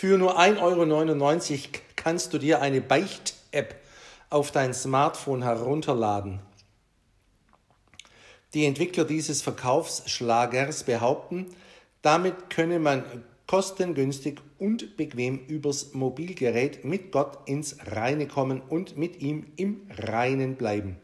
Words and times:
Für 0.00 0.16
nur 0.16 0.38
1,99 0.38 1.52
Euro 1.54 1.62
kannst 1.96 2.32
du 2.32 2.38
dir 2.38 2.62
eine 2.62 2.80
Beicht-App 2.80 3.74
auf 4.30 4.52
dein 4.52 4.72
Smartphone 4.72 5.42
herunterladen. 5.42 6.38
Die 8.54 8.64
Entwickler 8.64 9.04
dieses 9.04 9.42
Verkaufsschlagers 9.42 10.84
behaupten, 10.84 11.46
damit 12.00 12.48
könne 12.48 12.78
man 12.78 13.02
kostengünstig 13.48 14.38
und 14.60 14.96
bequem 14.96 15.40
übers 15.48 15.94
Mobilgerät 15.94 16.84
mit 16.84 17.10
Gott 17.10 17.48
ins 17.48 17.78
Reine 17.84 18.28
kommen 18.28 18.60
und 18.60 18.96
mit 18.96 19.20
ihm 19.20 19.46
im 19.56 19.80
Reinen 19.90 20.54
bleiben. 20.54 20.96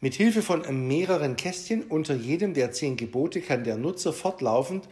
Mit 0.00 0.14
Hilfe 0.14 0.42
von 0.42 0.86
mehreren 0.86 1.36
Kästchen 1.36 1.82
unter 1.82 2.14
jedem 2.14 2.52
der 2.52 2.72
zehn 2.72 2.96
Gebote 2.96 3.40
kann 3.40 3.64
der 3.64 3.76
Nutzer 3.76 4.14
fortlaufend 4.14 4.88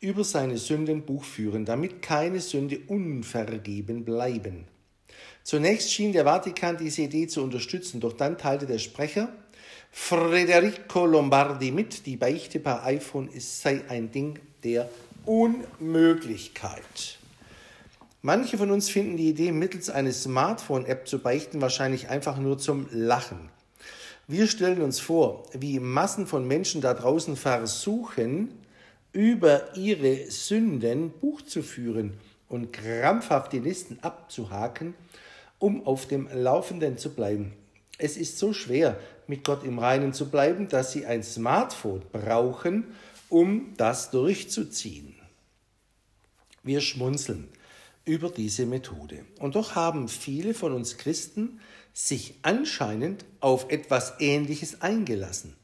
über 0.00 0.24
seine 0.24 0.58
Sünden 0.58 1.02
Buch 1.02 1.24
führen, 1.24 1.64
damit 1.64 2.02
keine 2.02 2.40
Sünde 2.40 2.80
unvergeben 2.86 4.04
bleiben. 4.04 4.64
Zunächst 5.42 5.92
schien 5.92 6.12
der 6.12 6.24
Vatikan 6.24 6.76
diese 6.76 7.02
Idee 7.02 7.26
zu 7.28 7.42
unterstützen, 7.42 8.00
doch 8.00 8.12
dann 8.12 8.36
teilte 8.36 8.66
der 8.66 8.78
Sprecher 8.78 9.28
Federico 9.90 11.06
Lombardi 11.06 11.70
mit, 11.70 12.04
die 12.04 12.16
Beichte 12.16 12.60
per 12.60 12.84
iPhone 12.84 13.28
ist, 13.28 13.62
sei 13.62 13.82
ein 13.88 14.10
Ding 14.10 14.38
der 14.62 14.90
Unmöglichkeit. 15.24 17.18
Manche 18.22 18.58
von 18.58 18.70
uns 18.70 18.90
finden 18.90 19.16
die 19.16 19.30
Idee, 19.30 19.52
mittels 19.52 19.88
einer 19.88 20.12
Smartphone-App 20.12 21.08
zu 21.08 21.20
beichten, 21.20 21.60
wahrscheinlich 21.60 22.08
einfach 22.08 22.38
nur 22.38 22.58
zum 22.58 22.88
Lachen. 22.90 23.48
Wir 24.28 24.48
stellen 24.48 24.82
uns 24.82 24.98
vor, 24.98 25.44
wie 25.52 25.78
Massen 25.78 26.26
von 26.26 26.46
Menschen 26.46 26.80
da 26.80 26.92
draußen 26.92 27.36
versuchen, 27.36 28.50
über 29.16 29.74
ihre 29.74 30.30
Sünden 30.30 31.08
Buch 31.08 31.40
zu 31.40 31.62
führen 31.62 32.12
und 32.50 32.70
krampfhaft 32.70 33.50
die 33.54 33.60
Listen 33.60 33.98
abzuhaken, 34.02 34.92
um 35.58 35.86
auf 35.86 36.06
dem 36.06 36.28
Laufenden 36.34 36.98
zu 36.98 37.14
bleiben. 37.14 37.54
Es 37.96 38.18
ist 38.18 38.36
so 38.36 38.52
schwer, 38.52 39.00
mit 39.26 39.42
Gott 39.42 39.64
im 39.64 39.78
Reinen 39.78 40.12
zu 40.12 40.28
bleiben, 40.28 40.68
dass 40.68 40.92
sie 40.92 41.06
ein 41.06 41.22
Smartphone 41.22 42.02
brauchen, 42.12 42.88
um 43.30 43.72
das 43.78 44.10
durchzuziehen. 44.10 45.14
Wir 46.62 46.82
schmunzeln 46.82 47.48
über 48.04 48.28
diese 48.28 48.66
Methode. 48.66 49.24
Und 49.38 49.54
doch 49.54 49.76
haben 49.76 50.08
viele 50.08 50.52
von 50.52 50.74
uns 50.74 50.98
Christen 50.98 51.58
sich 51.94 52.34
anscheinend 52.42 53.24
auf 53.40 53.70
etwas 53.70 54.20
Ähnliches 54.20 54.82
eingelassen. 54.82 55.56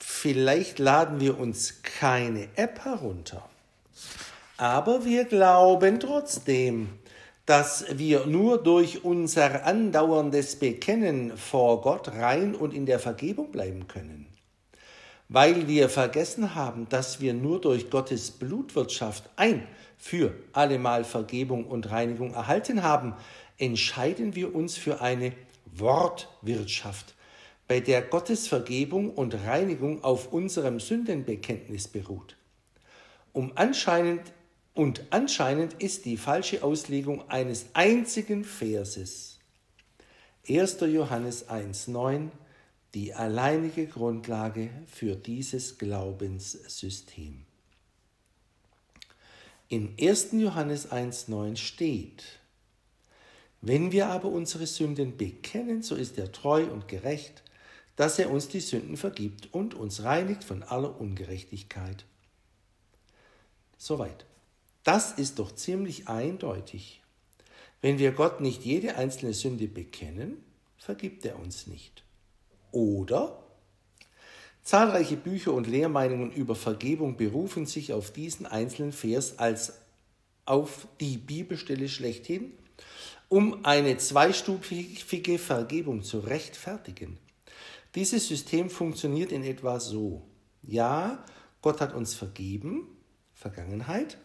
Vielleicht 0.00 0.78
laden 0.78 1.20
wir 1.20 1.38
uns 1.38 1.82
keine 1.82 2.48
App 2.56 2.84
herunter, 2.84 3.48
aber 4.56 5.04
wir 5.04 5.24
glauben 5.24 6.00
trotzdem, 6.00 6.88
dass 7.46 7.84
wir 7.90 8.26
nur 8.26 8.62
durch 8.62 9.04
unser 9.04 9.66
andauerndes 9.66 10.56
Bekennen 10.56 11.36
vor 11.36 11.82
Gott 11.82 12.08
rein 12.08 12.54
und 12.54 12.72
in 12.72 12.86
der 12.86 12.98
Vergebung 12.98 13.50
bleiben 13.50 13.88
können. 13.88 14.26
Weil 15.28 15.68
wir 15.68 15.88
vergessen 15.88 16.54
haben, 16.54 16.88
dass 16.88 17.20
wir 17.20 17.34
nur 17.34 17.60
durch 17.60 17.90
Gottes 17.90 18.30
Blutwirtschaft 18.30 19.28
ein 19.36 19.66
für 19.98 20.32
allemal 20.52 21.04
Vergebung 21.04 21.66
und 21.66 21.90
Reinigung 21.90 22.34
erhalten 22.34 22.82
haben, 22.82 23.14
entscheiden 23.58 24.34
wir 24.34 24.54
uns 24.54 24.76
für 24.76 25.00
eine 25.00 25.32
Wortwirtschaft, 25.66 27.14
bei 27.70 27.78
der 27.78 28.02
Gottes 28.02 28.48
Vergebung 28.48 29.14
und 29.14 29.32
Reinigung 29.32 30.02
auf 30.02 30.32
unserem 30.32 30.80
Sündenbekenntnis 30.80 31.86
beruht. 31.86 32.36
Um 33.32 33.52
anscheinend 33.54 34.22
und 34.74 35.04
anscheinend 35.10 35.74
ist 35.74 36.04
die 36.04 36.16
falsche 36.16 36.64
Auslegung 36.64 37.30
eines 37.30 37.66
einzigen 37.74 38.42
Verses, 38.42 39.38
1. 40.48 40.80
Johannes 40.80 41.48
1.9, 41.48 42.30
die 42.94 43.14
alleinige 43.14 43.86
Grundlage 43.86 44.70
für 44.88 45.14
dieses 45.14 45.78
Glaubenssystem. 45.78 47.44
In 49.68 49.94
1. 49.96 50.30
Johannes 50.32 50.90
1.9 50.90 51.56
steht, 51.56 52.24
wenn 53.60 53.92
wir 53.92 54.08
aber 54.08 54.28
unsere 54.28 54.66
Sünden 54.66 55.16
bekennen, 55.16 55.82
so 55.82 55.94
ist 55.94 56.18
er 56.18 56.32
treu 56.32 56.64
und 56.64 56.88
gerecht, 56.88 57.44
dass 58.00 58.18
er 58.18 58.30
uns 58.30 58.48
die 58.48 58.60
Sünden 58.60 58.96
vergibt 58.96 59.52
und 59.52 59.74
uns 59.74 60.04
reinigt 60.04 60.42
von 60.42 60.62
aller 60.62 60.98
Ungerechtigkeit. 60.98 62.06
Soweit. 63.76 64.24
Das 64.84 65.12
ist 65.12 65.38
doch 65.38 65.54
ziemlich 65.54 66.08
eindeutig. 66.08 67.02
Wenn 67.82 67.98
wir 67.98 68.12
Gott 68.12 68.40
nicht 68.40 68.64
jede 68.64 68.96
einzelne 68.96 69.34
Sünde 69.34 69.68
bekennen, 69.68 70.42
vergibt 70.78 71.26
er 71.26 71.38
uns 71.38 71.66
nicht. 71.66 72.02
Oder 72.72 73.44
zahlreiche 74.62 75.18
Bücher 75.18 75.52
und 75.52 75.66
Lehrmeinungen 75.66 76.32
über 76.32 76.54
Vergebung 76.54 77.18
berufen 77.18 77.66
sich 77.66 77.92
auf 77.92 78.14
diesen 78.14 78.46
einzelnen 78.46 78.92
Vers 78.92 79.38
als 79.38 79.74
auf 80.46 80.88
die 81.00 81.18
Bibelstelle 81.18 81.90
schlechthin, 81.90 82.54
um 83.28 83.62
eine 83.66 83.98
zweistufige 83.98 85.38
Vergebung 85.38 86.02
zu 86.02 86.20
rechtfertigen. 86.20 87.18
Dieses 87.94 88.28
System 88.28 88.70
funktioniert 88.70 89.32
in 89.32 89.42
etwa 89.42 89.80
so. 89.80 90.22
Ja, 90.62 91.24
Gott 91.60 91.80
hat 91.80 91.92
uns 91.94 92.14
vergeben, 92.14 92.86
Vergangenheit, 93.34 94.18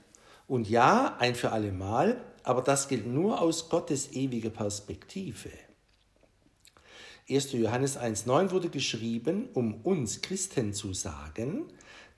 und 0.47 0.69
ja, 0.69 1.15
ein 1.17 1.33
für 1.33 1.51
alle 1.51 1.71
Mal, 1.71 2.21
aber 2.43 2.61
das 2.61 2.87
gilt 2.87 3.07
nur 3.07 3.41
aus 3.41 3.69
Gottes 3.69 4.11
ewiger 4.13 4.51
Perspektive. 4.51 5.49
1. 7.27 7.53
Johannes 7.53 7.97
1.9 7.97 8.51
wurde 8.51 8.69
geschrieben, 8.69 9.49
um 9.55 9.81
uns 9.81 10.21
Christen 10.21 10.73
zu 10.73 10.93
sagen, 10.93 11.65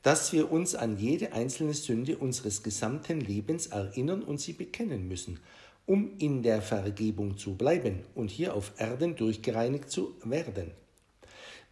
dass 0.03 0.33
wir 0.33 0.51
uns 0.51 0.75
an 0.75 0.97
jede 0.97 1.31
einzelne 1.31 1.73
Sünde 1.73 2.17
unseres 2.17 2.61
gesamten 2.61 3.21
Lebens 3.21 3.67
erinnern 3.67 4.21
und 4.21 4.41
sie 4.41 4.51
bekennen 4.51 5.07
müssen, 5.07 5.39
um 5.85 6.17
in 6.17 6.43
der 6.43 6.61
Vergebung 6.61 7.37
zu 7.37 7.55
bleiben 7.55 8.03
und 8.15 8.29
hier 8.29 8.53
auf 8.53 8.73
Erden 8.77 9.15
durchgereinigt 9.15 9.89
zu 9.89 10.15
werden. 10.25 10.71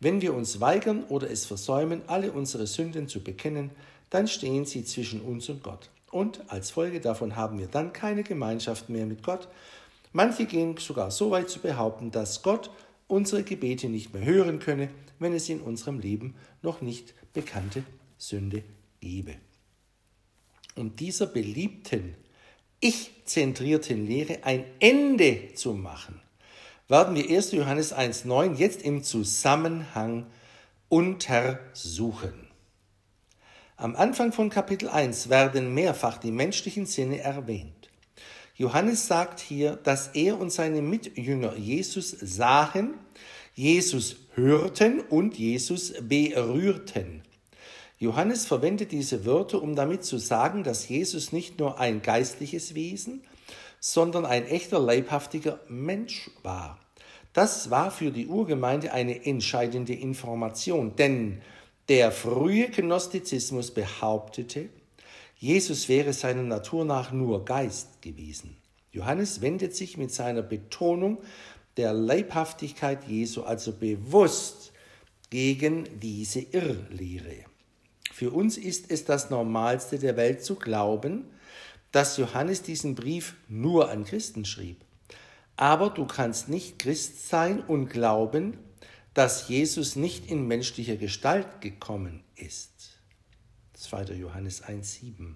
Wenn 0.05 0.21
wir 0.21 0.35
uns 0.35 0.59
weigern 0.59 1.03
oder 1.09 1.31
es 1.31 1.47
versäumen, 1.47 2.03
alle 2.05 2.31
unsere 2.31 2.67
Sünden 2.67 3.07
zu 3.07 3.23
bekennen, 3.23 3.71
dann 4.11 4.27
stehen 4.27 4.65
sie 4.65 4.85
zwischen 4.85 5.19
uns 5.19 5.49
und 5.49 5.63
Gott 5.63 5.89
und 6.15 6.49
als 6.49 6.69
Folge 6.69 7.01
davon 7.01 7.35
haben 7.35 7.57
wir 7.57 7.65
dann 7.65 7.91
keine 7.91 8.21
Gemeinschaft 8.21 8.87
mehr 8.87 9.07
mit 9.07 9.23
Gott. 9.23 9.47
Manche 10.13 10.45
gehen 10.45 10.77
sogar 10.77 11.09
so 11.09 11.29
weit 11.31 11.49
zu 11.49 11.59
behaupten, 11.59 12.09
dass 12.11 12.43
Gott 12.43 12.69
unsere 13.07 13.43
Gebete 13.43 13.89
nicht 13.89 14.13
mehr 14.13 14.23
hören 14.23 14.59
könne, 14.59 14.89
wenn 15.17 15.33
es 15.33 15.49
in 15.49 15.59
unserem 15.59 15.99
Leben 15.99 16.35
noch 16.61 16.81
nicht 16.81 17.15
bekannte 17.33 17.83
Sünde 18.17 18.63
gebe. 19.01 19.35
Um 20.75 20.95
dieser 20.95 21.25
beliebten, 21.25 22.15
ich-zentrierten 22.79 24.05
Lehre 24.05 24.43
ein 24.43 24.65
Ende 24.79 25.53
zu 25.55 25.73
machen, 25.73 26.21
werden 26.87 27.15
wir 27.15 27.29
1. 27.29 27.51
Johannes 27.53 27.93
1.9 27.93 28.55
jetzt 28.55 28.81
im 28.81 29.03
Zusammenhang 29.03 30.27
untersuchen. 30.87 32.33
Am 33.77 33.95
Anfang 33.95 34.31
von 34.31 34.49
Kapitel 34.49 34.87
1 34.87 35.29
werden 35.29 35.73
mehrfach 35.73 36.17
die 36.17 36.31
menschlichen 36.31 36.85
Sinne 36.85 37.19
erwähnt. 37.19 37.89
Johannes 38.55 39.07
sagt 39.07 39.39
hier, 39.41 39.75
dass 39.75 40.09
er 40.09 40.39
und 40.39 40.51
seine 40.51 40.81
Mitjünger 40.81 41.57
Jesus 41.57 42.11
sahen, 42.11 42.93
Jesus 43.53 44.17
hörten 44.35 45.01
und 45.01 45.37
Jesus 45.37 45.93
berührten. 46.01 47.23
Johannes 47.97 48.45
verwendet 48.45 48.91
diese 48.91 49.25
Wörter, 49.25 49.61
um 49.61 49.75
damit 49.75 50.05
zu 50.05 50.17
sagen, 50.17 50.63
dass 50.63 50.87
Jesus 50.87 51.31
nicht 51.31 51.59
nur 51.59 51.79
ein 51.79 52.01
geistliches 52.01 52.75
Wesen, 52.75 53.23
sondern 53.79 54.25
ein 54.25 54.45
echter 54.45 54.79
leibhaftiger 54.79 55.59
Mensch 55.67 56.31
war. 56.43 56.79
Das 57.33 57.69
war 57.69 57.91
für 57.91 58.11
die 58.11 58.27
Urgemeinde 58.27 58.93
eine 58.93 59.25
entscheidende 59.25 59.93
Information, 59.93 60.95
denn 60.95 61.41
der 61.89 62.11
frühe 62.11 62.69
Gnostizismus 62.69 63.71
behauptete, 63.71 64.69
Jesus 65.37 65.89
wäre 65.89 66.13
seiner 66.13 66.43
Natur 66.43 66.85
nach 66.85 67.11
nur 67.11 67.45
Geist 67.45 68.01
gewesen. 68.01 68.57
Johannes 68.91 69.41
wendet 69.41 69.75
sich 69.75 69.97
mit 69.97 70.11
seiner 70.11 70.41
Betonung 70.41 71.17
der 71.77 71.93
Leibhaftigkeit 71.93 73.05
Jesu 73.07 73.43
also 73.43 73.73
bewusst 73.73 74.71
gegen 75.29 75.99
diese 75.99 76.39
Irrlehre. 76.39 77.43
Für 78.13 78.31
uns 78.31 78.57
ist 78.57 78.89
es 78.89 79.03
das 79.03 79.29
Normalste 79.29 79.99
der 79.99 80.15
Welt 80.15 80.43
zu 80.43 80.55
glauben, 80.55 81.25
dass 81.95 82.17
Johannes 82.17 82.61
diesen 82.61 82.93
Brief 82.93 83.37
nur 83.47 83.89
an 83.89 84.03
Christen 84.03 84.43
schrieb. 84.43 84.83
Aber 85.55 85.89
du 85.89 86.05
kannst 86.05 86.49
nicht 86.49 86.77
Christ 86.77 87.29
sein 87.29 87.61
und 87.61 87.87
glauben, 87.87 88.57
dass 89.13 89.47
Jesus 89.47 89.95
nicht 89.95 90.29
in 90.29 90.45
menschlicher 90.45 90.97
Gestalt 90.97 91.61
gekommen 91.61 92.21
ist. 92.35 92.97
2. 93.75 94.15
Johannes 94.15 94.61
1.7. 94.61 95.35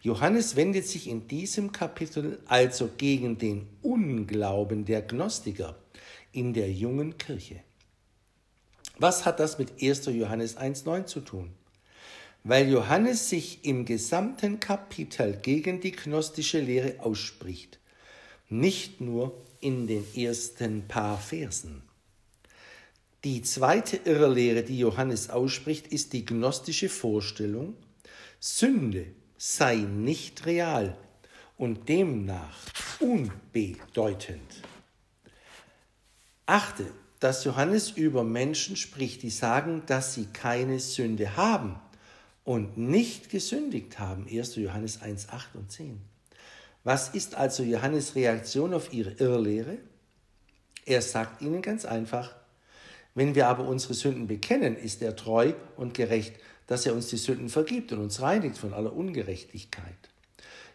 Johannes 0.00 0.56
wendet 0.56 0.86
sich 0.86 1.10
in 1.10 1.28
diesem 1.28 1.72
Kapitel 1.72 2.40
also 2.46 2.88
gegen 2.96 3.36
den 3.36 3.68
Unglauben 3.82 4.86
der 4.86 5.02
Gnostiker 5.02 5.76
in 6.32 6.54
der 6.54 6.72
jungen 6.72 7.18
Kirche. 7.18 7.60
Was 8.98 9.26
hat 9.26 9.40
das 9.40 9.58
mit 9.58 9.82
1. 9.82 10.06
Johannes 10.06 10.56
1.9 10.56 11.04
zu 11.04 11.20
tun? 11.20 11.52
Weil 12.48 12.70
Johannes 12.70 13.28
sich 13.28 13.64
im 13.64 13.84
gesamten 13.84 14.60
Kapitel 14.60 15.36
gegen 15.42 15.80
die 15.80 15.90
gnostische 15.90 16.60
Lehre 16.60 17.00
ausspricht, 17.00 17.80
nicht 18.48 19.00
nur 19.00 19.44
in 19.58 19.88
den 19.88 20.04
ersten 20.14 20.86
paar 20.86 21.18
Versen. 21.18 21.82
Die 23.24 23.42
zweite 23.42 23.96
Irrlehre, 23.96 24.62
die 24.62 24.78
Johannes 24.78 25.28
ausspricht, 25.28 25.88
ist 25.88 26.12
die 26.12 26.24
gnostische 26.24 26.88
Vorstellung, 26.88 27.74
Sünde 28.38 29.06
sei 29.36 29.78
nicht 29.78 30.46
real 30.46 30.96
und 31.58 31.88
demnach 31.88 32.56
unbedeutend. 33.00 34.62
Achte, 36.46 36.86
dass 37.18 37.42
Johannes 37.42 37.90
über 37.90 38.22
Menschen 38.22 38.76
spricht, 38.76 39.24
die 39.24 39.30
sagen, 39.30 39.82
dass 39.86 40.14
sie 40.14 40.26
keine 40.26 40.78
Sünde 40.78 41.36
haben 41.36 41.80
und 42.46 42.78
nicht 42.78 43.28
gesündigt 43.28 43.98
haben. 43.98 44.26
1. 44.30 44.54
Johannes 44.54 45.02
1, 45.02 45.28
8 45.30 45.56
und 45.56 45.70
10. 45.70 46.00
Was 46.84 47.08
ist 47.08 47.34
also 47.34 47.64
Johannes 47.64 48.14
Reaktion 48.14 48.72
auf 48.72 48.92
ihre 48.92 49.10
Irrlehre? 49.10 49.78
Er 50.84 51.02
sagt 51.02 51.42
ihnen 51.42 51.60
ganz 51.60 51.84
einfach, 51.84 52.36
wenn 53.16 53.34
wir 53.34 53.48
aber 53.48 53.66
unsere 53.66 53.94
Sünden 53.94 54.28
bekennen, 54.28 54.76
ist 54.76 55.02
er 55.02 55.16
treu 55.16 55.54
und 55.76 55.94
gerecht, 55.94 56.36
dass 56.68 56.86
er 56.86 56.94
uns 56.94 57.08
die 57.08 57.16
Sünden 57.16 57.48
vergibt 57.48 57.92
und 57.92 57.98
uns 57.98 58.22
reinigt 58.22 58.58
von 58.58 58.72
aller 58.72 58.94
Ungerechtigkeit. 58.94 59.96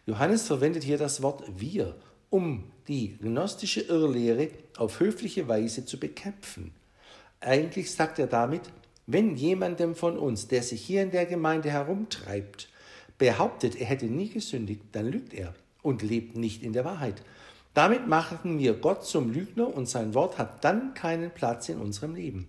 Johannes 0.04 0.46
verwendet 0.46 0.84
hier 0.84 0.98
das 0.98 1.22
Wort 1.22 1.44
wir, 1.56 1.96
um 2.28 2.70
die 2.86 3.16
gnostische 3.16 3.80
Irrlehre 3.80 4.50
auf 4.76 5.00
höfliche 5.00 5.48
Weise 5.48 5.86
zu 5.86 5.98
bekämpfen. 5.98 6.74
Eigentlich 7.40 7.90
sagt 7.90 8.18
er 8.18 8.26
damit, 8.26 8.62
wenn 9.06 9.36
jemandem 9.36 9.94
von 9.94 10.18
uns, 10.18 10.48
der 10.48 10.62
sich 10.62 10.82
hier 10.82 11.02
in 11.02 11.10
der 11.10 11.26
Gemeinde 11.26 11.70
herumtreibt, 11.70 12.68
behauptet, 13.18 13.76
er 13.76 13.86
hätte 13.86 14.06
nie 14.06 14.28
gesündigt, 14.28 14.82
dann 14.92 15.10
lügt 15.10 15.34
er 15.34 15.54
und 15.82 16.02
lebt 16.02 16.36
nicht 16.36 16.62
in 16.62 16.72
der 16.72 16.84
Wahrheit. 16.84 17.22
Damit 17.74 18.06
machen 18.06 18.58
wir 18.58 18.74
Gott 18.74 19.06
zum 19.06 19.32
Lügner 19.32 19.74
und 19.74 19.88
sein 19.88 20.12
Wort 20.12 20.36
hat 20.36 20.62
dann 20.62 20.92
keinen 20.92 21.30
Platz 21.30 21.70
in 21.70 21.78
unserem 21.78 22.14
Leben. 22.14 22.48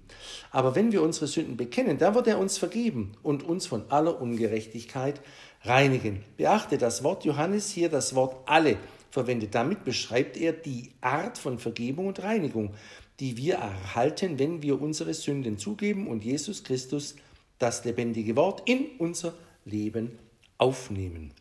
Aber 0.51 0.75
wenn 0.75 0.91
wir 0.91 1.01
unsere 1.01 1.27
Sünden 1.27 1.55
bekennen, 1.55 1.97
dann 1.97 2.13
wird 2.13 2.27
er 2.27 2.39
uns 2.39 2.57
vergeben 2.57 3.13
und 3.23 3.43
uns 3.43 3.65
von 3.65 3.89
aller 3.89 4.21
Ungerechtigkeit 4.21 5.21
reinigen. 5.63 6.23
Beachte 6.35 6.77
das 6.77 7.05
Wort 7.05 7.23
Johannes 7.23 7.69
hier, 7.69 7.87
das 7.87 8.15
Wort 8.15 8.35
alle 8.47 8.75
verwendet. 9.11 9.55
Damit 9.55 9.85
beschreibt 9.85 10.35
er 10.35 10.51
die 10.51 10.91
Art 10.99 11.37
von 11.37 11.57
Vergebung 11.57 12.07
und 12.07 12.21
Reinigung, 12.21 12.73
die 13.19 13.37
wir 13.37 13.55
erhalten, 13.55 14.39
wenn 14.39 14.61
wir 14.61 14.81
unsere 14.81 15.13
Sünden 15.13 15.57
zugeben 15.57 16.07
und 16.07 16.23
Jesus 16.23 16.63
Christus, 16.63 17.15
das 17.59 17.85
lebendige 17.85 18.35
Wort, 18.35 18.67
in 18.67 18.85
unser 18.97 19.33
Leben 19.65 20.17
aufnehmen. 20.57 21.33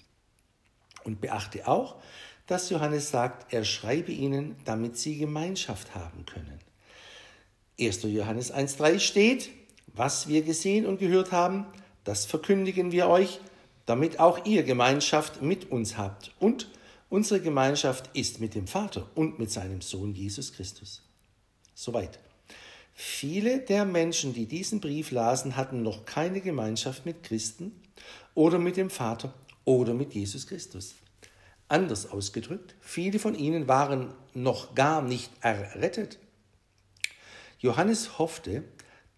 Und 1.04 1.20
beachte 1.20 1.66
auch, 1.66 1.96
dass 2.46 2.70
Johannes 2.70 3.10
sagt, 3.10 3.52
er 3.52 3.64
schreibe 3.64 4.12
ihnen, 4.12 4.56
damit 4.64 4.98
sie 4.98 5.16
Gemeinschaft 5.16 5.94
haben 5.94 6.26
können. 6.26 6.58
1. 7.80 8.02
Johannes 8.04 8.52
1.3 8.52 9.00
steht, 9.00 9.50
was 9.88 10.28
wir 10.28 10.42
gesehen 10.42 10.86
und 10.86 10.98
gehört 10.98 11.32
haben, 11.32 11.66
das 12.04 12.26
verkündigen 12.26 12.92
wir 12.92 13.08
euch, 13.08 13.40
damit 13.86 14.20
auch 14.20 14.44
ihr 14.44 14.62
Gemeinschaft 14.62 15.42
mit 15.42 15.70
uns 15.70 15.96
habt. 15.96 16.32
Und 16.38 16.68
unsere 17.08 17.40
Gemeinschaft 17.40 18.10
ist 18.14 18.40
mit 18.40 18.54
dem 18.54 18.66
Vater 18.66 19.08
und 19.14 19.38
mit 19.38 19.50
seinem 19.50 19.80
Sohn 19.80 20.14
Jesus 20.14 20.52
Christus. 20.52 21.02
Soweit. 21.74 22.18
Viele 22.94 23.60
der 23.60 23.84
Menschen, 23.84 24.34
die 24.34 24.46
diesen 24.46 24.80
Brief 24.80 25.10
lasen, 25.10 25.56
hatten 25.56 25.82
noch 25.82 26.04
keine 26.04 26.40
Gemeinschaft 26.40 27.06
mit 27.06 27.22
Christen 27.22 27.72
oder 28.34 28.58
mit 28.58 28.76
dem 28.76 28.90
Vater 28.90 29.32
oder 29.64 29.94
mit 29.94 30.14
Jesus 30.14 30.46
Christus. 30.46 30.94
Anders 31.68 32.10
ausgedrückt, 32.10 32.74
viele 32.80 33.18
von 33.18 33.34
ihnen 33.34 33.66
waren 33.66 34.12
noch 34.34 34.74
gar 34.74 35.00
nicht 35.00 35.30
errettet. 35.40 36.18
Johannes 37.58 38.18
hoffte, 38.18 38.64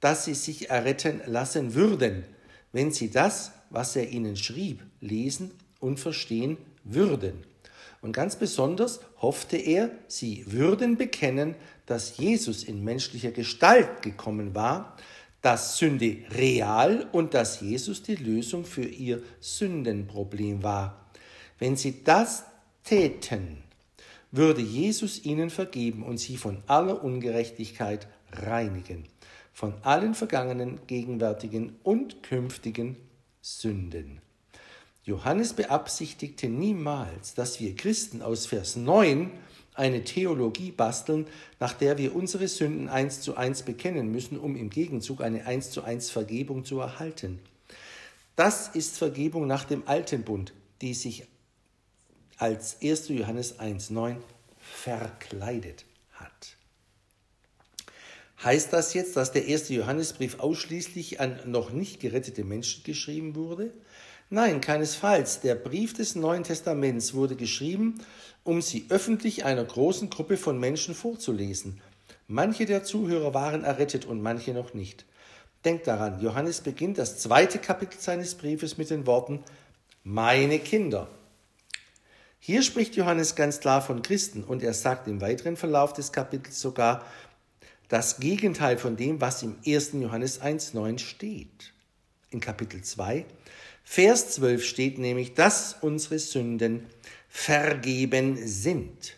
dass 0.01 0.25
sie 0.25 0.35
sich 0.35 0.71
erretten 0.71 1.23
lassen 1.27 1.75
würden, 1.75 2.25
wenn 2.73 2.93
sie 2.93 3.11
das, 3.11 3.53
was 3.71 3.97
er 3.97 4.09
ihnen 4.11 4.37
schrieb, 4.37 4.83
lesen 5.01 5.51
und 5.81 5.99
verstehen 5.99 6.59
würden. 6.85 7.43
Und 8.03 8.13
ganz 8.13 8.37
besonders 8.37 9.01
hoffte 9.25 9.57
er, 9.57 9.91
sie 10.07 10.45
würden 10.47 10.99
bekennen, 10.99 11.55
dass 11.87 12.19
Jesus 12.19 12.63
in 12.63 12.85
menschlicher 12.85 13.31
Gestalt 13.31 14.03
gekommen 14.03 14.55
war, 14.55 14.99
dass 15.41 15.79
Sünde 15.79 16.19
real 16.31 17.09
und 17.11 17.33
dass 17.33 17.63
Jesus 17.63 18.03
die 18.03 18.17
Lösung 18.17 18.67
für 18.67 18.85
ihr 18.85 19.23
Sündenproblem 19.41 20.63
war. 20.63 21.09
Wenn 21.59 21.77
sie 21.77 22.05
das 22.05 22.45
täten, 22.85 23.63
würde 24.31 24.61
Jesus 24.61 25.25
ihnen 25.25 25.49
vergeben 25.49 26.03
und 26.03 26.19
sie 26.19 26.37
von 26.37 26.63
aller 26.67 27.03
Ungerechtigkeit 27.03 28.07
reinigen, 28.31 29.05
von 29.55 29.73
allen 29.83 30.15
vergangenen, 30.15 30.81
gegenwärtigen 30.87 31.77
und 31.83 32.23
künftigen 32.23 32.97
Sünden. 33.41 34.21
Johannes 35.05 35.53
beabsichtigte 35.53 36.49
niemals, 36.49 37.35
dass 37.35 37.61
wir 37.61 37.77
Christen 37.77 38.23
aus 38.23 38.47
Vers 38.47 38.77
9 38.77 39.31
eine 39.75 40.03
Theologie 40.05 40.71
basteln, 40.71 41.27
nach 41.61 41.75
der 41.75 41.99
wir 41.99 42.15
unsere 42.15 42.49
Sünden 42.49 42.89
eins 42.89 43.21
zu 43.21 43.37
eins 43.37 43.63
bekennen 43.63 44.11
müssen, 44.11 44.39
um 44.39 44.57
im 44.57 44.71
Gegenzug 44.71 45.21
eine 45.21 45.47
eins 45.47 45.71
zu 45.71 45.83
eins 45.83 46.11
Vergebung 46.11 46.65
zu 46.65 46.81
erhalten. 46.81 47.41
Das 48.35 48.69
ist 48.69 48.97
Vergebung 48.97 49.47
nach 49.47 49.65
dem 49.65 49.87
alten 49.87 50.23
Bund, 50.23 50.55
die 50.81 50.95
sich 50.95 51.27
als 52.39 52.79
1. 52.83 53.09
Johannes 53.09 53.59
1.9 53.61 54.17
verkleidet 54.59 55.85
hat. 56.13 56.57
Heißt 58.43 58.73
das 58.73 58.95
jetzt, 58.95 59.17
dass 59.17 59.33
der 59.33 59.47
erste 59.47 59.75
Johannesbrief 59.75 60.41
ausschließlich 60.41 61.21
an 61.21 61.41
noch 61.47 61.71
nicht 61.71 62.01
gerettete 62.01 62.45
Menschen 62.45 62.85
geschrieben 62.85 63.35
wurde? 63.35 63.73
Nein, 64.31 64.61
keinesfalls. 64.61 65.41
Der 65.41 65.55
Brief 65.55 65.93
des 65.93 66.17
Neuen 66.17 66.45
Testaments 66.45 67.15
wurde 67.15 67.37
geschrieben, 67.37 68.01
um 68.43 68.63
sie 68.63 68.87
öffentlich 68.89 69.45
einer 69.45 69.65
großen 69.65 70.11
Gruppe 70.11 70.37
von 70.37 70.59
Menschen 70.59 70.95
vorzulesen. 70.95 71.81
Manche 72.27 72.65
der 72.65 72.85
Zuhörer 72.85 73.35
waren 73.35 73.65
errettet 73.65 74.07
und 74.07 74.23
manche 74.23 74.53
noch 74.53 74.73
nicht. 74.73 75.05
Denkt 75.65 75.87
daran, 75.87 76.21
Johannes 76.21 76.63
beginnt 76.63 76.99
das 76.99 77.19
zweite 77.19 77.59
Kapitel 77.59 77.99
seines 78.01 78.35
Briefes 78.35 78.79
mit 78.79 78.91
den 78.91 79.07
Worten 79.07 79.45
Meine 80.03 80.59
Kinder. 80.59 81.09
Hier 82.39 82.63
spricht 82.63 82.97
Johannes 82.97 83.37
ganz 83.37 83.61
klar 83.61 83.81
von 83.81 84.03
Christen 84.03 84.45
und 84.45 84.63
er 84.63 84.75
sagt 84.75 85.09
im 85.09 85.21
weiteren 85.21 85.57
Verlauf 85.57 85.95
des 85.95 86.13
Kapitels 86.13 86.61
sogar 86.61 87.05
das 87.89 88.19
Gegenteil 88.19 88.77
von 88.77 88.97
dem, 88.97 89.21
was 89.21 89.43
im 89.43 89.57
1. 89.67 89.93
Johannes 89.95 90.43
1.9 90.43 90.99
steht. 90.99 91.73
In 92.31 92.41
Kapitel 92.41 92.83
2, 92.83 93.25
Vers 93.85 94.31
12 94.31 94.65
steht 94.65 94.99
nämlich, 94.99 95.35
dass 95.35 95.77
unsere 95.81 96.19
Sünden 96.19 96.87
vergeben 97.29 98.37
sind. 98.47 99.15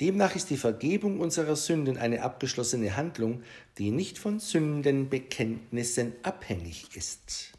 Demnach 0.00 0.36
ist 0.36 0.50
die 0.50 0.56
Vergebung 0.56 1.18
unserer 1.18 1.56
Sünden 1.56 1.96
eine 1.96 2.22
abgeschlossene 2.22 2.96
Handlung, 2.96 3.42
die 3.78 3.90
nicht 3.90 4.18
von 4.18 4.38
Sündenbekenntnissen 4.38 6.12
abhängig 6.22 6.94
ist. 6.94 7.52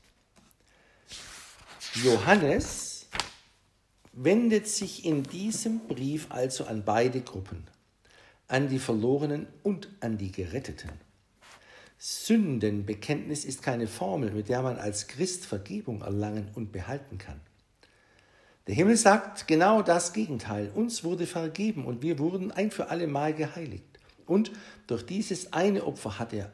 Johannes 1.96 3.08
wendet 4.14 4.68
sich 4.68 5.04
in 5.04 5.24
diesem 5.24 5.88
Brief 5.88 6.28
also 6.30 6.66
an 6.66 6.86
beide 6.86 7.22
Gruppen, 7.22 7.66
an 8.48 8.70
die 8.70 8.80
Verlorenen 8.80 9.48
und 9.64 9.90
an 10.00 10.18
die 10.18 10.32
Geretteten. 10.32 11.09
Sündenbekenntnis 12.02 13.44
ist 13.44 13.62
keine 13.62 13.86
Formel, 13.86 14.32
mit 14.32 14.48
der 14.48 14.62
man 14.62 14.78
als 14.78 15.08
Christ 15.08 15.46
Vergebung 15.46 16.02
erlangen 16.02 16.50
und 16.56 16.72
behalten 16.72 17.18
kann. 17.18 17.42
Der 18.68 18.76
Himmel 18.76 18.96
sagt 18.96 19.48
genau 19.48 19.82
das 19.82 20.14
Gegenteil. 20.14 20.72
Uns 20.74 21.04
wurde 21.04 21.28
vergeben 21.28 21.86
und 21.86 22.02
wir 22.02 22.18
wurden 22.18 22.52
ein 22.52 22.72
für 22.72 22.90
alle 22.90 23.08
Mal 23.08 23.34
geheiligt. 23.34 24.00
Und 24.26 24.52
durch 24.88 25.06
dieses 25.06 25.52
eine 25.52 25.84
Opfer 25.86 26.20
hat 26.20 26.32
er 26.32 26.54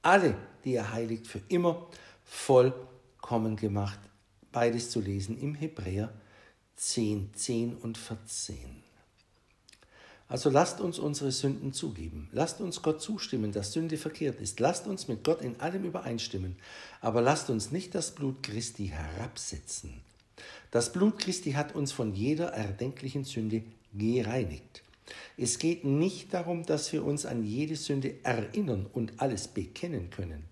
alle, 0.00 0.34
die 0.64 0.74
er 0.74 0.90
heiligt, 0.92 1.26
für 1.26 1.42
immer 1.48 1.86
vollkommen 2.24 3.56
gemacht. 3.56 3.98
Beides 4.52 4.90
zu 4.90 5.00
lesen 5.00 5.38
im 5.38 5.54
Hebräer 5.54 6.12
10, 6.76 7.34
10 7.34 7.76
und 7.76 7.98
14. 7.98 8.87
Also 10.28 10.50
lasst 10.50 10.80
uns 10.80 10.98
unsere 10.98 11.32
Sünden 11.32 11.72
zugeben. 11.72 12.28
Lasst 12.32 12.60
uns 12.60 12.82
Gott 12.82 13.00
zustimmen, 13.00 13.50
dass 13.50 13.72
Sünde 13.72 13.96
verkehrt 13.96 14.40
ist. 14.40 14.60
Lasst 14.60 14.86
uns 14.86 15.08
mit 15.08 15.24
Gott 15.24 15.40
in 15.40 15.58
allem 15.58 15.84
übereinstimmen. 15.84 16.56
Aber 17.00 17.22
lasst 17.22 17.48
uns 17.48 17.72
nicht 17.72 17.94
das 17.94 18.14
Blut 18.14 18.42
Christi 18.42 18.88
herabsetzen. 18.88 20.02
Das 20.70 20.92
Blut 20.92 21.18
Christi 21.18 21.52
hat 21.52 21.74
uns 21.74 21.92
von 21.92 22.14
jeder 22.14 22.48
erdenklichen 22.48 23.24
Sünde 23.24 23.62
gereinigt. 23.94 24.82
Es 25.38 25.58
geht 25.58 25.84
nicht 25.84 26.34
darum, 26.34 26.66
dass 26.66 26.92
wir 26.92 27.04
uns 27.04 27.24
an 27.24 27.42
jede 27.42 27.76
Sünde 27.76 28.16
erinnern 28.22 28.86
und 28.92 29.14
alles 29.22 29.48
bekennen 29.48 30.10
können. 30.10 30.44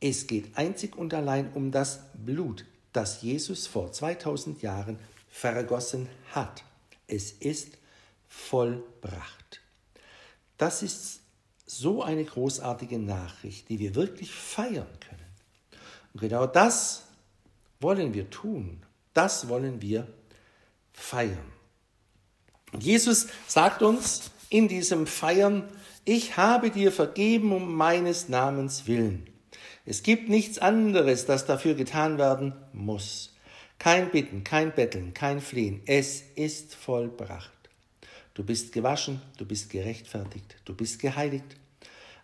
Es 0.00 0.28
geht 0.28 0.56
einzig 0.56 0.96
und 0.96 1.14
allein 1.14 1.52
um 1.54 1.72
das 1.72 2.00
Blut, 2.14 2.64
das 2.92 3.22
Jesus 3.22 3.66
vor 3.66 3.90
2000 3.90 4.62
Jahren 4.62 4.98
vergossen 5.28 6.08
hat. 6.30 6.62
Es 7.08 7.32
ist 7.32 7.78
vollbracht. 8.34 9.60
Das 10.58 10.82
ist 10.82 11.20
so 11.66 12.02
eine 12.02 12.24
großartige 12.24 12.98
Nachricht, 12.98 13.68
die 13.68 13.78
wir 13.78 13.94
wirklich 13.94 14.32
feiern 14.32 14.88
können. 15.00 15.80
Und 16.12 16.20
genau 16.20 16.46
das 16.46 17.04
wollen 17.80 18.12
wir 18.12 18.30
tun. 18.30 18.82
Das 19.14 19.48
wollen 19.48 19.80
wir 19.80 20.06
feiern. 20.92 21.52
Und 22.72 22.82
Jesus 22.82 23.28
sagt 23.46 23.82
uns 23.82 24.30
in 24.50 24.68
diesem 24.68 25.06
Feiern, 25.06 25.68
ich 26.04 26.36
habe 26.36 26.70
dir 26.70 26.92
vergeben 26.92 27.52
um 27.52 27.74
meines 27.74 28.28
Namens 28.28 28.86
willen. 28.86 29.30
Es 29.86 30.02
gibt 30.02 30.28
nichts 30.28 30.58
anderes, 30.58 31.24
das 31.26 31.46
dafür 31.46 31.74
getan 31.74 32.18
werden 32.18 32.54
muss. 32.72 33.34
Kein 33.78 34.10
Bitten, 34.10 34.44
kein 34.44 34.74
Betteln, 34.74 35.14
kein 35.14 35.40
Flehen. 35.40 35.82
Es 35.86 36.22
ist 36.34 36.74
vollbracht. 36.74 37.53
Du 38.34 38.42
bist 38.42 38.72
gewaschen, 38.72 39.22
du 39.36 39.46
bist 39.46 39.70
gerechtfertigt, 39.70 40.56
du 40.64 40.74
bist 40.74 41.00
geheiligt. 41.00 41.56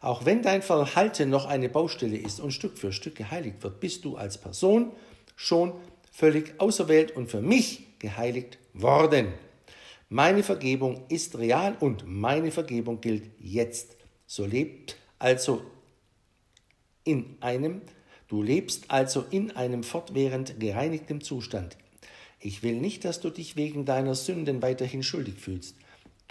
Auch 0.00 0.24
wenn 0.24 0.42
dein 0.42 0.60
Verhalten 0.60 1.30
noch 1.30 1.46
eine 1.46 1.68
Baustelle 1.68 2.16
ist 2.16 2.40
und 2.40 2.50
Stück 2.50 2.78
für 2.78 2.92
Stück 2.92 3.14
geheiligt 3.14 3.62
wird, 3.62 3.78
bist 3.78 4.04
du 4.04 4.16
als 4.16 4.38
Person 4.38 4.90
schon 5.36 5.72
völlig 6.10 6.58
auserwählt 6.58 7.14
und 7.14 7.30
für 7.30 7.40
mich 7.40 7.98
geheiligt 8.00 8.58
worden. 8.72 9.32
Meine 10.08 10.42
Vergebung 10.42 11.04
ist 11.08 11.38
real 11.38 11.76
und 11.78 12.04
meine 12.06 12.50
Vergebung 12.50 13.00
gilt 13.00 13.30
jetzt. 13.38 13.96
So 14.26 14.44
lebt 14.44 14.96
also 15.20 15.62
in 17.04 17.36
einem, 17.40 17.82
du 18.26 18.42
lebst 18.42 18.90
also 18.90 19.24
in 19.30 19.52
einem 19.52 19.84
fortwährend 19.84 20.58
gereinigten 20.58 21.20
Zustand. 21.20 21.76
Ich 22.40 22.62
will 22.64 22.80
nicht, 22.80 23.04
dass 23.04 23.20
du 23.20 23.30
dich 23.30 23.54
wegen 23.54 23.84
deiner 23.84 24.16
Sünden 24.16 24.62
weiterhin 24.62 25.02
schuldig 25.02 25.34
fühlst. 25.34 25.76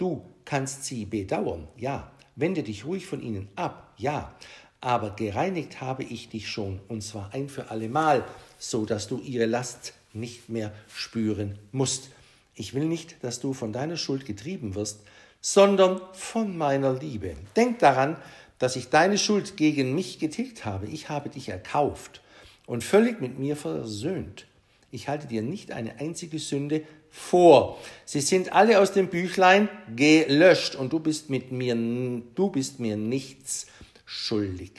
Du 0.00 0.24
kannst 0.46 0.86
sie 0.86 1.04
bedauern, 1.04 1.68
ja. 1.76 2.10
Wende 2.34 2.62
dich 2.62 2.86
ruhig 2.86 3.04
von 3.04 3.22
ihnen 3.22 3.48
ab, 3.54 3.92
ja. 3.98 4.34
Aber 4.80 5.10
gereinigt 5.10 5.82
habe 5.82 6.04
ich 6.04 6.30
dich 6.30 6.48
schon, 6.48 6.80
und 6.88 7.02
zwar 7.02 7.34
ein 7.34 7.50
für 7.50 7.70
allemal, 7.70 8.24
so 8.58 8.86
dass 8.86 9.08
du 9.08 9.20
ihre 9.20 9.44
Last 9.44 9.92
nicht 10.14 10.48
mehr 10.48 10.72
spüren 10.88 11.58
musst. 11.70 12.08
Ich 12.54 12.72
will 12.72 12.86
nicht, 12.86 13.22
dass 13.22 13.40
du 13.40 13.52
von 13.52 13.74
deiner 13.74 13.98
Schuld 13.98 14.24
getrieben 14.24 14.74
wirst, 14.74 15.02
sondern 15.42 16.00
von 16.14 16.56
meiner 16.56 16.94
Liebe. 16.94 17.36
Denk 17.54 17.80
daran, 17.80 18.16
dass 18.58 18.76
ich 18.76 18.88
deine 18.88 19.18
Schuld 19.18 19.58
gegen 19.58 19.94
mich 19.94 20.18
getilgt 20.18 20.64
habe. 20.64 20.86
Ich 20.86 21.10
habe 21.10 21.28
dich 21.28 21.50
erkauft 21.50 22.22
und 22.64 22.82
völlig 22.82 23.20
mit 23.20 23.38
mir 23.38 23.54
versöhnt. 23.54 24.46
Ich 24.90 25.08
halte 25.08 25.26
dir 25.26 25.42
nicht 25.42 25.72
eine 25.72 26.00
einzige 26.00 26.38
Sünde 26.38 26.84
vor. 27.10 27.78
Sie 28.04 28.20
sind 28.20 28.52
alle 28.52 28.80
aus 28.80 28.92
dem 28.92 29.08
Büchlein 29.08 29.68
gelöscht 29.94 30.74
und 30.74 30.92
du 30.92 31.00
bist 31.00 31.30
mit 31.30 31.52
mir, 31.52 31.74
du 31.74 32.50
bist 32.50 32.80
mir 32.80 32.96
nichts 32.96 33.66
schuldig. 34.04 34.72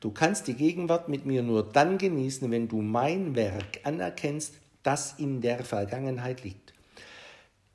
Du 0.00 0.10
kannst 0.10 0.48
die 0.48 0.54
Gegenwart 0.54 1.08
mit 1.08 1.24
mir 1.24 1.42
nur 1.42 1.62
dann 1.62 1.98
genießen, 1.98 2.50
wenn 2.50 2.68
du 2.68 2.82
mein 2.82 3.34
Werk 3.34 3.80
anerkennst, 3.84 4.54
das 4.82 5.14
in 5.18 5.40
der 5.40 5.64
Vergangenheit 5.64 6.44
liegt. 6.44 6.74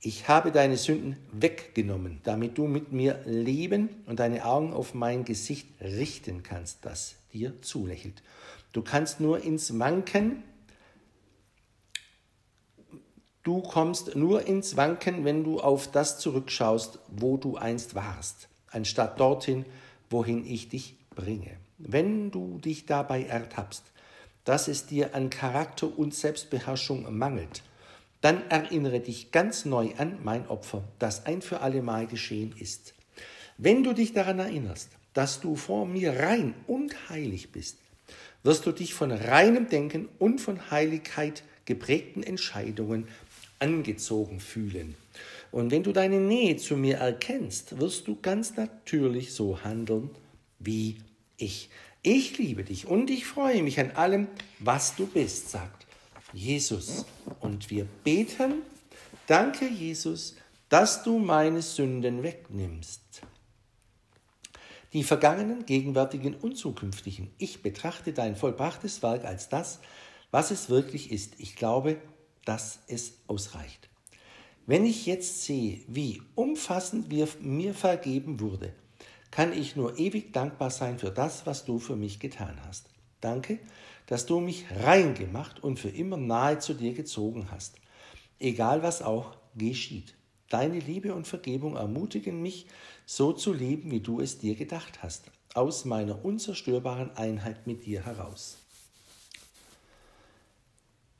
Ich 0.01 0.29
habe 0.29 0.51
deine 0.51 0.77
Sünden 0.77 1.17
weggenommen, 1.33 2.21
damit 2.23 2.57
du 2.57 2.67
mit 2.67 2.93
mir 2.93 3.19
leben 3.25 3.89
und 4.05 4.19
deine 4.19 4.45
Augen 4.45 4.71
auf 4.71 4.93
mein 4.93 5.25
Gesicht 5.25 5.67
richten 5.81 6.41
kannst, 6.43 6.85
das 6.85 7.15
dir 7.33 7.61
zulächelt. 7.61 8.21
Du 8.71 8.81
kannst 8.81 9.19
nur 9.19 9.43
ins 9.43 9.77
Wanken 9.77 10.43
Du 13.49 13.63
kommst 13.63 14.15
nur 14.15 14.45
ins 14.45 14.77
Wanken, 14.77 15.25
wenn 15.25 15.43
du 15.43 15.59
auf 15.59 15.89
das 15.89 16.19
zurückschaust, 16.19 16.99
wo 17.07 17.35
du 17.35 17.57
einst 17.57 17.95
warst, 17.95 18.47
anstatt 18.69 19.19
dorthin, 19.19 19.65
wohin 20.11 20.45
ich 20.45 20.69
dich 20.69 20.97
bringe. 21.15 21.57
Wenn 21.79 22.29
du 22.29 22.59
dich 22.59 22.85
dabei 22.85 23.23
ertappst, 23.23 23.81
dass 24.45 24.67
es 24.67 24.85
dir 24.85 25.15
an 25.15 25.31
Charakter 25.31 25.89
und 25.97 26.13
Selbstbeherrschung 26.13 27.11
mangelt, 27.17 27.63
dann 28.21 28.47
erinnere 28.51 28.99
dich 28.99 29.31
ganz 29.31 29.65
neu 29.65 29.93
an 29.97 30.19
mein 30.21 30.47
Opfer, 30.47 30.83
das 30.99 31.25
ein 31.25 31.41
für 31.41 31.61
allemal 31.61 32.05
geschehen 32.05 32.53
ist. 32.59 32.93
Wenn 33.57 33.83
du 33.83 33.93
dich 33.93 34.13
daran 34.13 34.37
erinnerst, 34.37 34.91
dass 35.15 35.41
du 35.41 35.55
vor 35.55 35.87
mir 35.87 36.19
rein 36.19 36.53
und 36.67 37.09
heilig 37.09 37.51
bist, 37.51 37.79
wirst 38.43 38.67
du 38.67 38.71
dich 38.71 38.93
von 38.93 39.11
reinem 39.11 39.69
Denken 39.69 40.07
und 40.19 40.39
von 40.39 40.69
Heiligkeit 40.69 41.41
geprägten 41.69 42.23
Entscheidungen 42.23 43.07
angezogen 43.59 44.39
fühlen. 44.39 44.95
Und 45.51 45.71
wenn 45.71 45.83
du 45.83 45.91
deine 45.91 46.19
Nähe 46.19 46.57
zu 46.57 46.77
mir 46.77 46.97
erkennst, 46.97 47.79
wirst 47.79 48.07
du 48.07 48.17
ganz 48.21 48.55
natürlich 48.55 49.33
so 49.33 49.63
handeln 49.63 50.09
wie 50.59 50.97
ich. 51.37 51.69
Ich 52.01 52.37
liebe 52.37 52.63
dich 52.63 52.87
und 52.87 53.09
ich 53.09 53.25
freue 53.25 53.63
mich 53.63 53.79
an 53.79 53.91
allem, 53.91 54.27
was 54.59 54.95
du 54.95 55.07
bist, 55.07 55.49
sagt 55.49 55.85
Jesus. 56.33 57.05
Und 57.39 57.69
wir 57.69 57.85
beten, 58.03 58.61
danke 59.27 59.67
Jesus, 59.67 60.35
dass 60.69 61.03
du 61.03 61.17
meine 61.17 61.61
Sünden 61.61 62.23
wegnimmst. 62.23 63.01
Die 64.93 65.03
vergangenen, 65.03 65.65
gegenwärtigen 65.65 66.35
und 66.35 66.57
zukünftigen. 66.57 67.29
Ich 67.37 67.61
betrachte 67.61 68.13
dein 68.13 68.35
vollbrachtes 68.35 69.03
Werk 69.03 69.25
als 69.25 69.49
das, 69.49 69.79
was 70.31 70.51
es 70.51 70.69
wirklich 70.69 71.11
ist. 71.11 71.33
Ich 71.37 71.55
glaube, 71.55 71.97
dass 72.49 72.79
es 72.87 73.13
ausreicht. 73.27 73.89
Wenn 74.65 74.83
ich 74.83 75.05
jetzt 75.05 75.43
sehe, 75.43 75.81
wie 75.87 76.23
umfassend 76.33 77.13
mir 77.43 77.73
vergeben 77.75 78.39
wurde, 78.39 78.73
kann 79.29 79.53
ich 79.53 79.75
nur 79.75 79.99
ewig 79.99 80.33
dankbar 80.33 80.71
sein 80.71 80.97
für 80.97 81.11
das, 81.11 81.45
was 81.45 81.63
du 81.63 81.77
für 81.77 81.95
mich 81.95 82.19
getan 82.19 82.59
hast. 82.65 82.89
Danke, 83.21 83.59
dass 84.07 84.25
du 84.25 84.39
mich 84.39 84.65
rein 84.83 85.13
gemacht 85.13 85.63
und 85.63 85.77
für 85.77 85.89
immer 85.89 86.17
nahe 86.17 86.57
zu 86.57 86.73
dir 86.73 86.95
gezogen 86.95 87.49
hast, 87.51 87.75
egal 88.39 88.81
was 88.81 89.03
auch 89.03 89.37
geschieht. 89.55 90.15
Deine 90.49 90.79
Liebe 90.79 91.13
und 91.13 91.27
Vergebung 91.27 91.75
ermutigen 91.75 92.41
mich, 92.41 92.65
so 93.05 93.31
zu 93.31 93.53
leben, 93.53 93.91
wie 93.91 93.99
du 93.99 94.21
es 94.21 94.39
dir 94.39 94.55
gedacht 94.55 95.03
hast, 95.03 95.29
aus 95.53 95.85
meiner 95.85 96.25
unzerstörbaren 96.25 97.15
Einheit 97.15 97.67
mit 97.67 97.85
dir 97.85 98.05
heraus. 98.05 98.58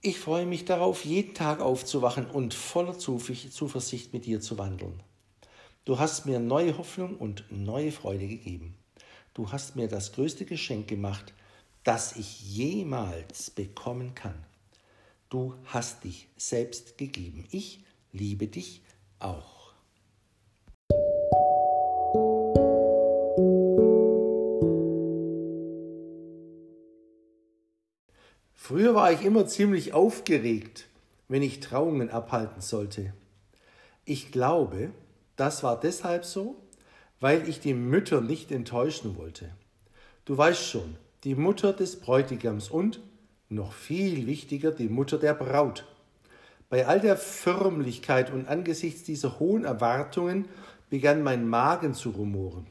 Ich 0.01 0.17
freue 0.17 0.45
mich 0.45 0.63
darauf, 0.63 1.03
jeden 1.03 1.33
Tag 1.33 1.59
aufzuwachen 1.59 2.25
und 2.27 2.53
voller 2.53 2.97
Zuversicht 2.97 4.13
mit 4.13 4.25
dir 4.25 4.39
zu 4.39 4.57
wandeln. 4.57 5.03
Du 5.83 5.99
hast 5.99 6.25
mir 6.25 6.39
neue 6.39 6.77
Hoffnung 6.77 7.17
und 7.17 7.43
neue 7.49 7.91
Freude 7.91 8.25
gegeben. 8.25 8.75
Du 9.33 9.51
hast 9.51 9.75
mir 9.75 9.89
das 9.89 10.13
größte 10.13 10.45
Geschenk 10.45 10.87
gemacht, 10.87 11.33
das 11.83 12.15
ich 12.15 12.41
jemals 12.41 13.49
bekommen 13.49 14.15
kann. 14.15 14.45
Du 15.27 15.55
hast 15.65 16.05
dich 16.05 16.29
selbst 16.37 16.97
gegeben. 16.97 17.45
Ich 17.51 17.83
liebe 18.13 18.47
dich 18.47 18.81
auch. 19.19 19.58
Früher 28.69 28.93
war 28.93 29.11
ich 29.11 29.23
immer 29.25 29.47
ziemlich 29.47 29.93
aufgeregt, 29.93 30.85
wenn 31.27 31.41
ich 31.41 31.59
Trauungen 31.59 32.11
abhalten 32.11 32.61
sollte. 32.61 33.13
Ich 34.05 34.31
glaube, 34.31 34.91
das 35.37 35.63
war 35.63 35.79
deshalb 35.79 36.23
so, 36.23 36.55
weil 37.19 37.49
ich 37.49 37.59
die 37.59 37.73
Mütter 37.73 38.21
nicht 38.21 38.51
enttäuschen 38.51 39.17
wollte. 39.17 39.49
Du 40.23 40.37
weißt 40.37 40.63
schon, 40.63 40.97
die 41.23 41.33
Mutter 41.33 41.73
des 41.73 41.99
Bräutigams 41.99 42.69
und, 42.69 42.99
noch 43.49 43.73
viel 43.73 44.27
wichtiger, 44.27 44.69
die 44.69 44.87
Mutter 44.87 45.17
der 45.17 45.33
Braut. 45.33 45.87
Bei 46.69 46.85
all 46.85 46.99
der 46.99 47.17
Förmlichkeit 47.17 48.31
und 48.31 48.47
angesichts 48.47 49.01
dieser 49.01 49.39
hohen 49.39 49.65
Erwartungen 49.65 50.45
begann 50.91 51.23
mein 51.23 51.47
Magen 51.47 51.95
zu 51.95 52.11
rumoren. 52.11 52.67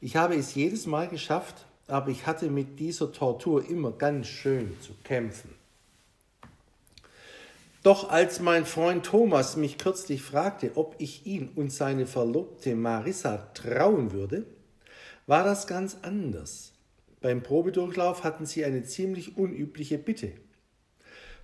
Ich 0.00 0.16
habe 0.16 0.34
es 0.34 0.56
jedes 0.56 0.88
Mal 0.88 1.06
geschafft, 1.06 1.64
aber 1.92 2.10
ich 2.10 2.26
hatte 2.26 2.48
mit 2.48 2.80
dieser 2.80 3.12
Tortur 3.12 3.68
immer 3.68 3.92
ganz 3.92 4.26
schön 4.26 4.74
zu 4.80 4.94
kämpfen. 5.04 5.50
Doch 7.82 8.08
als 8.08 8.40
mein 8.40 8.64
Freund 8.64 9.04
Thomas 9.04 9.56
mich 9.56 9.76
kürzlich 9.76 10.22
fragte, 10.22 10.72
ob 10.76 10.94
ich 10.98 11.26
ihn 11.26 11.50
und 11.54 11.70
seine 11.70 12.06
Verlobte 12.06 12.74
Marissa 12.76 13.36
trauen 13.52 14.12
würde, 14.12 14.46
war 15.26 15.44
das 15.44 15.66
ganz 15.66 15.98
anders. 16.00 16.72
Beim 17.20 17.42
Probedurchlauf 17.42 18.24
hatten 18.24 18.46
sie 18.46 18.64
eine 18.64 18.84
ziemlich 18.84 19.36
unübliche 19.36 19.98
Bitte. 19.98 20.32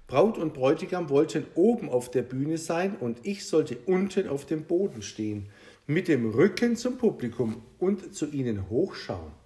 Braut 0.07 0.39
und 0.39 0.55
Bräutigam 0.55 1.11
wollten 1.11 1.45
oben 1.57 1.91
auf 1.91 2.11
der 2.11 2.23
Bühne 2.23 2.57
sein 2.57 2.97
und 2.97 3.19
ich 3.25 3.47
sollte 3.47 3.77
unten 3.85 4.29
auf 4.29 4.47
dem 4.47 4.65
Boden 4.65 5.03
stehen, 5.03 5.51
mit 5.87 6.09
dem 6.09 6.31
Rücken 6.31 6.75
zum 6.75 6.97
Publikum 6.97 7.61
und 7.79 8.15
zu 8.15 8.31
ihnen 8.31 8.71
hochschauen. 8.71 9.38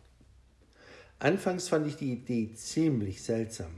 Anfangs 1.22 1.68
fand 1.68 1.86
ich 1.86 1.94
die 1.94 2.14
Idee 2.14 2.52
ziemlich 2.52 3.22
seltsam, 3.22 3.70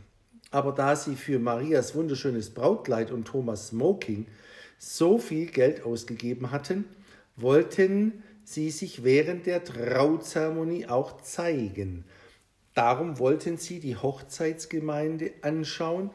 aber 0.51 0.73
da 0.73 0.97
sie 0.97 1.15
für 1.15 1.39
Marias 1.39 1.95
wunderschönes 1.95 2.49
Brautkleid 2.49 3.11
und 3.11 3.27
Thomas 3.27 3.69
Smoking 3.69 4.25
so 4.79 5.19
viel 5.19 5.45
Geld 5.49 5.83
ausgegeben 5.83 6.53
hatten, 6.53 6.87
wollten 7.37 8.23
sie 8.45 8.71
sich 8.71 9.05
während 9.05 9.45
der 9.45 9.63
Trauzeremonie 9.63 10.87
auch 10.87 11.21
zeigen. 11.21 12.07
Darum 12.73 13.19
wollten 13.19 13.59
sie 13.59 13.79
die 13.79 13.97
Hochzeitsgemeinde 13.97 15.33
anschauen 15.43 16.09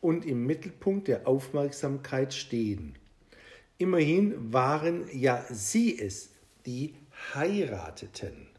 und 0.00 0.26
im 0.26 0.44
Mittelpunkt 0.46 1.06
der 1.06 1.28
Aufmerksamkeit 1.28 2.34
stehen. 2.34 2.96
Immerhin 3.78 4.52
waren 4.52 5.04
ja 5.12 5.44
sie 5.48 5.96
es, 5.96 6.30
die 6.66 6.96
heirateten. 7.36 8.51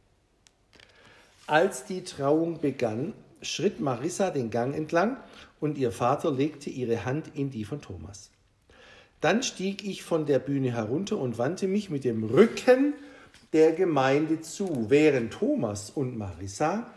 Als 1.46 1.86
die 1.86 2.04
Trauung 2.04 2.62
begann, 2.62 3.14
schritt 3.42 3.82
Marissa 3.82 4.30
den 4.30 4.50
Gang 4.50 4.74
entlang 4.74 5.18
und 5.60 5.78
ihr 5.78 5.92
Vater 5.92 6.32
legte 6.32 6.70
ihre 6.70 7.04
Hand 7.04 7.32
in 7.36 7.50
die 7.50 7.66
von 7.66 7.82
Thomas. 7.82 8.32
Dann 9.20 9.44
stieg 9.44 9.84
ich 9.86 10.04
von 10.04 10.26
der 10.26 10.40
Bühne 10.40 10.72
herunter 10.72 11.18
und 11.18 11.38
wandte 11.38 11.68
mich 11.68 11.90
mit 11.90 12.04
dem 12.04 12.24
Rücken 12.24 12.94
der 13.52 13.74
Gemeinde 13.74 14.42
zu, 14.42 14.90
während 14.90 15.34
Thomas 15.34 15.90
und 15.90 16.18
Marissa 16.18 16.88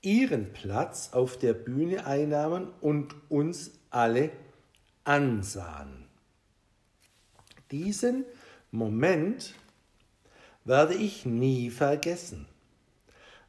ihren 0.00 0.52
Platz 0.52 1.10
auf 1.12 1.38
der 1.38 1.52
Bühne 1.52 2.06
einnahmen 2.06 2.68
und 2.80 3.14
uns 3.28 3.72
alle 3.90 4.30
ansahen. 5.04 6.06
Diesen 7.70 8.24
Moment 8.70 9.54
werde 10.64 10.94
ich 10.94 11.26
nie 11.26 11.70
vergessen. 11.70 12.46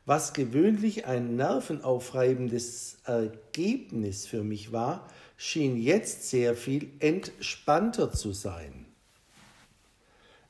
Was 0.06 0.34
gewöhnlich 0.34 1.06
ein 1.06 1.36
nervenaufreibendes 1.36 2.98
Ergebnis 3.06 4.26
für 4.26 4.44
mich 4.44 4.72
war, 4.72 5.08
schien 5.38 5.78
jetzt 5.78 6.30
sehr 6.30 6.56
viel 6.56 6.92
entspannter 7.00 8.12
zu 8.12 8.34
sein. 8.34 8.86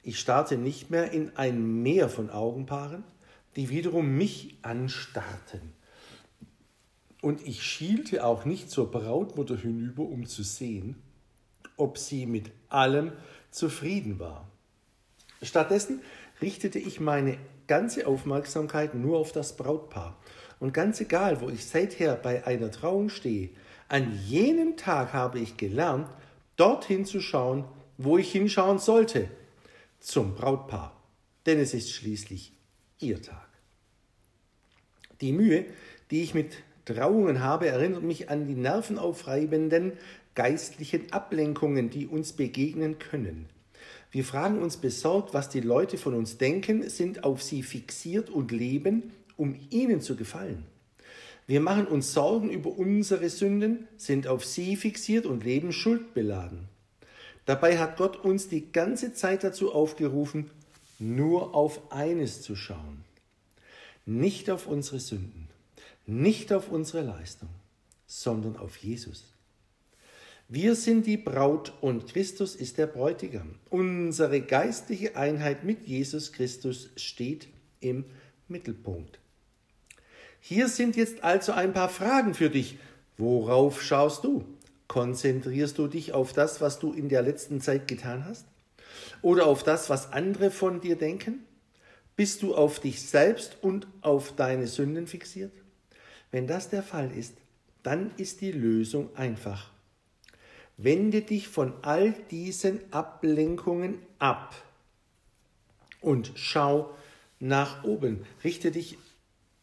Ich 0.02 0.20
starrte 0.20 0.58
nicht 0.58 0.90
mehr 0.90 1.12
in 1.12 1.36
ein 1.38 1.84
Meer 1.84 2.10
von 2.10 2.30
Augenpaaren, 2.30 3.04
die 3.56 3.70
wiederum 3.70 4.18
mich 4.18 4.58
anstarrten 4.64 5.74
und 7.24 7.48
ich 7.48 7.64
schielte 7.64 8.26
auch 8.26 8.44
nicht 8.44 8.70
zur 8.70 8.92
Brautmutter 8.92 9.56
hinüber, 9.56 10.04
um 10.04 10.26
zu 10.26 10.44
sehen, 10.44 11.02
ob 11.78 11.98
sie 11.98 12.26
mit 12.26 12.52
allem 12.68 13.14
zufrieden 13.50 14.20
war. 14.20 14.46
Stattdessen 15.42 16.02
richtete 16.42 16.80
ich 16.80 17.00
meine 17.00 17.38
ganze 17.68 18.08
Aufmerksamkeit 18.08 18.96
nur 18.96 19.18
auf 19.18 19.32
das 19.32 19.56
Brautpaar. 19.56 20.18
Und 20.60 20.74
ganz 20.74 21.02
egal, 21.02 21.42
wo 21.42 21.50
ich 21.50 21.66
seither 21.66 22.16
bei 22.16 22.46
einer 22.46 22.72
Trauung 22.72 23.10
stehe, 23.10 23.50
an 23.90 24.18
jenem 24.26 24.78
Tag 24.78 25.14
habe 25.14 25.40
ich 25.40 25.58
gelernt, 25.58 26.08
dorthin 26.56 27.06
zu 27.06 27.20
schauen, 27.20 27.66
wo 27.98 28.18
ich 28.18 28.32
hinschauen 28.32 28.80
sollte, 28.80 29.30
zum 30.00 30.36
Brautpaar. 30.36 31.00
Denn 31.46 31.60
es 31.60 31.74
ist 31.74 31.92
schließlich 31.92 32.54
ihr 33.00 33.22
Tag. 33.22 33.48
Die 35.22 35.32
Mühe, 35.32 35.66
die 36.12 36.24
ich 36.24 36.34
mit 36.34 36.54
Trauungen 36.86 37.42
habe, 37.42 37.68
erinnert 37.68 38.04
mich 38.04 38.30
an 38.30 38.48
die 38.48 38.56
nervenaufreibenden 38.56 39.94
geistlichen 40.36 41.12
Ablenkungen, 41.12 41.90
die 41.90 42.08
uns 42.08 42.34
begegnen 42.34 43.00
können. 43.00 43.48
Wir 44.14 44.24
fragen 44.24 44.62
uns 44.62 44.78
besorgt, 44.78 45.34
was 45.34 45.50
die 45.50 45.60
Leute 45.60 45.98
von 45.98 46.14
uns 46.14 46.38
denken, 46.38 46.90
sind 46.90 47.26
auf 47.26 47.44
sie 47.44 47.64
fixiert 47.64 48.30
und 48.30 48.52
leben, 48.52 49.12
um 49.36 49.60
ihnen 49.72 50.00
zu 50.00 50.16
gefallen. 50.16 50.64
Wir 51.48 51.60
machen 51.60 51.88
uns 51.88 52.14
Sorgen 52.14 52.50
über 52.50 52.70
unsere 52.70 53.30
Sünden, 53.30 53.90
sind 53.98 54.28
auf 54.28 54.46
sie 54.46 54.78
fixiert 54.78 55.26
und 55.26 55.44
leben 55.44 55.74
schuldbeladen. 55.74 56.70
Dabei 57.46 57.78
hat 57.78 57.98
Gott 57.98 58.24
uns 58.24 58.48
die 58.48 58.72
ganze 58.72 59.14
Zeit 59.14 59.44
dazu 59.44 59.74
aufgerufen, 59.74 60.50
nur 61.00 61.54
auf 61.54 61.92
eines 61.92 62.42
zu 62.42 62.56
schauen, 62.56 63.04
nicht 64.06 64.50
auf 64.50 64.68
unsere 64.68 65.02
Sünden. 65.02 65.50
Nicht 66.06 66.52
auf 66.52 66.70
unsere 66.70 67.02
Leistung, 67.02 67.48
sondern 68.08 68.58
auf 68.58 68.76
Jesus. 68.78 69.33
Wir 70.50 70.76
sind 70.76 71.08
die 71.08 71.18
Braut 71.18 71.74
und 71.82 72.08
Christus 72.08 72.56
ist 72.56 72.78
der 72.78 72.88
Bräutigam. 72.88 73.56
Unsere 73.70 74.42
geistliche 74.42 75.16
Einheit 75.16 75.64
mit 75.64 75.88
Jesus 75.88 76.32
Christus 76.32 76.90
steht 76.96 77.48
im 77.80 78.06
Mittelpunkt. 78.48 79.20
Hier 80.40 80.68
sind 80.68 80.96
jetzt 80.96 81.24
also 81.24 81.54
ein 81.54 81.74
paar 81.74 81.90
Fragen 81.90 82.34
für 82.34 82.50
dich. 82.50 82.78
Worauf 83.18 83.82
schaust 83.82 84.26
du? 84.26 84.44
Konzentrierst 84.88 85.78
du 85.78 85.88
dich 85.88 86.12
auf 86.12 86.34
das, 86.34 86.62
was 86.62 86.80
du 86.80 86.92
in 86.92 87.10
der 87.10 87.22
letzten 87.22 87.62
Zeit 87.62 87.88
getan 87.88 88.26
hast? 88.26 88.46
Oder 89.22 89.48
auf 89.48 89.64
das, 89.64 89.90
was 89.90 90.12
andere 90.12 90.52
von 90.52 90.82
dir 90.82 90.98
denken? 90.98 91.46
Bist 92.16 92.44
du 92.44 92.54
auf 92.54 92.80
dich 92.80 93.02
selbst 93.02 93.58
und 93.62 93.88
auf 94.02 94.36
deine 94.36 94.68
Sünden 94.68 95.08
fixiert? 95.08 95.54
Wenn 96.30 96.46
das 96.46 96.70
der 96.70 96.84
Fall 96.84 97.12
ist, 97.12 97.36
dann 97.82 98.12
ist 98.18 98.42
die 98.42 98.52
Lösung 98.52 99.16
einfach. 99.16 99.73
Wende 100.78 101.22
dich 101.22 101.48
von 101.48 101.74
all 101.82 102.14
diesen 102.32 102.80
Ablenkungen 102.92 104.00
ab 104.20 104.56
und 106.02 106.32
schau 106.36 106.90
nach 107.40 107.84
oben. 107.84 108.26
Richte 108.44 108.72
dich 108.72 108.98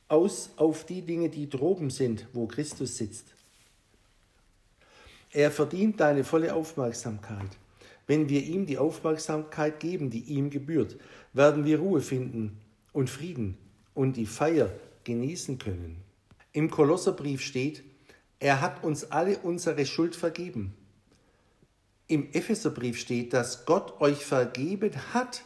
aus 0.09 0.51
auf 0.57 0.85
die 0.85 1.03
Dinge, 1.03 1.29
die 1.29 1.49
droben 1.49 1.91
sind, 1.91 2.27
wo 2.33 2.47
Christus 2.47 2.97
sitzt. 2.97 3.27
Er 5.33 5.51
verdient 5.51 6.01
deine 6.01 6.25
volle 6.25 6.55
Aufmerksamkeit. 6.55 7.51
Wenn 8.07 8.29
wir 8.29 8.43
ihm 8.43 8.67
die 8.67 8.79
Aufmerksamkeit 8.79 9.79
geben, 9.79 10.11
die 10.11 10.25
ihm 10.25 10.51
gebührt, 10.51 10.97
werden 11.33 11.65
wir 11.65 11.79
Ruhe 11.79 12.01
finden 12.01 12.59
und 12.93 13.09
Frieden 13.09 13.57
und 13.95 14.17
die 14.17 14.27
Feier 14.27 14.71
genießen 15.05 15.59
können. 15.59 16.03
Im 16.53 16.71
Kolosserbrief 16.71 17.41
steht, 17.41 17.85
er 18.41 18.61
hat 18.61 18.83
uns 18.83 19.13
alle 19.13 19.39
unsere 19.39 19.87
Schuld 19.87 20.17
vergeben. 20.17 20.75
Im 22.11 22.27
Epheserbrief 22.33 22.99
steht, 22.99 23.33
dass 23.33 23.67
Gott 23.67 24.01
euch 24.01 24.27
vergeben 24.27 24.91
hat. 25.15 25.45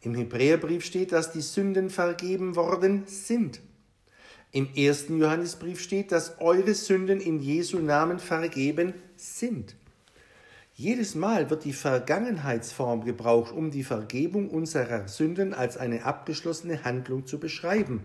Im 0.00 0.14
Hebräerbrief 0.14 0.82
steht, 0.82 1.12
dass 1.12 1.30
die 1.30 1.42
Sünden 1.42 1.90
vergeben 1.90 2.56
worden 2.56 3.02
sind. 3.06 3.60
Im 4.50 4.72
ersten 4.74 5.18
Johannesbrief 5.18 5.82
steht, 5.82 6.10
dass 6.10 6.40
eure 6.40 6.72
Sünden 6.72 7.20
in 7.20 7.38
Jesu 7.38 7.80
Namen 7.80 8.18
vergeben 8.18 8.94
sind. 9.16 9.76
Jedes 10.72 11.14
Mal 11.14 11.50
wird 11.50 11.64
die 11.64 11.74
Vergangenheitsform 11.74 13.04
gebraucht, 13.04 13.52
um 13.52 13.70
die 13.70 13.84
Vergebung 13.84 14.48
unserer 14.48 15.06
Sünden 15.06 15.52
als 15.52 15.76
eine 15.76 16.04
abgeschlossene 16.06 16.82
Handlung 16.84 17.26
zu 17.26 17.38
beschreiben. 17.38 18.00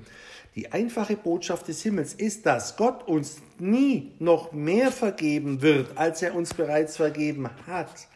Die 0.55 0.71
einfache 0.71 1.15
Botschaft 1.15 1.67
des 1.67 1.81
Himmels 1.83 2.13
ist, 2.13 2.45
dass 2.45 2.75
Gott 2.75 3.07
uns 3.07 3.37
nie 3.59 4.13
noch 4.19 4.51
mehr 4.51 4.91
vergeben 4.91 5.61
wird, 5.61 5.97
als 5.97 6.21
er 6.21 6.35
uns 6.35 6.53
bereits 6.53 6.97
vergeben 6.97 7.49
hat. 7.67 8.07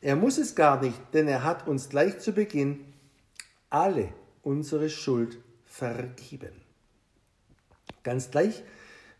Er 0.00 0.16
muss 0.16 0.38
es 0.38 0.54
gar 0.54 0.82
nicht, 0.82 0.98
denn 1.12 1.28
er 1.28 1.44
hat 1.44 1.66
uns 1.68 1.88
gleich 1.88 2.18
zu 2.18 2.32
Beginn 2.32 2.80
alle 3.70 4.08
unsere 4.42 4.88
Schuld 4.88 5.38
vergeben. 5.64 6.52
Ganz 8.02 8.30
gleich, 8.30 8.62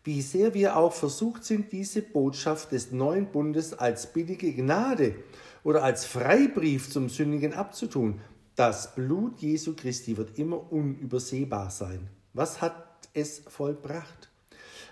wie 0.05 0.23
sehr 0.23 0.55
wir 0.55 0.77
auch 0.77 0.93
versucht 0.93 1.45
sind, 1.45 1.73
diese 1.73 2.01
Botschaft 2.01 2.71
des 2.71 2.93
neuen 2.93 3.27
Bundes 3.27 3.75
als 3.75 4.13
billige 4.13 4.53
Gnade 4.53 5.17
oder 5.65 5.83
als 5.83 6.05
Freibrief 6.05 6.89
zum 6.89 7.09
Sündigen 7.09 7.53
abzutun. 7.53 8.21
Das 8.55 8.95
Blut 8.95 9.41
Jesu 9.41 9.75
Christi 9.75 10.17
wird 10.17 10.39
immer 10.39 10.73
unübersehbar 10.73 11.71
sein. 11.71 12.09
Was 12.37 12.61
hat 12.61 13.09
es 13.15 13.39
vollbracht? 13.49 14.29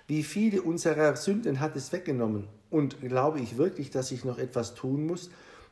Wie 0.06 0.22
viele 0.22 0.62
unserer 0.62 1.14
Sünden 1.14 1.60
hat 1.60 1.76
es 1.76 1.92
weggenommen? 1.92 2.48
Und 2.70 3.02
glaube 3.02 3.38
ich 3.38 3.58
wirklich, 3.58 3.90
dass 3.90 4.12
ich 4.12 4.24
noch 4.24 4.38
etwas 4.38 4.74
tun 4.74 5.04
muss, 5.04 5.28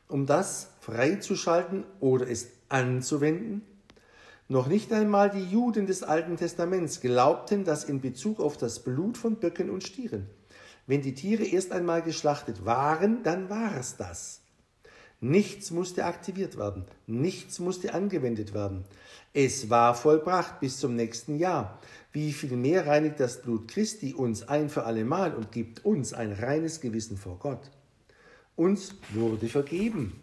um 0.07 0.27
das 0.27 0.69
freizuschalten 0.81 1.83
oder 1.99 2.29
es 2.29 2.49
anzuwenden? 2.69 3.63
Noch 4.47 4.67
nicht 4.67 4.93
einmal 4.93 5.31
die 5.31 5.45
Juden 5.45 5.87
des 5.87 6.03
Alten 6.03 6.37
Testaments 6.37 7.01
glaubten 7.01 7.63
das 7.63 7.85
in 7.85 8.01
Bezug 8.01 8.39
auf 8.39 8.55
das 8.55 8.83
Blut 8.83 9.17
von 9.17 9.37
Böcken 9.37 9.71
und 9.71 9.83
Stieren. 9.83 10.29
Wenn 10.85 11.01
die 11.01 11.15
Tiere 11.15 11.43
erst 11.43 11.71
einmal 11.71 12.03
geschlachtet 12.03 12.65
waren, 12.65 13.23
dann 13.23 13.49
war 13.49 13.75
es 13.75 13.97
das. 13.97 14.42
Nichts 15.23 15.71
musste 15.71 16.03
aktiviert 16.03 16.57
werden, 16.57 16.83
nichts 17.07 17.59
musste 17.59 17.93
angewendet 17.93 18.53
werden. 18.53 18.83
Es 19.31 19.69
war 19.69 19.95
vollbracht 19.95 20.59
bis 20.59 20.79
zum 20.79 20.97
nächsten 20.97 21.39
Jahr. 21.39 21.79
Wie 22.11 22.33
viel 22.33 22.57
mehr 22.57 22.87
reinigt 22.87 23.21
das 23.21 23.41
Blut 23.41 23.69
Christi 23.69 24.13
uns 24.13 24.45
ein 24.49 24.67
für 24.67 24.83
allemal 24.83 25.33
und 25.33 25.53
gibt 25.53 25.85
uns 25.85 26.13
ein 26.13 26.33
reines 26.33 26.81
Gewissen 26.81 27.15
vor 27.15 27.39
Gott. 27.39 27.71
Uns 28.57 28.95
wurde 29.13 29.47
vergeben. 29.47 30.21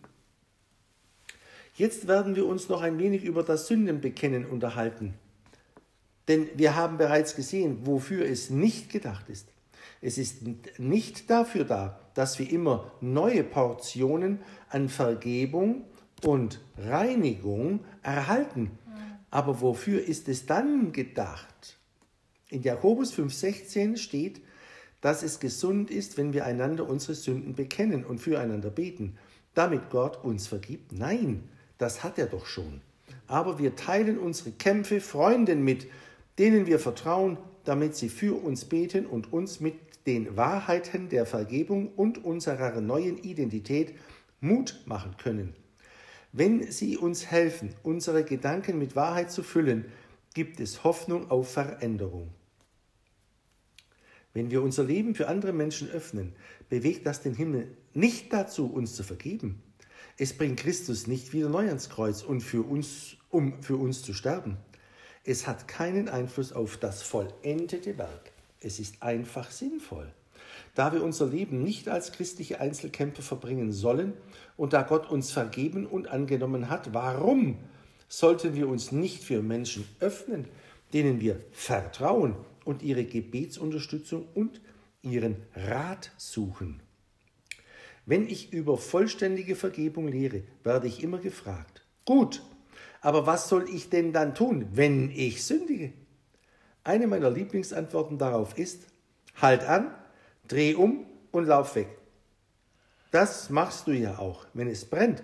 Jetzt 1.77 2.07
werden 2.07 2.37
wir 2.37 2.45
uns 2.45 2.69
noch 2.69 2.83
ein 2.83 2.99
wenig 2.99 3.25
über 3.25 3.43
das 3.43 3.69
Sündenbekennen 3.69 4.45
unterhalten. 4.45 5.15
Denn 6.29 6.47
wir 6.57 6.77
haben 6.77 6.99
bereits 6.99 7.35
gesehen, 7.35 7.87
wofür 7.87 8.27
es 8.27 8.51
nicht 8.51 8.91
gedacht 8.91 9.31
ist. 9.31 9.49
Es 10.01 10.17
ist 10.19 10.43
nicht 10.79 11.29
dafür 11.29 11.65
da, 11.65 12.01
dass 12.15 12.39
wir 12.39 12.51
immer 12.51 12.91
neue 13.01 13.45
Portionen 13.45 14.41
an 14.69 14.89
Vergebung 14.89 15.85
und 16.25 16.61
Reinigung 16.79 17.81
erhalten. 18.03 18.71
Aber 19.31 19.61
wofür 19.61 20.03
ist 20.03 20.29
es 20.29 20.47
dann 20.47 20.93
gedacht? 20.93 21.79
In 22.49 22.63
Jakobus 22.63 23.13
5,16 23.15 23.97
steht, 23.97 24.41
dass 25.01 25.23
es 25.23 25.39
gesund 25.39 25.91
ist, 25.91 26.19
wenn 26.19 26.33
wir 26.33 26.45
einander 26.45 26.89
unsere 26.89 27.15
Sünden 27.15 27.55
bekennen 27.55 28.05
und 28.05 28.19
füreinander 28.19 28.71
beten, 28.71 29.17
damit 29.55 29.91
Gott 29.91 30.23
uns 30.25 30.47
vergibt. 30.47 30.93
Nein, 30.93 31.49
das 31.79 32.03
hat 32.03 32.19
er 32.19 32.27
doch 32.27 32.47
schon. 32.47 32.81
Aber 33.27 33.59
wir 33.59 33.77
teilen 33.77 34.19
unsere 34.19 34.51
Kämpfe 34.51 35.01
Freunden 35.01 35.63
mit, 35.63 35.87
denen 36.39 36.67
wir 36.67 36.79
vertrauen, 36.79 37.39
damit 37.65 37.95
sie 37.95 38.09
für 38.09 38.43
uns 38.43 38.65
beten 38.65 39.07
und 39.07 39.33
uns 39.33 39.61
mit 39.61 39.75
den 40.07 40.37
Wahrheiten 40.37 41.09
der 41.09 41.27
Vergebung 41.27 41.89
und 41.95 42.25
unserer 42.25 42.81
neuen 42.81 43.19
Identität 43.19 43.95
Mut 44.41 44.83
machen 44.87 45.17
können. 45.17 45.55
Wenn 46.33 46.71
sie 46.71 46.97
uns 46.97 47.27
helfen, 47.27 47.75
unsere 47.83 48.25
Gedanken 48.25 48.79
mit 48.79 48.97
Wahrheit 48.97 49.31
zu 49.31 49.43
füllen, 49.43 49.87
gibt 50.35 50.61
es 50.61 50.85
Hoffnung 50.85 51.31
auf 51.31 51.53
Veränderung. 51.53 52.31
Wenn 54.33 54.51
wir 54.51 54.63
unser 54.63 54.85
Leben 54.85 55.15
für 55.17 55.27
andere 55.27 55.53
Menschen 55.53 55.91
öffnen, 55.91 56.35
bewegt 56.69 57.05
das 57.05 57.21
den 57.21 57.35
Himmel 57.35 57.77
nicht 57.95 58.33
dazu, 58.33 58.73
uns 58.73 58.95
zu 58.95 59.03
vergeben. 59.03 59.63
Es 60.17 60.33
bringt 60.33 60.61
Christus 60.61 61.07
nicht 61.07 61.33
wieder 61.33 61.49
neu 61.49 61.67
ans 61.67 61.89
Kreuz 61.89 62.23
und 62.23 62.43
für 62.43 62.63
uns, 62.63 63.17
um 63.29 63.61
für 63.63 63.77
uns 63.77 64.03
zu 64.03 64.15
sterben. 64.15 64.57
Es 65.25 65.47
hat 65.47 65.67
keinen 65.67 66.09
Einfluss 66.09 66.53
auf 66.53 66.77
das 66.77 67.03
vollendete 67.03 67.99
Werk. 67.99 68.33
Es 68.61 68.79
ist 68.79 69.03
einfach 69.03 69.51
sinnvoll. 69.51 70.12
Da 70.75 70.92
wir 70.92 71.03
unser 71.03 71.27
Leben 71.27 71.62
nicht 71.62 71.88
als 71.88 72.12
christliche 72.12 72.61
Einzelkämpfer 72.61 73.23
verbringen 73.23 73.73
sollen 73.73 74.12
und 74.57 74.73
da 74.73 74.83
Gott 74.83 75.11
uns 75.11 75.33
vergeben 75.33 75.87
und 75.87 76.09
angenommen 76.09 76.68
hat, 76.68 76.92
warum 76.94 77.59
sollten 78.09 78.55
wir 78.55 78.68
uns 78.68 78.92
nicht 78.92 79.25
für 79.25 79.42
Menschen 79.42 79.87
öffnen, 79.99 80.46
denen 80.92 81.20
wir 81.20 81.40
vertrauen 81.53 82.37
und 82.64 82.83
ihre 82.83 83.05
Gebetsunterstützung 83.05 84.29
und 84.35 84.61
ihren 85.03 85.37
Rat 85.55 86.12
suchen? 86.16 86.83
Wenn 88.07 88.27
ich 88.27 88.53
über 88.53 88.77
vollständige 88.77 89.57
Vergebung 89.57 90.09
lehre, 90.09 90.42
werde 90.64 90.87
ich 90.88 91.03
immer 91.03 91.18
gefragt, 91.18 91.85
gut, 92.05 92.42
aber 93.01 93.27
was 93.27 93.49
soll 93.49 93.68
ich 93.68 93.88
denn 93.88 94.12
dann 94.12 94.35
tun, 94.35 94.68
wenn 94.73 95.11
ich 95.11 95.44
sündige? 95.44 95.92
Eine 96.85 97.07
meiner 97.07 97.31
Lieblingsantworten 97.31 98.19
darauf 98.19 98.57
ist, 98.59 98.87
halt 99.40 99.64
an, 99.64 99.95
dreh 100.49 100.75
um 100.75 101.07
und 101.31 101.47
lauf 101.47 101.75
weg. 101.77 101.88
Das 103.11 103.51
machst 103.51 103.87
du 103.87 103.93
ja 103.93 104.19
auch, 104.19 104.47
wenn 104.55 104.69
es 104.69 104.85
brennt. 104.85 105.23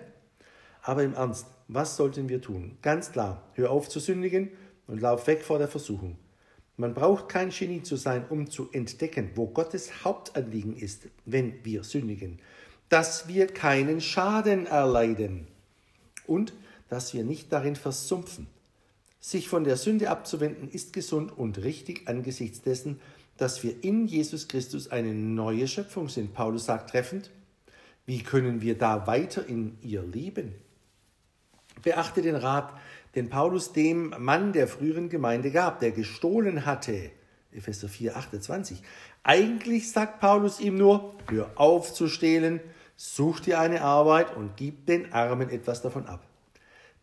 Aber 0.81 1.03
im 1.03 1.13
Ernst, 1.13 1.47
was 1.67 1.97
sollten 1.97 2.29
wir 2.29 2.41
tun? 2.41 2.77
Ganz 2.81 3.11
klar, 3.11 3.43
hör 3.53 3.71
auf 3.71 3.89
zu 3.89 3.99
sündigen 3.99 4.51
und 4.87 5.01
lauf 5.01 5.27
weg 5.27 5.43
vor 5.43 5.57
der 5.57 5.67
Versuchung. 5.67 6.17
Man 6.77 6.93
braucht 6.93 7.27
kein 7.27 7.49
Genie 7.49 7.81
zu 7.81 7.95
sein, 7.95 8.25
um 8.29 8.49
zu 8.49 8.69
entdecken, 8.71 9.31
wo 9.35 9.47
Gottes 9.47 10.03
Hauptanliegen 10.03 10.77
ist, 10.77 11.07
wenn 11.25 11.65
wir 11.65 11.83
sündigen. 11.83 12.39
Dass 12.87 13.27
wir 13.27 13.47
keinen 13.47 13.99
Schaden 13.99 14.67
erleiden 14.67 15.47
und 16.27 16.53
dass 16.87 17.13
wir 17.13 17.23
nicht 17.23 17.51
darin 17.51 17.75
versumpfen. 17.75 18.47
Sich 19.19 19.49
von 19.49 19.63
der 19.63 19.77
Sünde 19.77 20.09
abzuwenden 20.09 20.69
ist 20.69 20.93
gesund 20.93 21.35
und 21.37 21.63
richtig 21.63 22.07
angesichts 22.07 22.61
dessen, 22.61 22.99
dass 23.37 23.63
wir 23.63 23.83
in 23.83 24.07
Jesus 24.07 24.47
Christus 24.47 24.89
eine 24.89 25.13
neue 25.13 25.67
Schöpfung 25.67 26.09
sind. 26.09 26.33
Paulus 26.33 26.65
sagt 26.65 26.91
treffend, 26.91 27.31
wie 28.05 28.23
können 28.23 28.61
wir 28.61 28.77
da 28.77 29.05
weiter 29.05 29.45
in 29.45 29.77
ihr 29.81 30.01
leben? 30.01 30.55
Beachte 31.83 32.21
den 32.21 32.35
Rat, 32.35 32.73
den 33.15 33.29
Paulus 33.29 33.73
dem 33.73 34.13
Mann 34.17 34.53
der 34.53 34.67
früheren 34.67 35.09
Gemeinde 35.09 35.51
gab, 35.51 35.79
der 35.79 35.91
gestohlen 35.91 36.65
hatte. 36.65 37.11
Epheser 37.51 37.89
4, 37.89 38.15
28. 38.15 38.81
Eigentlich 39.23 39.91
sagt 39.91 40.19
Paulus 40.19 40.59
ihm 40.59 40.77
nur, 40.77 41.15
hör 41.29 41.51
auf 41.55 41.93
zu 41.93 42.07
stehlen, 42.07 42.61
such 42.95 43.41
dir 43.41 43.59
eine 43.59 43.81
Arbeit 43.81 44.35
und 44.35 44.55
gib 44.55 44.85
den 44.85 45.11
Armen 45.13 45.49
etwas 45.49 45.81
davon 45.81 46.05
ab. 46.05 46.25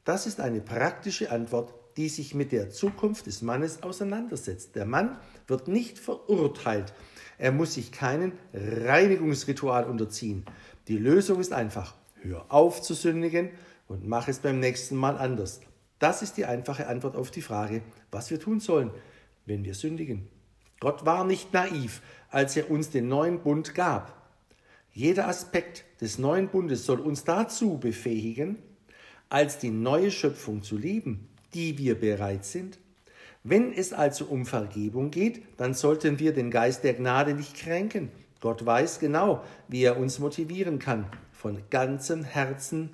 Das 0.04 0.26
ist 0.26 0.40
eine 0.40 0.60
praktische 0.60 1.30
Antwort 1.30 1.74
die 1.96 2.08
sich 2.08 2.34
mit 2.34 2.52
der 2.52 2.70
Zukunft 2.70 3.26
des 3.26 3.42
Mannes 3.42 3.82
auseinandersetzt. 3.82 4.74
Der 4.74 4.86
Mann 4.86 5.16
wird 5.46 5.68
nicht 5.68 5.98
verurteilt. 5.98 6.92
Er 7.38 7.52
muss 7.52 7.74
sich 7.74 7.92
keinen 7.92 8.32
Reinigungsritual 8.52 9.84
unterziehen. 9.84 10.44
Die 10.88 10.98
Lösung 10.98 11.40
ist 11.40 11.52
einfach. 11.52 11.94
Hör 12.20 12.46
auf 12.48 12.80
zu 12.82 12.94
sündigen 12.94 13.50
und 13.86 14.06
mach 14.06 14.28
es 14.28 14.38
beim 14.38 14.60
nächsten 14.60 14.96
Mal 14.96 15.18
anders. 15.18 15.60
Das 15.98 16.22
ist 16.22 16.36
die 16.36 16.46
einfache 16.46 16.86
Antwort 16.86 17.16
auf 17.16 17.30
die 17.30 17.42
Frage, 17.42 17.82
was 18.10 18.30
wir 18.30 18.40
tun 18.40 18.60
sollen, 18.60 18.90
wenn 19.46 19.64
wir 19.64 19.74
sündigen. 19.74 20.28
Gott 20.80 21.06
war 21.06 21.24
nicht 21.24 21.52
naiv, 21.52 22.02
als 22.30 22.56
er 22.56 22.70
uns 22.70 22.90
den 22.90 23.08
neuen 23.08 23.40
Bund 23.40 23.74
gab. 23.74 24.22
Jeder 24.92 25.28
Aspekt 25.28 25.84
des 26.00 26.18
neuen 26.18 26.48
Bundes 26.48 26.86
soll 26.86 27.00
uns 27.00 27.24
dazu 27.24 27.78
befähigen, 27.78 28.58
als 29.28 29.58
die 29.58 29.70
neue 29.70 30.10
Schöpfung 30.10 30.62
zu 30.62 30.76
leben 30.76 31.28
die 31.54 31.78
wir 31.78 31.94
bereit 31.94 32.44
sind? 32.44 32.78
Wenn 33.42 33.72
es 33.72 33.92
also 33.92 34.24
um 34.24 34.46
Vergebung 34.46 35.10
geht, 35.10 35.42
dann 35.58 35.74
sollten 35.74 36.18
wir 36.18 36.32
den 36.32 36.50
Geist 36.50 36.82
der 36.82 36.94
Gnade 36.94 37.34
nicht 37.34 37.54
kränken. 37.54 38.10
Gott 38.40 38.64
weiß 38.64 38.98
genau, 38.98 39.44
wie 39.68 39.84
er 39.84 39.98
uns 39.98 40.18
motivieren 40.18 40.78
kann, 40.78 41.06
von 41.32 41.62
ganzem 41.70 42.24
Herzen 42.24 42.90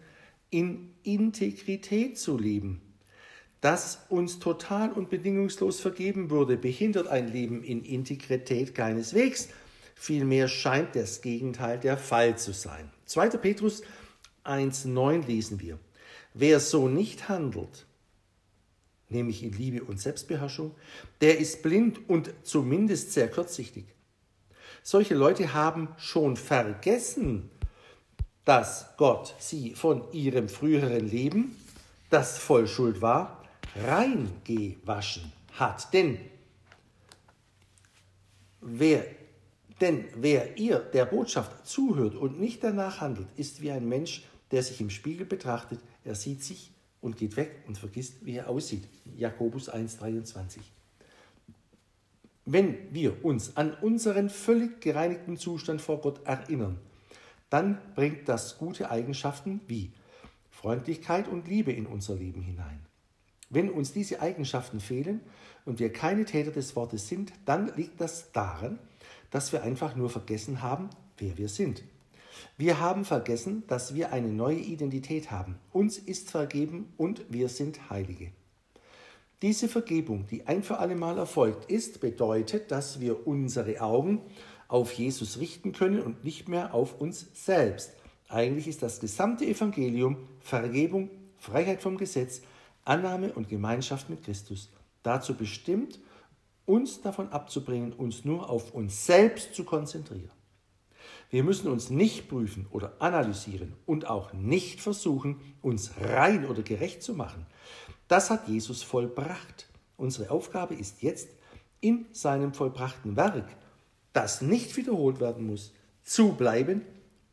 in 0.51 0.91
Integrität 1.03 2.19
zu 2.19 2.37
leben. 2.37 2.81
Dass 3.61 4.07
uns 4.09 4.39
total 4.39 4.91
und 4.93 5.11
bedingungslos 5.11 5.81
vergeben 5.81 6.31
würde, 6.31 6.57
behindert 6.57 7.09
ein 7.09 7.29
Leben 7.29 7.63
in 7.63 7.85
Integrität 7.85 8.75
keineswegs. 8.75 9.49
Vielmehr 9.95 10.49
scheint 10.49 10.97
das 10.97 11.21
Gegenteil 11.21 11.79
der 11.79 11.97
Fall 11.97 12.39
zu 12.39 12.53
sein. 12.53 12.91
2. 13.07 13.31
Petrus 13.31 13.83
1.9 14.45 15.27
lesen 15.27 15.61
wir. 15.61 15.79
Wer 16.33 16.59
so 16.59 16.89
nicht 16.89 17.29
handelt, 17.29 17.87
nämlich 19.11 19.43
in 19.43 19.53
Liebe 19.53 19.85
und 19.85 20.01
Selbstbeherrschung, 20.01 20.75
der 21.21 21.39
ist 21.39 21.63
blind 21.63 22.09
und 22.09 22.33
zumindest 22.43 23.13
sehr 23.13 23.31
kurzsichtig. 23.31 23.85
Solche 24.83 25.15
Leute 25.15 25.53
haben 25.53 25.89
schon 25.99 26.37
vergessen, 26.37 27.51
dass 28.45 28.97
Gott 28.97 29.35
sie 29.39 29.75
von 29.75 30.11
ihrem 30.13 30.49
früheren 30.49 31.07
Leben, 31.09 31.57
das 32.09 32.39
voll 32.39 32.67
Schuld 32.67 33.03
war, 33.03 33.45
reingewaschen 33.77 35.33
hat. 35.53 35.93
Denn 35.93 36.19
wer, 38.61 39.05
denn 39.81 40.07
wer 40.17 40.57
ihr 40.57 40.79
der 40.79 41.05
Botschaft 41.05 41.67
zuhört 41.67 42.15
und 42.15 42.41
nicht 42.41 42.65
danach 42.65 43.01
handelt, 43.01 43.29
ist 43.37 43.61
wie 43.61 43.71
ein 43.71 43.89
Mensch, 43.89 44.25
der 44.51 44.63
sich 44.63 44.81
im 44.81 44.91
Spiegel 44.91 45.27
betrachtet. 45.27 45.81
Er 46.05 46.15
sieht 46.15 46.43
sich 46.43 46.70
und 47.01 47.17
geht 47.17 47.37
weg 47.37 47.63
und 47.67 47.79
vergisst, 47.79 48.25
wie 48.25 48.37
er 48.37 48.49
aussieht. 48.49 48.87
Jakobus 49.17 49.73
1,23. 49.73 50.59
Wenn 52.45 52.93
wir 52.93 53.25
uns 53.25 53.57
an 53.57 53.75
unseren 53.75 54.29
völlig 54.29 54.81
gereinigten 54.81 55.37
Zustand 55.37 55.81
vor 55.81 56.01
Gott 56.01 56.25
erinnern, 56.27 56.79
dann 57.49 57.79
bringt 57.95 58.29
das 58.29 58.59
gute 58.59 58.91
Eigenschaften 58.91 59.61
wie 59.67 59.93
Freundlichkeit 60.51 61.29
und 61.29 61.49
Liebe 61.49 61.73
in 61.73 61.87
unser 61.87 62.15
Leben 62.15 62.43
hinein. 62.43 62.81
Wenn 63.51 63.71
uns 63.71 63.93
diese 63.93 64.21
Eigenschaften 64.21 64.81
fehlen 64.81 65.21
und 65.65 65.81
wir 65.81 65.93
keine 65.93 66.25
Täter 66.25 66.53
des 66.53 66.77
Wortes 66.77 67.09
sind, 67.09 67.33
dann 67.45 67.73
liegt 67.77 68.01
das 68.01 68.31
daran, 68.33 68.79
dass 69.31 69.53
wir 69.53 69.63
einfach 69.63 69.97
nur 69.97 70.11
vergessen 70.11 70.63
haben, 70.63 70.91
wer 71.19 71.37
wir 71.37 71.49
sind. 71.49 71.83
Wir 72.57 72.81
haben 72.81 73.05
vergessen, 73.05 73.65
dass 73.67 73.95
wir 73.95 74.13
eine 74.13 74.29
neue 74.29 74.59
Identität 74.59 75.31
haben. 75.31 75.59
Uns 75.73 75.99
ist 75.99 76.31
vergeben 76.31 76.93
und 76.97 77.25
wir 77.29 77.49
sind 77.49 77.91
Heilige. 77.91 78.33
Diese 79.43 79.69
Vergebung, 79.69 80.27
die 80.27 80.47
ein 80.47 80.63
für 80.63 80.79
alle 80.79 80.97
Mal 80.97 81.17
erfolgt 81.17 81.71
ist, 81.71 82.01
bedeutet, 82.01 82.71
dass 82.71 83.01
wir 83.01 83.27
unsere 83.27 83.81
Augen 83.81 84.21
auf 84.69 84.93
Jesus 84.93 85.39
richten 85.39 85.73
können 85.73 86.03
und 86.03 86.25
nicht 86.25 86.49
mehr 86.49 86.75
auf 86.75 87.01
uns 87.01 87.27
selbst. 87.33 87.93
Eigentlich 88.29 88.69
ist 88.69 88.83
das 88.83 89.01
gesamte 89.01 89.45
Evangelium 89.45 90.29
Vergebung, 90.41 91.11
Freiheit 91.39 91.83
vom 91.83 91.97
Gesetz, 91.97 92.43
Annahme 92.85 93.33
und 93.33 93.49
Gemeinschaft 93.49 94.11
mit 94.11 94.23
Christus. 94.23 94.71
Dazu 95.03 95.35
bestimmt, 95.35 95.99
uns 96.67 97.01
davon 97.01 97.31
abzubringen, 97.31 97.93
uns 97.93 98.25
nur 98.25 98.49
auf 98.49 98.73
uns 98.73 99.07
selbst 99.07 99.55
zu 99.55 99.65
konzentrieren. 99.65 100.31
Wir 101.31 101.45
müssen 101.45 101.69
uns 101.69 101.91
nicht 101.91 102.29
prüfen 102.29 102.67
oder 102.71 102.95
analysieren 102.99 103.75
und 103.87 104.07
auch 104.09 104.33
nicht 104.33 104.81
versuchen, 104.81 105.41
uns 105.63 105.93
rein 106.01 106.45
oder 106.45 106.63
gerecht 106.63 107.03
zu 107.03 107.15
machen. 107.15 107.47
Das 108.09 108.31
hat 108.31 108.49
Jesus 108.49 108.83
vollbracht. 108.83 109.69
Unsere 109.97 110.31
Aufgabe 110.31 110.75
ist 110.75 111.03
jetzt, 111.03 111.29
in 111.81 112.07
seinem 112.13 112.53
vollbrachten 112.53 113.17
Werk, 113.17 113.49
das 114.13 114.43
nicht 114.43 114.77
wiederholt 114.77 115.21
werden 115.21 115.47
muss, 115.47 115.73
zu 116.03 116.33
bleiben 116.33 116.83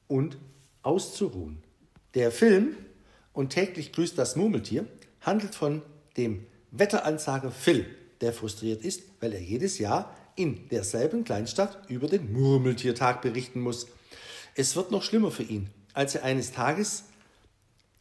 und 0.08 0.38
auszuruhen. 0.84 1.64
Der 2.14 2.32
Film 2.32 2.76
Und 3.34 3.50
täglich 3.50 3.94
grüßt 3.94 4.18
das 4.18 4.36
Murmeltier 4.36 4.88
handelt 5.22 5.54
von 5.54 5.84
dem 6.18 6.48
Wetteransager 6.72 7.52
Phil, 7.52 7.86
der 8.20 8.34
frustriert 8.34 8.84
ist, 8.84 9.04
weil 9.20 9.34
er 9.34 9.42
jedes 9.42 9.78
Jahr 9.78 10.17
in 10.38 10.70
derselben 10.70 11.26
Kleinstadt 11.26 11.78
über 11.90 12.08
den 12.08 12.32
Murmeltiertag 12.32 13.22
berichten 13.22 13.60
muss. 13.60 13.88
Es 14.56 14.76
wird 14.76 14.92
noch 14.92 15.04
schlimmer 15.04 15.32
für 15.32 15.44
ihn, 15.44 15.70
als 15.94 16.16
er 16.16 16.24
eines 16.24 16.54
Tages, 16.54 17.04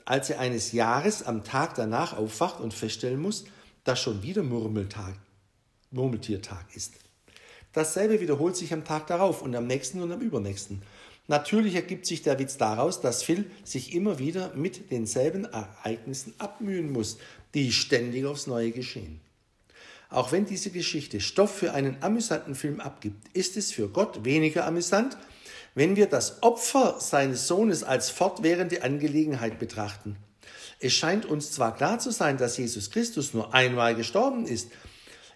als 0.04 0.30
er 0.30 0.38
eines 0.38 0.70
Jahres 0.72 1.24
am 1.24 1.42
Tag 1.42 1.74
danach 1.74 2.16
aufwacht 2.16 2.60
und 2.60 2.74
feststellen 2.74 3.20
muss, 3.20 3.44
dass 3.82 4.00
schon 4.00 4.22
wieder 4.22 4.42
Murmeltag, 4.42 5.14
Murmeltiertag 5.90 6.64
ist. 6.74 6.94
Dasselbe 7.72 8.20
wiederholt 8.20 8.56
sich 8.56 8.72
am 8.72 8.84
Tag 8.84 9.06
darauf 9.06 9.42
und 9.42 9.54
am 9.56 9.66
nächsten 9.66 10.02
und 10.02 10.12
am 10.12 10.20
übernächsten. 10.20 10.82
Natürlich 11.28 11.74
ergibt 11.74 12.06
sich 12.06 12.22
der 12.22 12.38
Witz 12.38 12.56
daraus, 12.56 13.00
dass 13.00 13.22
Phil 13.22 13.50
sich 13.64 13.94
immer 13.94 14.18
wieder 14.18 14.54
mit 14.54 14.92
denselben 14.92 15.44
Ereignissen 15.44 16.34
abmühen 16.38 16.92
muss, 16.92 17.18
die 17.54 17.72
ständig 17.72 18.26
aufs 18.26 18.46
Neue 18.46 18.70
geschehen. 18.70 19.20
Auch 20.16 20.32
wenn 20.32 20.46
diese 20.46 20.70
Geschichte 20.70 21.20
Stoff 21.20 21.54
für 21.54 21.74
einen 21.74 21.98
amüsanten 22.00 22.54
Film 22.54 22.80
abgibt, 22.80 23.36
ist 23.36 23.58
es 23.58 23.70
für 23.70 23.88
Gott 23.88 24.24
weniger 24.24 24.66
amüsant, 24.66 25.14
wenn 25.74 25.94
wir 25.94 26.06
das 26.06 26.42
Opfer 26.42 26.96
seines 27.00 27.46
Sohnes 27.46 27.84
als 27.84 28.08
fortwährende 28.08 28.82
Angelegenheit 28.82 29.58
betrachten. 29.58 30.16
Es 30.80 30.94
scheint 30.94 31.26
uns 31.26 31.52
zwar 31.52 31.76
klar 31.76 31.98
zu 31.98 32.12
sein, 32.12 32.38
dass 32.38 32.56
Jesus 32.56 32.90
Christus 32.90 33.34
nur 33.34 33.52
einmal 33.52 33.94
gestorben 33.94 34.46
ist. 34.46 34.70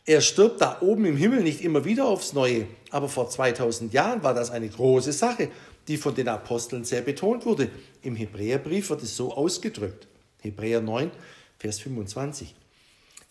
Er 0.06 0.22
stirbt 0.22 0.62
da 0.62 0.78
oben 0.80 1.04
im 1.04 1.18
Himmel 1.18 1.42
nicht 1.42 1.60
immer 1.60 1.84
wieder 1.84 2.06
aufs 2.06 2.32
Neue, 2.32 2.66
aber 2.90 3.10
vor 3.10 3.28
2000 3.28 3.92
Jahren 3.92 4.22
war 4.22 4.32
das 4.32 4.50
eine 4.50 4.70
große 4.70 5.12
Sache, 5.12 5.50
die 5.88 5.98
von 5.98 6.14
den 6.14 6.28
Aposteln 6.28 6.84
sehr 6.84 7.02
betont 7.02 7.44
wurde. 7.44 7.68
Im 8.00 8.16
Hebräerbrief 8.16 8.88
wird 8.88 9.02
es 9.02 9.14
so 9.14 9.34
ausgedrückt. 9.34 10.08
Hebräer 10.40 10.80
9, 10.80 11.10
Vers 11.58 11.80
25. 11.80 12.54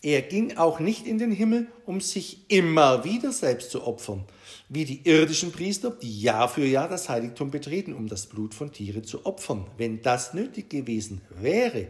Er 0.02 0.22
ging 0.22 0.56
auch 0.56 0.80
nicht 0.80 1.06
in 1.06 1.18
den 1.18 1.30
Himmel, 1.30 1.66
um 1.84 2.00
sich 2.00 2.46
immer 2.48 3.04
wieder 3.04 3.32
selbst 3.32 3.70
zu 3.70 3.86
opfern, 3.86 4.24
wie 4.70 4.86
die 4.86 5.02
irdischen 5.06 5.52
Priester, 5.52 5.90
die 5.90 6.22
Jahr 6.22 6.48
für 6.48 6.64
Jahr 6.64 6.88
das 6.88 7.10
Heiligtum 7.10 7.50
betreten, 7.50 7.92
um 7.92 8.08
das 8.08 8.26
Blut 8.26 8.54
von 8.54 8.72
Tieren 8.72 9.04
zu 9.04 9.26
opfern. 9.26 9.66
Wenn 9.76 10.00
das 10.00 10.32
nötig 10.32 10.70
gewesen 10.70 11.20
wäre, 11.28 11.88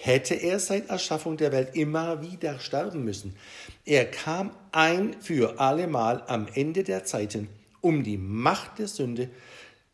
hätte 0.00 0.34
er 0.34 0.58
seit 0.58 0.88
Erschaffung 0.88 1.36
der 1.36 1.52
Welt 1.52 1.76
immer 1.76 2.22
wieder 2.22 2.58
sterben 2.58 3.04
müssen. 3.04 3.36
Er 3.84 4.10
kam 4.10 4.50
ein 4.72 5.14
für 5.20 5.60
allemal 5.60 6.24
am 6.26 6.48
Ende 6.52 6.82
der 6.82 7.04
Zeiten, 7.04 7.48
um 7.80 8.02
die 8.02 8.18
Macht 8.18 8.80
der 8.80 8.88
Sünde 8.88 9.30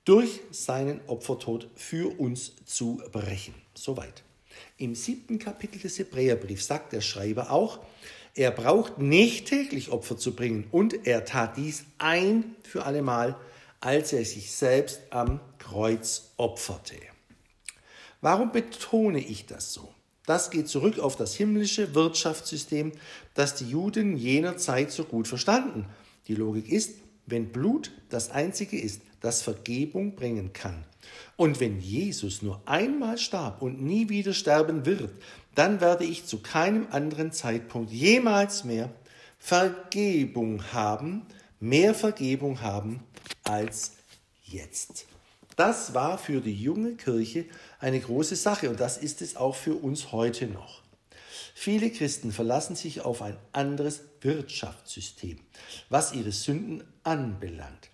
durch 0.06 0.40
seinen 0.50 1.00
Opfertod 1.08 1.68
für 1.74 2.18
uns 2.18 2.52
zu 2.64 3.02
brechen. 3.12 3.54
Soweit. 3.74 4.22
Im 4.76 4.94
siebten 4.94 5.38
Kapitel 5.38 5.80
des 5.80 5.98
Hebräerbriefs 5.98 6.66
sagt 6.66 6.92
der 6.92 7.00
Schreiber 7.00 7.50
auch, 7.50 7.80
er 8.34 8.50
braucht 8.50 8.98
nicht 8.98 9.46
täglich 9.46 9.90
Opfer 9.90 10.16
zu 10.16 10.34
bringen 10.34 10.66
und 10.72 11.06
er 11.06 11.24
tat 11.24 11.56
dies 11.56 11.84
ein 11.98 12.56
für 12.64 12.84
allemal, 12.84 13.36
als 13.80 14.12
er 14.12 14.24
sich 14.24 14.50
selbst 14.50 15.00
am 15.10 15.40
Kreuz 15.58 16.32
opferte. 16.36 16.96
Warum 18.20 18.50
betone 18.50 19.20
ich 19.20 19.46
das 19.46 19.72
so? 19.72 19.94
Das 20.26 20.50
geht 20.50 20.68
zurück 20.68 20.98
auf 20.98 21.16
das 21.16 21.34
himmlische 21.34 21.94
Wirtschaftssystem, 21.94 22.92
das 23.34 23.54
die 23.54 23.68
Juden 23.68 24.16
jener 24.16 24.56
Zeit 24.56 24.90
so 24.90 25.04
gut 25.04 25.28
verstanden. 25.28 25.86
Die 26.26 26.34
Logik 26.34 26.70
ist, 26.70 26.94
wenn 27.26 27.52
Blut 27.52 27.92
das 28.08 28.30
Einzige 28.30 28.80
ist, 28.80 29.02
das 29.20 29.42
Vergebung 29.42 30.16
bringen 30.16 30.52
kann, 30.52 30.84
und 31.36 31.60
wenn 31.60 31.80
Jesus 31.80 32.42
nur 32.42 32.62
einmal 32.66 33.18
starb 33.18 33.62
und 33.62 33.82
nie 33.82 34.08
wieder 34.08 34.32
sterben 34.32 34.86
wird, 34.86 35.10
dann 35.54 35.80
werde 35.80 36.04
ich 36.04 36.26
zu 36.26 36.38
keinem 36.38 36.86
anderen 36.90 37.32
Zeitpunkt 37.32 37.90
jemals 37.90 38.64
mehr 38.64 38.90
Vergebung 39.38 40.72
haben, 40.72 41.26
mehr 41.60 41.94
Vergebung 41.94 42.60
haben 42.60 43.02
als 43.44 43.92
jetzt. 44.44 45.06
Das 45.56 45.94
war 45.94 46.18
für 46.18 46.40
die 46.40 46.54
junge 46.54 46.94
Kirche 46.94 47.46
eine 47.78 48.00
große 48.00 48.36
Sache 48.36 48.70
und 48.70 48.80
das 48.80 48.98
ist 48.98 49.22
es 49.22 49.36
auch 49.36 49.54
für 49.54 49.74
uns 49.74 50.12
heute 50.12 50.46
noch. 50.46 50.82
Viele 51.54 51.90
Christen 51.90 52.32
verlassen 52.32 52.74
sich 52.74 53.02
auf 53.02 53.22
ein 53.22 53.36
anderes 53.52 54.02
Wirtschaftssystem, 54.20 55.38
was 55.88 56.12
ihre 56.12 56.32
Sünden 56.32 56.82
anbelangt. 57.04 57.90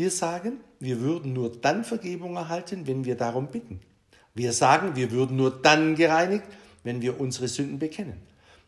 Wir 0.00 0.10
sagen, 0.10 0.60
wir 0.78 1.00
würden 1.00 1.34
nur 1.34 1.52
dann 1.52 1.84
Vergebung 1.84 2.36
erhalten, 2.36 2.86
wenn 2.86 3.04
wir 3.04 3.16
darum 3.16 3.48
bitten. 3.48 3.80
Wir 4.32 4.54
sagen, 4.54 4.96
wir 4.96 5.10
würden 5.10 5.36
nur 5.36 5.50
dann 5.60 5.94
gereinigt, 5.94 6.46
wenn 6.84 7.02
wir 7.02 7.20
unsere 7.20 7.48
Sünden 7.48 7.78
bekennen. 7.78 8.16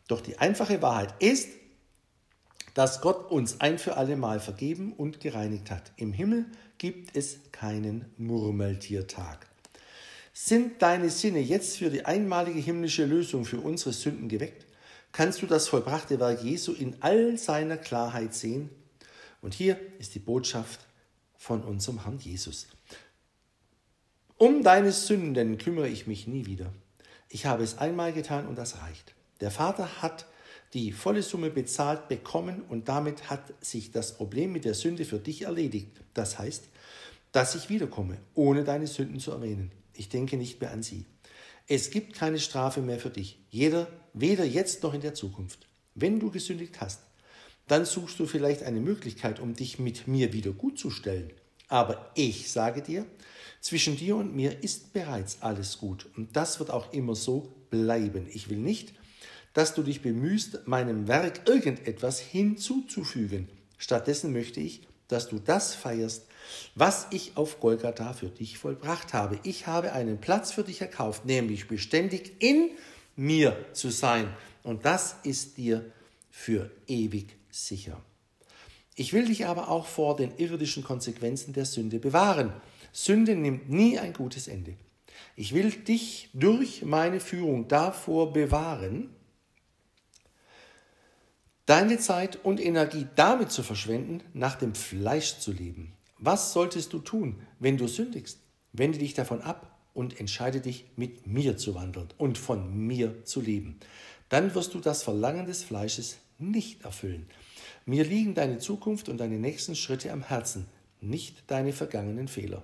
Doch 0.09 0.21
die 0.21 0.37
einfache 0.37 0.83
Wahrheit 0.83 1.15
ist, 1.21 1.49
dass 2.75 3.01
Gott 3.01 3.31
uns 3.31 3.63
ein 3.63 3.79
für 3.79 3.97
alle 3.97 4.15
Mal 4.17 4.41
vergeben 4.41 4.93
und 4.93 5.21
gereinigt 5.21 5.71
hat. 5.71 5.93
Im 5.97 6.13
Himmel 6.13 6.45
gibt 6.77 7.17
es 7.17 7.39
keinen 7.51 8.13
Murmeltiertag. 8.19 9.47
Sind 10.35 10.83
deine 10.83 11.09
Sinne 11.09 11.41
jetzt 11.41 11.79
für 11.79 11.89
die 11.89 12.05
einmalige 12.05 12.61
himmlische 12.61 13.07
Lösung 13.07 13.47
für 13.47 13.61
unsere 13.61 13.95
Sünden 13.95 14.29
geweckt? 14.29 14.67
Kannst 15.13 15.41
du 15.41 15.47
das 15.47 15.67
vollbrachte 15.67 16.21
Werk 16.21 16.43
Jesu 16.43 16.75
in 16.75 16.95
all 17.01 17.39
seiner 17.39 17.79
Klarheit 17.79 18.35
sehen? 18.35 18.69
Und 19.41 19.55
hier 19.55 19.81
ist 19.99 20.15
die 20.15 20.19
Botschaft 20.19 20.81
von 21.43 21.65
unserem 21.65 22.05
Herrn 22.05 22.21
Jesus. 22.21 22.69
Um 24.37 24.63
deine 24.63 24.93
Sünden 24.93 25.59
kümmere 25.59 25.89
ich 25.89 26.07
mich 26.07 26.29
nie 26.29 26.47
wieder. 26.47 26.73
Ich 27.29 27.47
habe 27.47 27.65
es 27.65 27.79
einmal 27.79 28.13
getan 28.13 28.47
und 28.47 28.57
das 28.57 28.81
reicht. 28.81 29.13
Der 29.41 29.51
Vater 29.51 30.01
hat 30.01 30.27
die 30.73 30.93
volle 30.93 31.25
Summe 31.25 31.51
bezahlt 31.51 32.07
bekommen 32.07 32.63
und 32.69 32.89
damit 32.89 33.29
hat 33.29 33.53
sich 33.61 33.91
das 33.91 34.17
Problem 34.17 34.53
mit 34.53 34.65
der 34.65 34.75
Sünde 34.75 35.05
für 35.05 35.19
dich 35.19 35.43
erledigt. 35.43 35.91
Das 36.15 36.39
heißt, 36.39 36.69
dass 37.33 37.57
ich 37.57 37.69
wiederkomme, 37.69 38.19
ohne 38.35 38.63
deine 38.63 38.87
Sünden 38.87 39.19
zu 39.19 39.33
erwähnen. 39.33 39.73
Ich 39.95 40.09
denke 40.09 40.37
nicht 40.37 40.61
mehr 40.61 40.71
an 40.71 40.85
sie. 40.85 41.07
Es 41.67 41.91
gibt 41.91 42.15
keine 42.15 42.39
Strafe 42.39 42.83
mehr 42.83 43.01
für 43.01 43.11
dich, 43.11 43.41
jeder, 43.51 43.89
weder 44.13 44.45
jetzt 44.45 44.85
noch 44.85 44.95
in 44.95 45.01
der 45.01 45.15
Zukunft. 45.15 45.67
Wenn 45.97 46.21
du 46.21 46.31
gesündigt 46.31 46.81
hast, 46.81 47.01
dann 47.69 47.85
suchst 47.85 48.19
du 48.19 48.27
vielleicht 48.27 48.63
eine 48.63 48.81
Möglichkeit, 48.81 49.41
um 49.41 49.55
dich 49.55 49.79
mit 49.79 50.09
mir 50.09 50.33
wieder 50.33 50.53
gutzustellen. 50.53 51.31
Aber 51.69 52.11
ich 52.15 52.51
sage 52.51 52.83
dir, 52.83 53.07
zwischen 53.61 53.97
dir 53.97 54.17
und 54.17 54.35
mir 54.35 54.63
ist 54.63 54.93
bereits 54.93 55.39
alles 55.41 55.79
gut 55.79 56.09
und 56.17 56.37
das 56.37 56.59
wird 56.59 56.71
auch 56.71 56.93
immer 56.93 57.15
so 57.15 57.55
bleiben. 57.71 58.27
Ich 58.33 58.51
will 58.51 58.59
nicht, 58.59 58.93
dass 59.55 59.75
du 59.75 59.83
dich 59.83 60.03
bemühst, 60.03 60.67
meinem 60.67 61.09
Werk 61.09 61.49
irgendetwas 61.49 62.21
hinzuzufügen. 62.21 63.49
Stattdessen 63.79 64.33
möchte 64.33 64.61
ich, 64.61 64.87
dass 65.09 65.29
du 65.29 65.39
das 65.39 65.75
feierst, 65.75 66.27
was 66.75 67.07
ich 67.11 67.37
auf 67.37 67.61
Golgatha 67.61 68.13
für 68.15 68.29
dich 68.29 68.59
vollbracht 68.59 69.13
habe. 69.13 69.39
Ich 69.43 69.67
habe 69.67 69.93
einen 69.93 70.21
Platz 70.21 70.53
für 70.53 70.65
dich 70.65 70.81
erkauft, 70.81 71.25
nämlich 71.25 71.69
beständig 71.69 72.33
in 72.41 72.71
mir 73.15 73.57
zu 73.73 73.91
sein. 73.91 74.29
Und 74.63 74.85
das 74.85 75.17
ist 75.23 75.57
dir 75.59 75.85
für 76.31 76.71
ewig 76.87 77.37
sicher. 77.53 78.03
Ich 78.95 79.13
will 79.13 79.27
dich 79.27 79.47
aber 79.47 79.69
auch 79.69 79.87
vor 79.87 80.17
den 80.17 80.37
irdischen 80.37 80.85
Konsequenzen 80.85 81.53
der 81.53 81.65
Sünde 81.65 81.99
bewahren. 81.99 82.53
Sünde 82.93 83.35
nimmt 83.35 83.71
nie 83.71 83.99
ein 83.99 84.13
gutes 84.13 84.49
Ende. 84.49 84.77
Ich 85.35 85.55
will 85.55 85.71
dich 85.71 86.29
durch 86.35 86.83
meine 86.83 87.21
Führung 87.21 87.69
davor 87.69 88.33
bewahren, 88.33 89.09
deine 91.67 91.99
Zeit 91.99 92.45
und 92.45 92.61
Energie 92.61 93.07
damit 93.15 93.51
zu 93.51 93.63
verschwenden, 93.63 94.23
nach 94.35 94.57
dem 94.57 94.75
Fleisch 94.75 95.39
zu 95.39 95.53
leben. 95.53 95.93
Was 96.19 96.53
solltest 96.53 96.93
du 96.93 96.99
tun, 96.99 97.41
wenn 97.59 97.79
du 97.79 97.89
sündigst? 97.89 98.41
Wende 98.73 98.99
dich 98.99 99.15
davon 99.15 99.41
ab 99.41 99.79
und 99.95 100.21
entscheide 100.21 100.61
dich, 100.61 100.87
mit 100.97 101.27
mir 101.27 101.57
zu 101.57 101.75
wandeln 101.75 102.09
und 102.19 102.39
von 102.39 102.77
mir 102.77 103.25
zu 103.25 103.41
leben. 103.41 103.79
Dann 104.29 104.55
wirst 104.55 104.75
du 104.75 104.81
das 104.81 105.03
Verlangen 105.03 105.47
des 105.47 105.63
Fleisches 105.63 106.19
nicht 106.39 106.85
erfüllen. 106.85 107.27
Mir 107.85 108.05
liegen 108.05 108.35
deine 108.35 108.59
Zukunft 108.59 109.09
und 109.09 109.19
deine 109.19 109.39
nächsten 109.39 109.75
Schritte 109.75 110.13
am 110.13 110.23
Herzen. 110.23 110.67
nicht 111.01 111.43
deine 111.49 111.73
vergangenen 111.73 112.29
Fehler. 112.29 112.63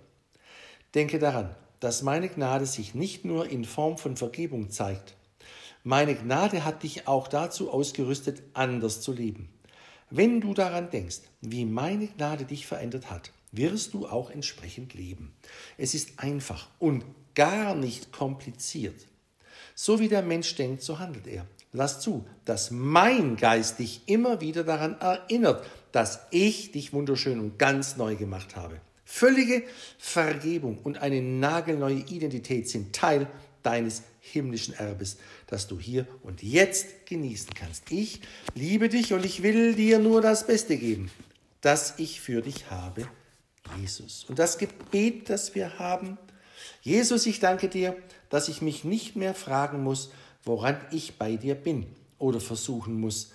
Denke 0.94 1.18
daran, 1.18 1.56
dass 1.80 2.02
meine 2.02 2.28
Gnade 2.28 2.66
sich 2.66 2.94
nicht 2.94 3.24
nur 3.24 3.48
in 3.48 3.64
Form 3.64 3.98
von 3.98 4.16
Vergebung 4.16 4.70
zeigt. 4.70 5.16
Meine 5.82 6.14
Gnade 6.14 6.64
hat 6.64 6.82
dich 6.84 7.08
auch 7.08 7.26
dazu 7.26 7.72
ausgerüstet, 7.72 8.42
anders 8.54 9.00
zu 9.00 9.12
leben. 9.12 9.48
Wenn 10.10 10.40
du 10.40 10.54
daran 10.54 10.90
denkst, 10.90 11.22
wie 11.40 11.64
meine 11.64 12.06
Gnade 12.06 12.44
dich 12.44 12.66
verändert 12.66 13.10
hat, 13.10 13.32
wirst 13.52 13.94
du 13.94 14.06
auch 14.06 14.30
entsprechend 14.30 14.94
leben. 14.94 15.34
Es 15.76 15.94
ist 15.94 16.20
einfach 16.20 16.68
und 16.78 17.04
gar 17.34 17.74
nicht 17.74 18.12
kompliziert. 18.12 19.06
So 19.74 20.00
wie 20.00 20.08
der 20.08 20.22
Mensch 20.22 20.54
denkt, 20.54 20.82
so 20.82 20.98
handelt 20.98 21.26
er. 21.26 21.46
Lass 21.72 22.00
zu, 22.00 22.24
dass 22.44 22.70
mein 22.70 23.36
Geist 23.36 23.78
dich 23.78 24.02
immer 24.06 24.40
wieder 24.40 24.64
daran 24.64 24.98
erinnert, 25.00 25.64
dass 25.92 26.20
ich 26.30 26.72
dich 26.72 26.92
wunderschön 26.92 27.40
und 27.40 27.58
ganz 27.58 27.96
neu 27.96 28.16
gemacht 28.16 28.56
habe. 28.56 28.80
Völlige 29.04 29.62
Vergebung 29.98 30.78
und 30.78 30.98
eine 30.98 31.22
nagelneue 31.22 32.04
Identität 32.08 32.68
sind 32.68 32.94
Teil 32.94 33.26
deines 33.62 34.02
himmlischen 34.20 34.74
Erbes, 34.74 35.18
das 35.46 35.66
du 35.66 35.78
hier 35.78 36.06
und 36.22 36.42
jetzt 36.42 37.06
genießen 37.06 37.52
kannst. 37.54 37.90
Ich 37.90 38.20
liebe 38.54 38.88
dich 38.88 39.12
und 39.12 39.24
ich 39.24 39.42
will 39.42 39.74
dir 39.74 39.98
nur 39.98 40.20
das 40.20 40.46
Beste 40.46 40.76
geben, 40.76 41.10
das 41.60 41.94
ich 41.98 42.20
für 42.20 42.42
dich 42.42 42.70
habe, 42.70 43.08
Jesus. 43.80 44.24
Und 44.28 44.38
das 44.38 44.58
Gebet, 44.58 45.28
das 45.28 45.54
wir 45.54 45.78
haben, 45.78 46.18
Jesus, 46.82 47.26
ich 47.26 47.40
danke 47.40 47.68
dir, 47.68 47.96
dass 48.30 48.48
ich 48.48 48.62
mich 48.62 48.84
nicht 48.84 49.16
mehr 49.16 49.34
fragen 49.34 49.82
muss, 49.82 50.10
woran 50.48 50.80
ich 50.90 51.18
bei 51.18 51.36
dir 51.36 51.54
bin 51.54 51.86
oder 52.18 52.40
versuchen 52.40 52.98
muss, 52.98 53.32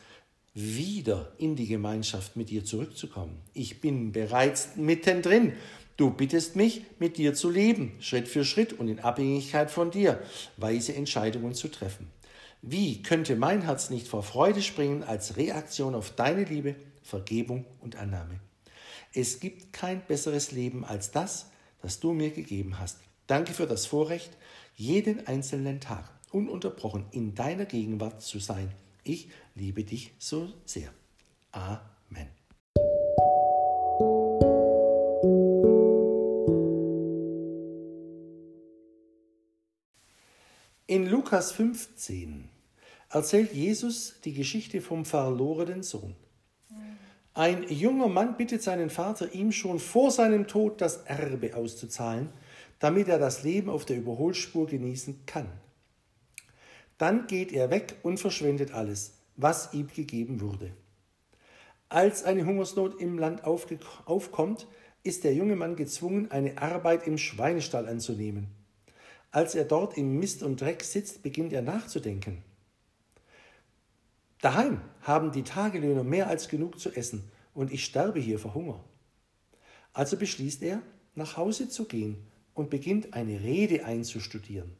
wieder 0.55 1.31
in 1.37 1.55
die 1.55 1.67
Gemeinschaft 1.67 2.35
mit 2.35 2.49
dir 2.49 2.65
zurückzukommen. 2.65 3.39
Ich 3.53 3.81
bin 3.81 4.11
bereits 4.11 4.75
mittendrin. 4.75 5.53
Du 5.95 6.09
bittest 6.09 6.55
mich, 6.55 6.81
mit 6.99 7.17
dir 7.17 7.35
zu 7.35 7.49
leben, 7.49 7.93
Schritt 7.99 8.27
für 8.27 8.43
Schritt 8.43 8.73
und 8.73 8.87
in 8.87 8.99
Abhängigkeit 8.99 9.69
von 9.69 9.91
dir, 9.91 10.21
weise 10.57 10.95
Entscheidungen 10.95 11.53
zu 11.53 11.67
treffen. 11.67 12.09
Wie 12.63 13.03
könnte 13.03 13.35
mein 13.35 13.61
Herz 13.61 13.91
nicht 13.91 14.07
vor 14.07 14.23
Freude 14.23 14.61
springen 14.61 15.03
als 15.03 15.37
Reaktion 15.37 15.93
auf 15.93 16.11
deine 16.15 16.45
Liebe, 16.45 16.75
Vergebung 17.03 17.65
und 17.79 17.95
Annahme? 17.95 18.39
Es 19.13 19.39
gibt 19.39 19.71
kein 19.71 20.01
besseres 20.07 20.51
Leben 20.51 20.83
als 20.83 21.11
das, 21.11 21.47
das 21.81 21.99
du 21.99 22.13
mir 22.13 22.31
gegeben 22.31 22.79
hast. 22.79 22.97
Danke 23.27 23.53
für 23.53 23.67
das 23.67 23.85
Vorrecht, 23.85 24.31
jeden 24.75 25.27
einzelnen 25.27 25.79
Tag 25.79 26.09
ununterbrochen 26.33 27.05
in 27.11 27.35
deiner 27.35 27.65
Gegenwart 27.65 28.21
zu 28.21 28.39
sein. 28.39 28.71
Ich 29.03 29.29
liebe 29.55 29.83
dich 29.83 30.13
so 30.17 30.49
sehr. 30.65 30.89
Amen. 31.51 32.29
In 40.85 41.07
Lukas 41.07 41.51
15 41.53 42.49
erzählt 43.09 43.53
Jesus 43.53 44.15
die 44.25 44.33
Geschichte 44.33 44.81
vom 44.81 45.05
verlorenen 45.05 45.83
Sohn. 45.83 46.15
Ein 47.33 47.65
junger 47.67 48.09
Mann 48.09 48.37
bittet 48.37 48.61
seinen 48.61 48.89
Vater, 48.89 49.33
ihm 49.33 49.51
schon 49.51 49.79
vor 49.79 50.11
seinem 50.11 50.45
Tod 50.45 50.81
das 50.81 50.97
Erbe 50.97 51.55
auszuzahlen, 51.55 52.29
damit 52.79 53.07
er 53.07 53.17
das 53.17 53.43
Leben 53.43 53.69
auf 53.69 53.85
der 53.85 53.97
Überholspur 53.97 54.67
genießen 54.67 55.25
kann. 55.25 55.47
Dann 56.97 57.27
geht 57.27 57.51
er 57.51 57.69
weg 57.69 57.95
und 58.03 58.19
verschwendet 58.19 58.73
alles, 58.73 59.13
was 59.35 59.73
ihm 59.73 59.87
gegeben 59.87 60.41
wurde. 60.41 60.71
Als 61.89 62.23
eine 62.23 62.45
Hungersnot 62.45 62.99
im 62.99 63.19
Land 63.19 63.43
aufkommt, 63.43 64.67
ist 65.03 65.23
der 65.23 65.33
junge 65.33 65.55
Mann 65.55 65.75
gezwungen, 65.75 66.31
eine 66.31 66.57
Arbeit 66.57 67.05
im 67.05 67.17
Schweinestall 67.17 67.87
anzunehmen. 67.87 68.47
Als 69.31 69.55
er 69.55 69.65
dort 69.65 69.97
im 69.97 70.17
Mist 70.19 70.43
und 70.43 70.61
Dreck 70.61 70.83
sitzt, 70.83 71.23
beginnt 71.23 71.53
er 71.53 71.61
nachzudenken. 71.61 72.43
Daheim 74.41 74.81
haben 75.01 75.31
die 75.31 75.43
Tagelöhner 75.43 76.03
mehr 76.03 76.27
als 76.27 76.49
genug 76.49 76.79
zu 76.79 76.91
essen 76.91 77.31
und 77.53 77.71
ich 77.71 77.85
sterbe 77.85 78.19
hier 78.19 78.39
vor 78.39 78.53
Hunger. 78.53 78.83
Also 79.93 80.17
beschließt 80.17 80.63
er, 80.63 80.81
nach 81.15 81.37
Hause 81.37 81.69
zu 81.69 81.85
gehen 81.85 82.27
und 82.53 82.69
beginnt 82.69 83.13
eine 83.13 83.41
Rede 83.41 83.85
einzustudieren. 83.85 84.75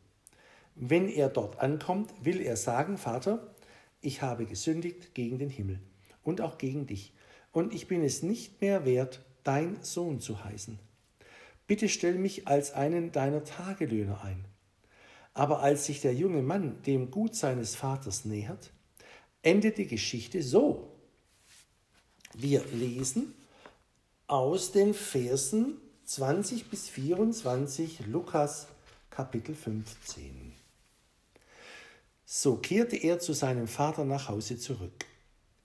Wenn 0.76 1.08
er 1.08 1.30
dort 1.30 1.60
ankommt, 1.60 2.14
will 2.22 2.42
er 2.42 2.58
sagen, 2.58 2.98
Vater, 2.98 3.54
ich 4.02 4.22
habe 4.22 4.46
gesündigt 4.46 5.14
gegen 5.14 5.38
den 5.38 5.50
Himmel 5.50 5.80
und 6.24 6.42
auch 6.42 6.58
gegen 6.58 6.88
dich, 6.88 7.14
und 7.52 7.74
ich 7.74 7.88
bin 7.88 8.04
es 8.04 8.24
nicht 8.24 8.62
mehr 8.62 8.84
wert, 8.84 9.22
dein 9.44 9.84
Sohn 9.84 10.20
zu 10.20 10.44
heißen. 10.44 10.80
Bitte 11.68 11.88
stell 11.88 12.16
mich 12.16 12.48
als 12.48 12.74
einen 12.74 13.12
deiner 13.12 13.44
Tagelöhner 13.44 14.24
ein. 14.24 14.46
Aber 15.34 15.62
als 15.62 15.86
sich 15.86 16.02
der 16.02 16.14
junge 16.14 16.42
Mann 16.42 16.82
dem 16.84 17.10
Gut 17.12 17.36
seines 17.36 17.76
Vaters 17.76 18.26
nähert, 18.26 18.72
endet 19.42 19.78
die 19.78 19.88
Geschichte 19.88 20.44
so. 20.44 20.92
Wir 22.34 22.64
lesen 22.74 23.34
aus 24.28 24.72
den 24.72 24.94
Versen 24.94 25.78
20 26.06 26.70
bis 26.70 26.90
24 26.90 28.08
Lukas 28.08 28.68
Kapitel 29.10 29.56
15. 29.56 30.43
So 32.36 32.56
kehrte 32.56 32.96
er 32.96 33.20
zu 33.20 33.34
seinem 33.34 33.68
Vater 33.68 34.06
nach 34.06 34.28
Hause 34.28 34.58
zurück. 34.58 35.06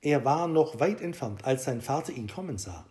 Er 0.02 0.26
war 0.26 0.46
noch 0.48 0.80
weit 0.80 1.00
entfernt, 1.00 1.46
als 1.46 1.64
sein 1.64 1.80
Vater 1.80 2.12
ihn 2.12 2.28
kommen 2.28 2.58
sah. 2.58 2.86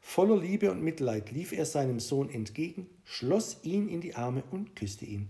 Voller 0.00 0.36
Liebe 0.36 0.70
und 0.70 0.80
Mitleid 0.80 1.32
lief 1.32 1.50
er 1.50 1.66
seinem 1.66 1.98
Sohn 1.98 2.30
entgegen, 2.30 2.86
schloss 3.02 3.58
ihn 3.64 3.88
in 3.88 4.00
die 4.00 4.14
Arme 4.14 4.44
und 4.52 4.76
küsste 4.76 5.06
ihn. 5.06 5.28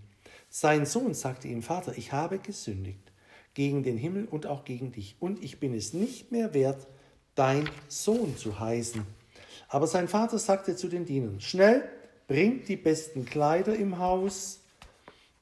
Sein 0.51 0.85
Sohn 0.85 1.15
sagte 1.15 1.49
ihm, 1.49 1.63
Vater, 1.63 1.97
ich 1.97 2.13
habe 2.13 2.39
gesündigt 2.39 3.13
gegen 3.55 3.83
den 3.83 3.97
Himmel 3.97 4.27
und 4.27 4.45
auch 4.45 4.67
gegen 4.67 4.93
dich, 4.93 5.17
und 5.19 5.43
ich 5.43 5.59
bin 5.59 5.73
es 5.73 5.95
nicht 5.95 6.31
mehr 6.33 6.53
wert, 6.53 6.87
dein 7.35 7.67
Sohn 7.89 8.37
zu 8.37 8.61
heißen. 8.61 9.07
Aber 9.69 9.87
sein 9.87 10.07
Vater 10.07 10.39
sagte 10.39 10.77
zu 10.77 10.89
den 10.89 11.07
Dienern, 11.07 11.41
schnell, 11.41 11.89
bringt 12.29 12.69
die 12.69 12.77
besten 12.77 13.25
Kleider 13.25 13.75
im 13.75 13.99
Haus 13.99 14.61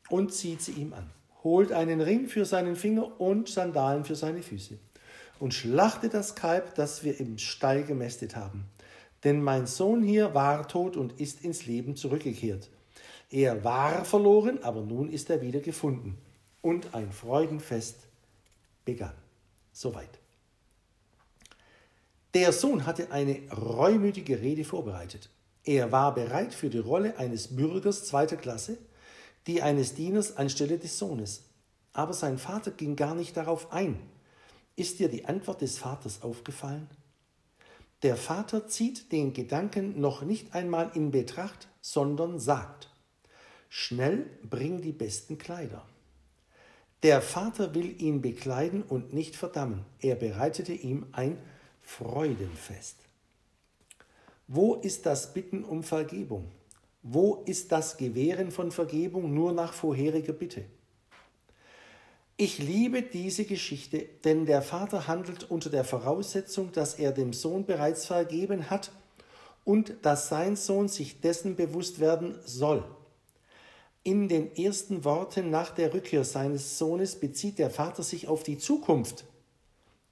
und 0.08 0.32
zieht 0.32 0.62
sie 0.62 0.72
ihm 0.72 0.92
an 0.92 1.10
holt 1.48 1.72
einen 1.72 2.02
Ring 2.02 2.28
für 2.28 2.44
seinen 2.44 2.76
Finger 2.76 3.18
und 3.18 3.48
Sandalen 3.48 4.04
für 4.04 4.14
seine 4.14 4.42
Füße 4.42 4.78
und 5.40 5.54
schlachtet 5.54 6.12
das 6.12 6.34
Kalb, 6.34 6.74
das 6.74 7.04
wir 7.04 7.18
im 7.18 7.38
Stall 7.38 7.84
gemästet 7.84 8.36
haben. 8.36 8.66
Denn 9.24 9.42
mein 9.42 9.66
Sohn 9.66 10.02
hier 10.02 10.34
war 10.34 10.68
tot 10.68 10.96
und 10.96 11.18
ist 11.18 11.42
ins 11.42 11.64
Leben 11.64 11.96
zurückgekehrt. 11.96 12.68
Er 13.30 13.64
war 13.64 14.04
verloren, 14.04 14.62
aber 14.62 14.82
nun 14.82 15.08
ist 15.10 15.30
er 15.30 15.40
wieder 15.40 15.60
gefunden. 15.60 16.18
Und 16.60 16.94
ein 16.94 17.12
Freudenfest 17.12 17.96
begann. 18.84 19.14
Soweit. 19.72 20.18
Der 22.34 22.52
Sohn 22.52 22.84
hatte 22.84 23.10
eine 23.10 23.40
reumütige 23.50 24.40
Rede 24.42 24.64
vorbereitet. 24.64 25.30
Er 25.64 25.92
war 25.92 26.14
bereit 26.14 26.52
für 26.52 26.68
die 26.68 26.78
Rolle 26.78 27.16
eines 27.16 27.56
Bürgers 27.56 28.04
zweiter 28.04 28.36
Klasse 28.36 28.76
die 29.48 29.62
eines 29.62 29.94
Dieners 29.94 30.36
anstelle 30.36 30.78
des 30.78 30.98
Sohnes. 30.98 31.42
Aber 31.92 32.12
sein 32.12 32.38
Vater 32.38 32.70
ging 32.70 32.94
gar 32.94 33.14
nicht 33.14 33.36
darauf 33.36 33.72
ein. 33.72 33.98
Ist 34.76 35.00
dir 35.00 35.08
die 35.08 35.24
Antwort 35.24 35.62
des 35.62 35.78
Vaters 35.78 36.22
aufgefallen? 36.22 36.86
Der 38.02 38.16
Vater 38.16 38.68
zieht 38.68 39.10
den 39.10 39.32
Gedanken 39.32 40.00
noch 40.00 40.22
nicht 40.22 40.54
einmal 40.54 40.92
in 40.94 41.10
Betracht, 41.10 41.66
sondern 41.80 42.38
sagt, 42.38 42.90
schnell 43.68 44.30
bring 44.48 44.82
die 44.82 44.92
besten 44.92 45.36
Kleider. 45.38 45.84
Der 47.02 47.22
Vater 47.22 47.74
will 47.74 48.00
ihn 48.00 48.22
bekleiden 48.22 48.82
und 48.82 49.14
nicht 49.14 49.34
verdammen. 49.34 49.84
Er 50.00 50.14
bereitete 50.14 50.72
ihm 50.72 51.06
ein 51.12 51.38
Freudenfest. 51.80 52.96
Wo 54.46 54.74
ist 54.74 55.06
das 55.06 55.32
Bitten 55.32 55.64
um 55.64 55.82
Vergebung? 55.82 56.50
Wo 57.02 57.42
ist 57.46 57.72
das 57.72 57.96
Gewähren 57.96 58.50
von 58.50 58.70
Vergebung 58.70 59.32
nur 59.32 59.52
nach 59.52 59.72
vorheriger 59.72 60.32
Bitte? 60.32 60.64
Ich 62.36 62.58
liebe 62.58 63.02
diese 63.02 63.44
Geschichte, 63.44 64.06
denn 64.24 64.46
der 64.46 64.62
Vater 64.62 65.08
handelt 65.08 65.50
unter 65.50 65.70
der 65.70 65.84
Voraussetzung, 65.84 66.70
dass 66.72 66.94
er 66.94 67.10
dem 67.12 67.32
Sohn 67.32 67.66
bereits 67.66 68.06
vergeben 68.06 68.70
hat 68.70 68.92
und 69.64 69.96
dass 70.02 70.28
sein 70.28 70.54
Sohn 70.54 70.88
sich 70.88 71.20
dessen 71.20 71.56
bewusst 71.56 71.98
werden 71.98 72.38
soll. 72.44 72.84
In 74.04 74.28
den 74.28 74.54
ersten 74.56 75.04
Worten 75.04 75.50
nach 75.50 75.70
der 75.70 75.92
Rückkehr 75.92 76.24
seines 76.24 76.78
Sohnes 76.78 77.18
bezieht 77.18 77.58
der 77.58 77.70
Vater 77.70 78.02
sich 78.02 78.28
auf 78.28 78.42
die 78.42 78.56
Zukunft 78.56 79.24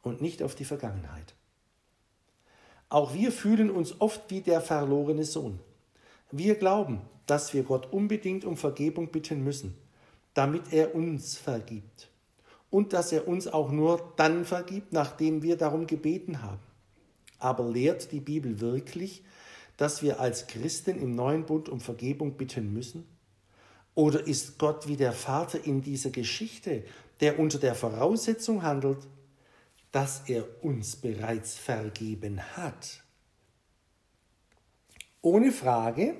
und 0.02 0.20
nicht 0.20 0.42
auf 0.42 0.54
die 0.54 0.64
Vergangenheit. 0.64 1.34
Auch 2.88 3.14
wir 3.14 3.32
fühlen 3.32 3.70
uns 3.70 4.00
oft 4.00 4.30
wie 4.30 4.40
der 4.40 4.60
verlorene 4.60 5.24
Sohn. 5.24 5.60
Wir 6.30 6.56
glauben, 6.56 7.00
dass 7.26 7.54
wir 7.54 7.62
Gott 7.62 7.92
unbedingt 7.92 8.44
um 8.44 8.56
Vergebung 8.56 9.08
bitten 9.10 9.44
müssen, 9.44 9.76
damit 10.34 10.72
er 10.72 10.94
uns 10.94 11.36
vergibt. 11.36 12.10
Und 12.70 12.92
dass 12.92 13.12
er 13.12 13.28
uns 13.28 13.46
auch 13.46 13.70
nur 13.70 14.12
dann 14.16 14.44
vergibt, 14.44 14.92
nachdem 14.92 15.42
wir 15.42 15.56
darum 15.56 15.86
gebeten 15.86 16.42
haben. 16.42 16.60
Aber 17.38 17.68
lehrt 17.68 18.10
die 18.12 18.20
Bibel 18.20 18.60
wirklich, 18.60 19.22
dass 19.76 20.02
wir 20.02 20.20
als 20.20 20.46
Christen 20.46 21.00
im 21.00 21.14
neuen 21.14 21.46
Bund 21.46 21.68
um 21.68 21.80
Vergebung 21.80 22.32
bitten 22.36 22.72
müssen? 22.72 23.06
Oder 23.94 24.26
ist 24.26 24.58
Gott 24.58 24.88
wie 24.88 24.96
der 24.96 25.12
Vater 25.12 25.64
in 25.64 25.80
dieser 25.80 26.10
Geschichte, 26.10 26.84
der 27.20 27.38
unter 27.38 27.58
der 27.58 27.74
Voraussetzung 27.74 28.62
handelt, 28.62 28.98
dass 29.92 30.28
er 30.28 30.44
uns 30.62 30.96
bereits 30.96 31.56
vergeben 31.56 32.40
hat? 32.56 33.02
Ohne 35.26 35.50
Frage 35.50 36.14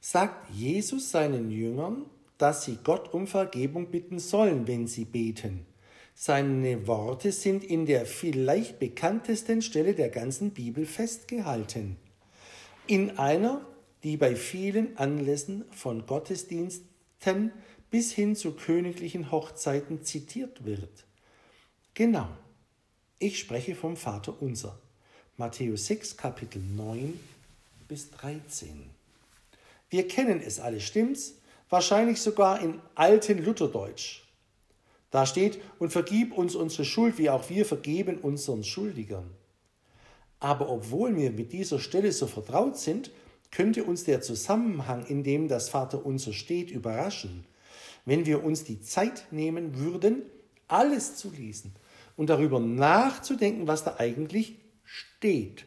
sagt 0.00 0.48
Jesus 0.54 1.10
seinen 1.10 1.50
Jüngern, 1.50 2.06
dass 2.38 2.64
sie 2.64 2.78
Gott 2.82 3.12
um 3.12 3.26
Vergebung 3.26 3.90
bitten 3.90 4.18
sollen, 4.18 4.66
wenn 4.66 4.86
sie 4.86 5.04
beten. 5.04 5.66
Seine 6.14 6.86
Worte 6.86 7.30
sind 7.30 7.62
in 7.62 7.84
der 7.84 8.06
vielleicht 8.06 8.78
bekanntesten 8.78 9.60
Stelle 9.60 9.94
der 9.94 10.08
ganzen 10.08 10.52
Bibel 10.52 10.86
festgehalten. 10.86 11.98
In 12.86 13.18
einer, 13.18 13.66
die 14.02 14.16
bei 14.16 14.34
vielen 14.34 14.96
Anlässen 14.96 15.66
von 15.70 16.06
Gottesdiensten 16.06 17.52
bis 17.90 18.12
hin 18.12 18.34
zu 18.34 18.52
königlichen 18.52 19.30
Hochzeiten 19.30 20.04
zitiert 20.04 20.64
wird. 20.64 21.04
Genau, 21.92 22.28
ich 23.18 23.38
spreche 23.38 23.74
vom 23.74 23.98
Vater 23.98 24.40
unser. 24.40 24.80
Matthäus 25.36 25.84
6, 25.84 26.16
Kapitel 26.16 26.62
9 26.62 27.33
bis 27.94 28.10
13. 28.10 28.90
Wir 29.88 30.08
kennen 30.08 30.42
es 30.44 30.58
alle, 30.58 30.80
stimmt's? 30.80 31.34
Wahrscheinlich 31.70 32.20
sogar 32.20 32.60
in 32.60 32.80
alten 32.96 33.44
Lutherdeutsch. 33.44 34.22
Da 35.12 35.26
steht, 35.26 35.60
und 35.78 35.90
vergib 35.92 36.36
uns 36.36 36.56
unsere 36.56 36.84
Schuld, 36.84 37.18
wie 37.18 37.30
auch 37.30 37.48
wir 37.50 37.64
vergeben 37.64 38.18
unseren 38.18 38.64
Schuldigern. 38.64 39.30
Aber 40.40 40.70
obwohl 40.70 41.14
wir 41.14 41.30
mit 41.30 41.52
dieser 41.52 41.78
Stelle 41.78 42.10
so 42.10 42.26
vertraut 42.26 42.76
sind, 42.76 43.12
könnte 43.52 43.84
uns 43.84 44.02
der 44.02 44.20
Zusammenhang, 44.22 45.06
in 45.06 45.22
dem 45.22 45.46
das 45.46 45.68
Vaterunser 45.68 46.32
steht, 46.32 46.72
überraschen, 46.72 47.46
wenn 48.06 48.26
wir 48.26 48.42
uns 48.42 48.64
die 48.64 48.80
Zeit 48.80 49.28
nehmen 49.30 49.78
würden, 49.78 50.22
alles 50.66 51.14
zu 51.14 51.30
lesen 51.30 51.72
und 52.16 52.28
darüber 52.28 52.58
nachzudenken, 52.58 53.68
was 53.68 53.84
da 53.84 53.94
eigentlich 53.98 54.56
steht. 54.82 55.66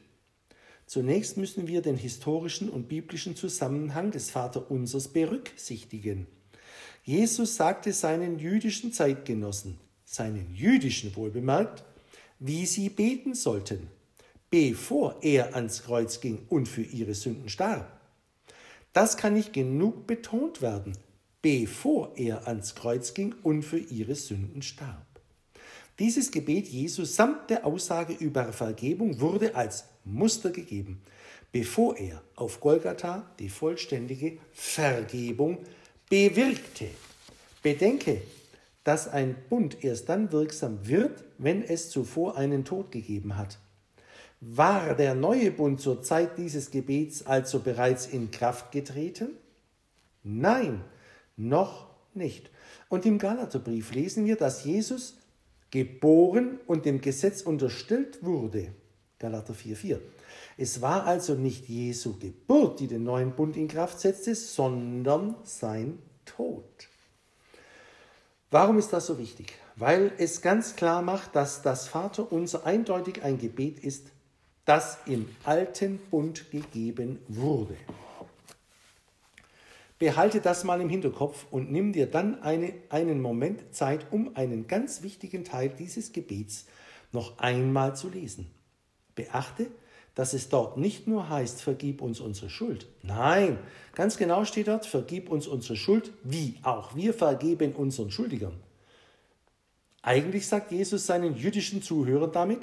Zunächst 0.87 1.35
müssen 1.35 1.67
wir 1.67 1.81
den 1.81 1.97
historischen 1.97 2.69
und 2.69 2.87
biblischen 2.87 3.35
Zusammenhang 3.35 4.11
des 4.11 4.29
Vaterunsers 4.29 5.09
berücksichtigen. 5.09 6.27
Jesus 7.03 7.57
sagte 7.57 7.91
seinen 7.91 8.39
jüdischen 8.39 8.93
Zeitgenossen, 8.93 9.77
seinen 10.05 10.55
jüdischen 10.55 11.13
wohlbemerkt, 11.17 11.83
wie 12.39 12.65
sie 12.65 12.89
beten 12.89 13.35
sollten, 13.35 13.87
bevor 14.49 15.17
er 15.21 15.55
ans 15.55 15.83
Kreuz 15.83 16.21
ging 16.21 16.45
und 16.47 16.69
für 16.69 16.83
ihre 16.83 17.15
Sünden 17.15 17.49
starb. 17.49 17.99
Das 18.93 19.17
kann 19.17 19.33
nicht 19.33 19.51
genug 19.51 20.07
betont 20.07 20.61
werden, 20.61 20.93
bevor 21.41 22.13
er 22.15 22.47
ans 22.47 22.75
Kreuz 22.75 23.13
ging 23.13 23.35
und 23.43 23.63
für 23.63 23.79
ihre 23.79 24.15
Sünden 24.15 24.61
starb. 24.61 25.05
Dieses 25.99 26.31
Gebet 26.31 26.67
Jesus 26.67 27.15
samt 27.15 27.49
der 27.49 27.65
Aussage 27.65 28.13
über 28.13 28.53
Vergebung 28.53 29.19
wurde 29.19 29.55
als 29.55 29.85
Muster 30.13 30.51
gegeben, 30.51 31.01
bevor 31.51 31.97
er 31.97 32.21
auf 32.35 32.59
Golgatha 32.59 33.29
die 33.39 33.49
vollständige 33.49 34.37
Vergebung 34.53 35.59
bewirkte. 36.09 36.87
Bedenke, 37.63 38.21
dass 38.83 39.07
ein 39.07 39.35
Bund 39.49 39.83
erst 39.83 40.07
dann 40.07 40.31
wirksam 40.31 40.87
wird, 40.87 41.23
wenn 41.37 41.61
es 41.61 41.89
zuvor 41.89 42.37
einen 42.37 42.63
Tod 42.63 42.91
gegeben 42.91 43.37
hat. 43.37 43.59
War 44.39 44.95
der 44.95 45.15
neue 45.15 45.51
Bund 45.51 45.81
zur 45.81 46.03
Zeit 46.03 46.37
dieses 46.37 46.71
Gebets 46.71 47.25
also 47.25 47.59
bereits 47.59 48.05
in 48.05 48.29
Kraft 48.31 48.71
getreten? 48.71 49.31
Nein, 50.23 50.81
noch 51.35 51.87
nicht. 52.13 52.49
Und 52.87 53.05
im 53.05 53.17
Galaterbrief 53.17 53.93
lesen 53.93 54.25
wir, 54.25 54.35
dass 54.35 54.63
Jesus 54.63 55.17
geboren 55.71 56.59
und 56.67 56.85
dem 56.85 57.01
Gesetz 57.01 57.41
unterstellt 57.41 58.23
wurde. 58.23 58.73
Galater 59.19 59.53
4,4. 59.53 59.99
Es 60.57 60.81
war 60.81 61.05
also 61.05 61.33
nicht 61.33 61.67
Jesu 61.67 62.17
Geburt, 62.19 62.79
die 62.79 62.87
den 62.87 63.03
neuen 63.03 63.31
Bund 63.31 63.57
in 63.57 63.67
Kraft 63.67 63.99
setzte, 63.99 64.35
sondern 64.35 65.35
sein 65.43 65.99
Tod. 66.25 66.65
Warum 68.51 68.77
ist 68.77 68.93
das 68.93 69.07
so 69.07 69.17
wichtig? 69.17 69.53
Weil 69.75 70.11
es 70.17 70.41
ganz 70.41 70.75
klar 70.75 71.01
macht, 71.01 71.35
dass 71.35 71.61
das 71.61 71.87
Vaterunser 71.87 72.65
eindeutig 72.65 73.23
ein 73.23 73.37
Gebet 73.37 73.79
ist, 73.79 74.07
das 74.65 74.99
im 75.05 75.27
alten 75.43 75.97
Bund 76.11 76.51
gegeben 76.51 77.19
wurde. 77.27 77.75
Behalte 79.99 80.41
das 80.41 80.63
mal 80.63 80.79
im 80.79 80.89
Hinterkopf 80.89 81.45
und 81.49 81.71
nimm 81.71 81.91
dir 81.91 82.05
dann 82.05 82.41
eine, 82.43 82.73
einen 82.89 83.19
Moment 83.19 83.73
Zeit, 83.73 84.05
um 84.11 84.35
einen 84.35 84.67
ganz 84.67 85.01
wichtigen 85.01 85.43
Teil 85.43 85.69
dieses 85.69 86.13
Gebets 86.13 86.65
noch 87.11 87.39
einmal 87.39 87.95
zu 87.95 88.09
lesen. 88.09 88.51
Beachte, 89.17 89.67
dass 90.15 90.33
es 90.33 90.47
dort 90.47 90.77
nicht 90.77 91.07
nur 91.07 91.29
heißt, 91.29 91.61
vergib 91.61 92.01
uns 92.01 92.21
unsere 92.21 92.49
Schuld. 92.49 92.87
Nein, 93.03 93.59
ganz 93.93 94.15
genau 94.17 94.45
steht 94.45 94.69
dort, 94.69 94.85
vergib 94.85 95.29
uns 95.29 95.45
unsere 95.45 95.75
Schuld, 95.75 96.13
wie 96.23 96.55
auch 96.63 96.95
wir 96.95 97.13
vergeben 97.13 97.73
unseren 97.73 98.09
Schuldigern. 98.09 98.53
Eigentlich 100.01 100.47
sagt 100.47 100.71
Jesus 100.71 101.05
seinen 101.05 101.35
jüdischen 101.35 101.81
Zuhörern 101.81 102.31
damit, 102.31 102.61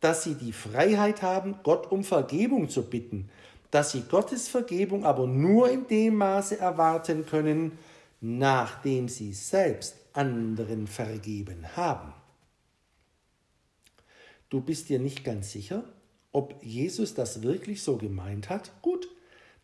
dass 0.00 0.24
sie 0.24 0.34
die 0.34 0.52
Freiheit 0.52 1.22
haben, 1.22 1.56
Gott 1.62 1.90
um 1.90 2.04
Vergebung 2.04 2.68
zu 2.68 2.82
bitten, 2.82 3.30
dass 3.70 3.92
sie 3.92 4.02
Gottes 4.02 4.46
Vergebung 4.46 5.04
aber 5.04 5.26
nur 5.26 5.70
in 5.70 5.86
dem 5.86 6.16
Maße 6.16 6.60
erwarten 6.60 7.26
können, 7.26 7.78
nachdem 8.20 9.08
sie 9.08 9.32
selbst 9.32 9.96
anderen 10.12 10.86
vergeben 10.86 11.66
haben. 11.76 12.12
Du 14.48 14.60
bist 14.60 14.88
dir 14.88 14.98
nicht 14.98 15.24
ganz 15.24 15.52
sicher, 15.52 15.84
ob 16.32 16.62
Jesus 16.62 17.14
das 17.14 17.42
wirklich 17.42 17.82
so 17.82 17.96
gemeint 17.96 18.48
hat? 18.48 18.70
Gut, 18.82 19.08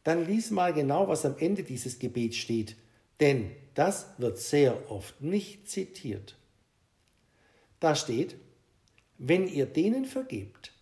dann 0.04 0.26
lies 0.26 0.50
mal 0.50 0.72
genau, 0.72 1.08
was 1.08 1.24
am 1.24 1.36
Ende 1.38 1.62
dieses 1.62 1.98
Gebets 1.98 2.36
steht, 2.36 2.76
denn 3.20 3.50
das 3.74 4.06
wird 4.18 4.38
sehr 4.38 4.90
oft 4.90 5.20
nicht 5.20 5.68
zitiert. 5.68 6.36
Da 7.78 7.94
steht, 7.94 8.36
wenn 9.18 9.46
ihr 9.46 9.66
denen 9.66 10.04
vergebt, 10.04 10.72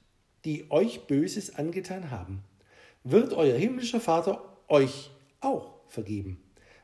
die 0.44 0.70
euch 0.70 1.06
Böses 1.06 1.56
angetan 1.56 2.10
haben, 2.10 2.42
wird 3.04 3.32
euer 3.32 3.56
himmlischer 3.56 4.00
Vater 4.00 4.42
euch 4.68 5.10
auch 5.40 5.74
vergeben. 5.88 6.42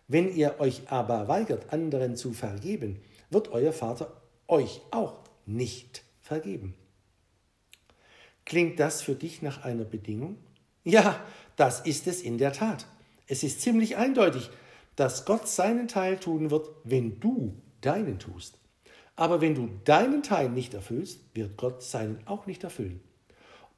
Wenn 0.08 0.34
ihr 0.34 0.60
euch 0.60 0.88
aber 0.90 1.28
weigert, 1.28 1.72
anderen 1.72 2.16
zu 2.16 2.32
vergeben, 2.32 3.00
wird 3.30 3.48
euer 3.48 3.72
Vater 3.72 4.20
euch 4.46 4.80
auch 4.90 5.24
nicht 5.46 6.02
vergeben. 6.20 6.74
Klingt 8.46 8.80
das 8.80 9.02
für 9.02 9.16
dich 9.16 9.42
nach 9.42 9.64
einer 9.64 9.84
Bedingung? 9.84 10.38
Ja, 10.84 11.20
das 11.56 11.80
ist 11.80 12.06
es 12.06 12.22
in 12.22 12.38
der 12.38 12.52
Tat. 12.52 12.86
Es 13.26 13.42
ist 13.42 13.60
ziemlich 13.60 13.96
eindeutig, 13.96 14.50
dass 14.94 15.24
Gott 15.24 15.48
seinen 15.48 15.88
Teil 15.88 16.16
tun 16.16 16.50
wird, 16.50 16.70
wenn 16.84 17.18
du 17.18 17.54
deinen 17.80 18.18
tust. 18.20 18.58
Aber 19.16 19.40
wenn 19.40 19.54
du 19.54 19.68
deinen 19.84 20.22
Teil 20.22 20.48
nicht 20.48 20.74
erfüllst, 20.74 21.20
wird 21.34 21.56
Gott 21.56 21.82
seinen 21.82 22.24
auch 22.26 22.46
nicht 22.46 22.62
erfüllen. 22.62 23.00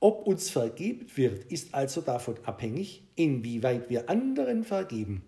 Ob 0.00 0.26
uns 0.26 0.50
vergeben 0.50 1.06
wird, 1.16 1.50
ist 1.50 1.74
also 1.74 2.02
davon 2.02 2.36
abhängig, 2.44 3.02
inwieweit 3.16 3.88
wir 3.88 4.10
anderen 4.10 4.64
vergeben. 4.64 5.24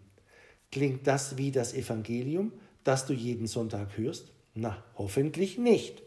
Klingt 0.70 1.06
das 1.06 1.38
wie 1.38 1.50
das 1.50 1.72
Evangelium, 1.72 2.52
das 2.84 3.06
du 3.06 3.14
jeden 3.14 3.46
Sonntag 3.46 3.96
hörst? 3.96 4.32
Na, 4.54 4.84
hoffentlich 4.96 5.58
nicht. 5.58 6.02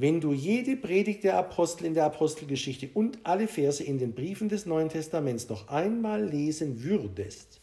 Wenn 0.00 0.20
du 0.20 0.32
jede 0.32 0.76
Predigt 0.76 1.24
der 1.24 1.36
Apostel 1.36 1.84
in 1.86 1.94
der 1.94 2.04
Apostelgeschichte 2.04 2.88
und 2.94 3.18
alle 3.24 3.48
Verse 3.48 3.82
in 3.82 3.98
den 3.98 4.12
Briefen 4.12 4.48
des 4.48 4.64
Neuen 4.64 4.90
Testaments 4.90 5.48
noch 5.48 5.66
einmal 5.66 6.24
lesen 6.24 6.84
würdest, 6.84 7.60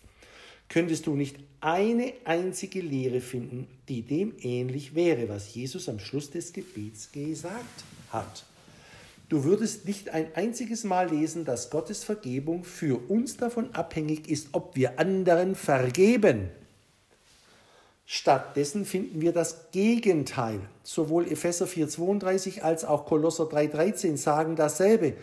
könntest 0.68 1.08
du 1.08 1.16
nicht 1.16 1.38
eine 1.62 2.12
einzige 2.26 2.82
Lehre 2.82 3.22
finden, 3.22 3.68
die 3.88 4.02
dem 4.02 4.34
ähnlich 4.42 4.96
wäre, 4.96 5.30
was 5.30 5.56
Jesus 5.56 5.88
am 5.88 5.98
Schluss 5.98 6.30
des 6.30 6.52
Gebets 6.52 7.14
gesagt 7.14 7.86
hat. 8.10 8.44
Du 9.30 9.46
würdest 9.46 9.88
nicht 9.88 10.10
ein 10.10 10.28
einziges 10.36 10.84
Mal 10.84 11.10
lesen, 11.10 11.46
dass 11.46 11.70
Gottes 11.70 12.04
Vergebung 12.04 12.66
für 12.66 13.00
uns 13.10 13.38
davon 13.38 13.74
abhängig 13.74 14.30
ist, 14.30 14.50
ob 14.52 14.76
wir 14.76 15.00
anderen 15.00 15.56
vergeben. 15.56 16.50
Stattdessen 18.06 18.86
finden 18.86 19.22
wir 19.22 19.34
das 19.34 19.72
Gegenteil. 19.72 20.60
Sowohl 20.84 21.28
Epheser 21.32 21.66
4:32 21.66 22.62
als 22.62 22.86
auch 22.86 23.06
Kolosser 23.06 23.46
3:13 23.46 24.18
sagen 24.18 24.56
dasselbe, 24.56 25.14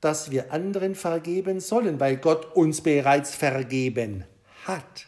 dass 0.00 0.30
wir 0.30 0.50
anderen 0.52 0.94
vergeben 0.94 1.60
sollen, 1.60 2.00
weil 2.00 2.16
Gott 2.16 2.56
uns 2.56 2.80
bereits 2.80 3.34
vergeben 3.34 4.24
hat. 4.64 5.06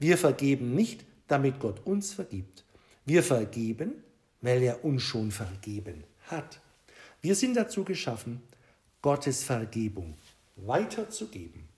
Wir 0.00 0.18
vergeben 0.18 0.74
nicht, 0.74 1.04
damit 1.28 1.60
Gott 1.60 1.80
uns 1.86 2.12
vergibt. 2.12 2.64
Wir 3.04 3.22
vergeben, 3.22 4.02
weil 4.40 4.62
er 4.62 4.84
uns 4.84 5.02
schon 5.02 5.30
vergeben 5.30 6.02
hat. 6.26 6.60
Wir 7.20 7.36
sind 7.36 7.54
dazu 7.54 7.84
geschaffen, 7.84 8.42
Gottes 9.00 9.44
Vergebung 9.44 10.14
weiterzugeben. 10.56 11.68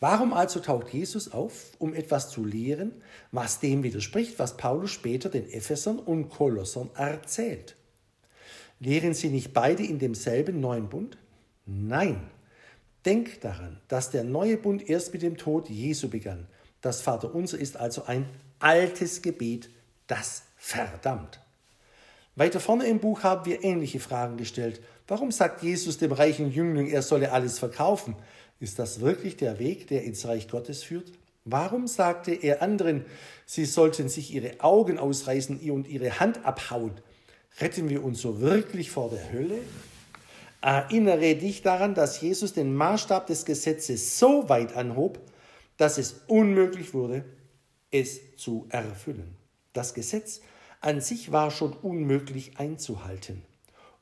Warum 0.00 0.32
also 0.32 0.60
taucht 0.60 0.94
Jesus 0.94 1.30
auf, 1.30 1.72
um 1.78 1.92
etwas 1.92 2.30
zu 2.30 2.42
lehren, 2.42 2.92
was 3.32 3.60
dem 3.60 3.82
widerspricht, 3.82 4.38
was 4.38 4.56
Paulus 4.56 4.90
später 4.90 5.28
den 5.28 5.48
Ephesern 5.50 5.98
und 5.98 6.30
Kolossern 6.30 6.88
erzählt? 6.94 7.76
Lehren 8.78 9.12
sie 9.12 9.28
nicht 9.28 9.52
beide 9.52 9.84
in 9.84 9.98
demselben 9.98 10.58
neuen 10.60 10.88
Bund? 10.88 11.18
Nein. 11.66 12.30
Denk 13.04 13.42
daran, 13.42 13.78
dass 13.88 14.10
der 14.10 14.24
neue 14.24 14.56
Bund 14.56 14.88
erst 14.88 15.12
mit 15.12 15.20
dem 15.20 15.36
Tod 15.36 15.68
Jesu 15.68 16.08
begann. 16.08 16.46
Das 16.80 17.02
Vaterunser 17.02 17.58
ist 17.58 17.76
also 17.76 18.04
ein 18.04 18.26
altes 18.58 19.20
Gebet, 19.20 19.68
das 20.06 20.44
verdammt. 20.56 21.40
Weiter 22.36 22.60
vorne 22.60 22.86
im 22.86 23.00
Buch 23.00 23.22
haben 23.22 23.44
wir 23.44 23.64
ähnliche 23.64 24.00
Fragen 24.00 24.38
gestellt. 24.38 24.80
Warum 25.06 25.30
sagt 25.30 25.62
Jesus 25.62 25.98
dem 25.98 26.12
reichen 26.12 26.50
Jüngling, 26.50 26.88
er 26.88 27.02
solle 27.02 27.32
alles 27.32 27.58
verkaufen? 27.58 28.16
Ist 28.60 28.78
das 28.78 29.00
wirklich 29.00 29.36
der 29.36 29.58
Weg, 29.58 29.88
der 29.88 30.04
ins 30.04 30.26
Reich 30.26 30.48
Gottes 30.48 30.82
führt? 30.82 31.10
Warum 31.46 31.86
sagte 31.86 32.32
er 32.32 32.62
anderen, 32.62 33.06
sie 33.46 33.64
sollten 33.64 34.10
sich 34.10 34.34
ihre 34.34 34.60
Augen 34.60 34.98
ausreißen 34.98 35.58
und 35.70 35.88
ihre 35.88 36.20
Hand 36.20 36.44
abhauen? 36.44 36.92
Retten 37.58 37.88
wir 37.88 38.04
uns 38.04 38.20
so 38.20 38.40
wirklich 38.40 38.90
vor 38.90 39.08
der 39.10 39.32
Hölle? 39.32 39.58
Erinnere 40.60 41.34
dich 41.36 41.62
daran, 41.62 41.94
dass 41.94 42.20
Jesus 42.20 42.52
den 42.52 42.74
Maßstab 42.74 43.26
des 43.26 43.46
Gesetzes 43.46 44.18
so 44.18 44.50
weit 44.50 44.76
anhob, 44.76 45.18
dass 45.78 45.96
es 45.96 46.20
unmöglich 46.26 46.92
wurde, 46.92 47.24
es 47.90 48.36
zu 48.36 48.66
erfüllen. 48.68 49.36
Das 49.72 49.94
Gesetz 49.94 50.42
an 50.82 51.00
sich 51.00 51.32
war 51.32 51.50
schon 51.50 51.72
unmöglich 51.72 52.58
einzuhalten. 52.58 53.42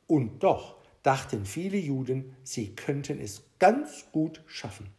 Und 0.09 0.43
doch 0.43 0.78
dachten 1.03 1.44
viele 1.44 1.78
Juden, 1.78 2.36
sie 2.42 2.74
könnten 2.74 3.20
es 3.20 3.42
ganz 3.59 4.07
gut 4.12 4.42
schaffen. 4.46 4.90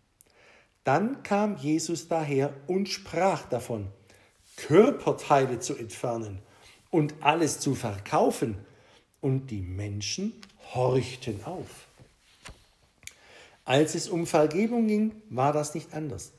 Dann 0.83 1.23
kam 1.23 1.57
Jesus 1.57 2.07
daher 2.07 2.53
und 2.67 2.89
sprach 2.89 3.47
davon, 3.47 3.87
Körperteile 4.55 5.59
zu 5.59 5.75
entfernen 5.75 6.39
und 6.89 7.15
alles 7.21 7.59
zu 7.59 7.75
verkaufen, 7.75 8.57
und 9.21 9.51
die 9.51 9.61
Menschen 9.61 10.33
horchten 10.73 11.43
auf. 11.43 11.87
Als 13.65 13.95
es 13.95 14.09
um 14.09 14.25
Vergebung 14.25 14.87
ging, 14.87 15.21
war 15.29 15.53
das 15.53 15.75
nicht 15.75 15.93
anders. 15.93 16.31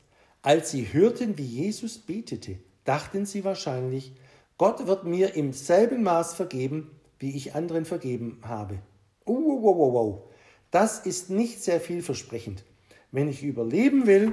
Als 0.43 0.71
sie 0.71 0.93
hörten, 0.93 1.37
wie 1.39 1.45
Jesus 1.45 1.99
betete, 1.99 2.59
dachten 2.85 3.27
sie 3.27 3.45
wahrscheinlich, 3.45 4.13
Gott 4.57 4.87
wird 4.87 5.05
mir 5.05 5.35
im 5.35 5.53
selben 5.53 6.03
Maß 6.03 6.35
vergeben, 6.35 6.91
wie 7.19 7.37
ich 7.37 7.55
anderen 7.55 7.85
vergeben 7.85 8.41
habe. 8.43 8.79
Oh, 9.25 9.63
wow, 9.63 9.77
wow, 9.77 9.93
wow. 9.93 10.23
Das 10.71 11.01
ist 11.07 11.31
nicht 11.31 11.63
sehr 11.63 11.81
vielversprechend. 11.81 12.65
Wenn 13.13 13.29
ich 13.29 13.43
überleben 13.43 14.07
will, 14.07 14.33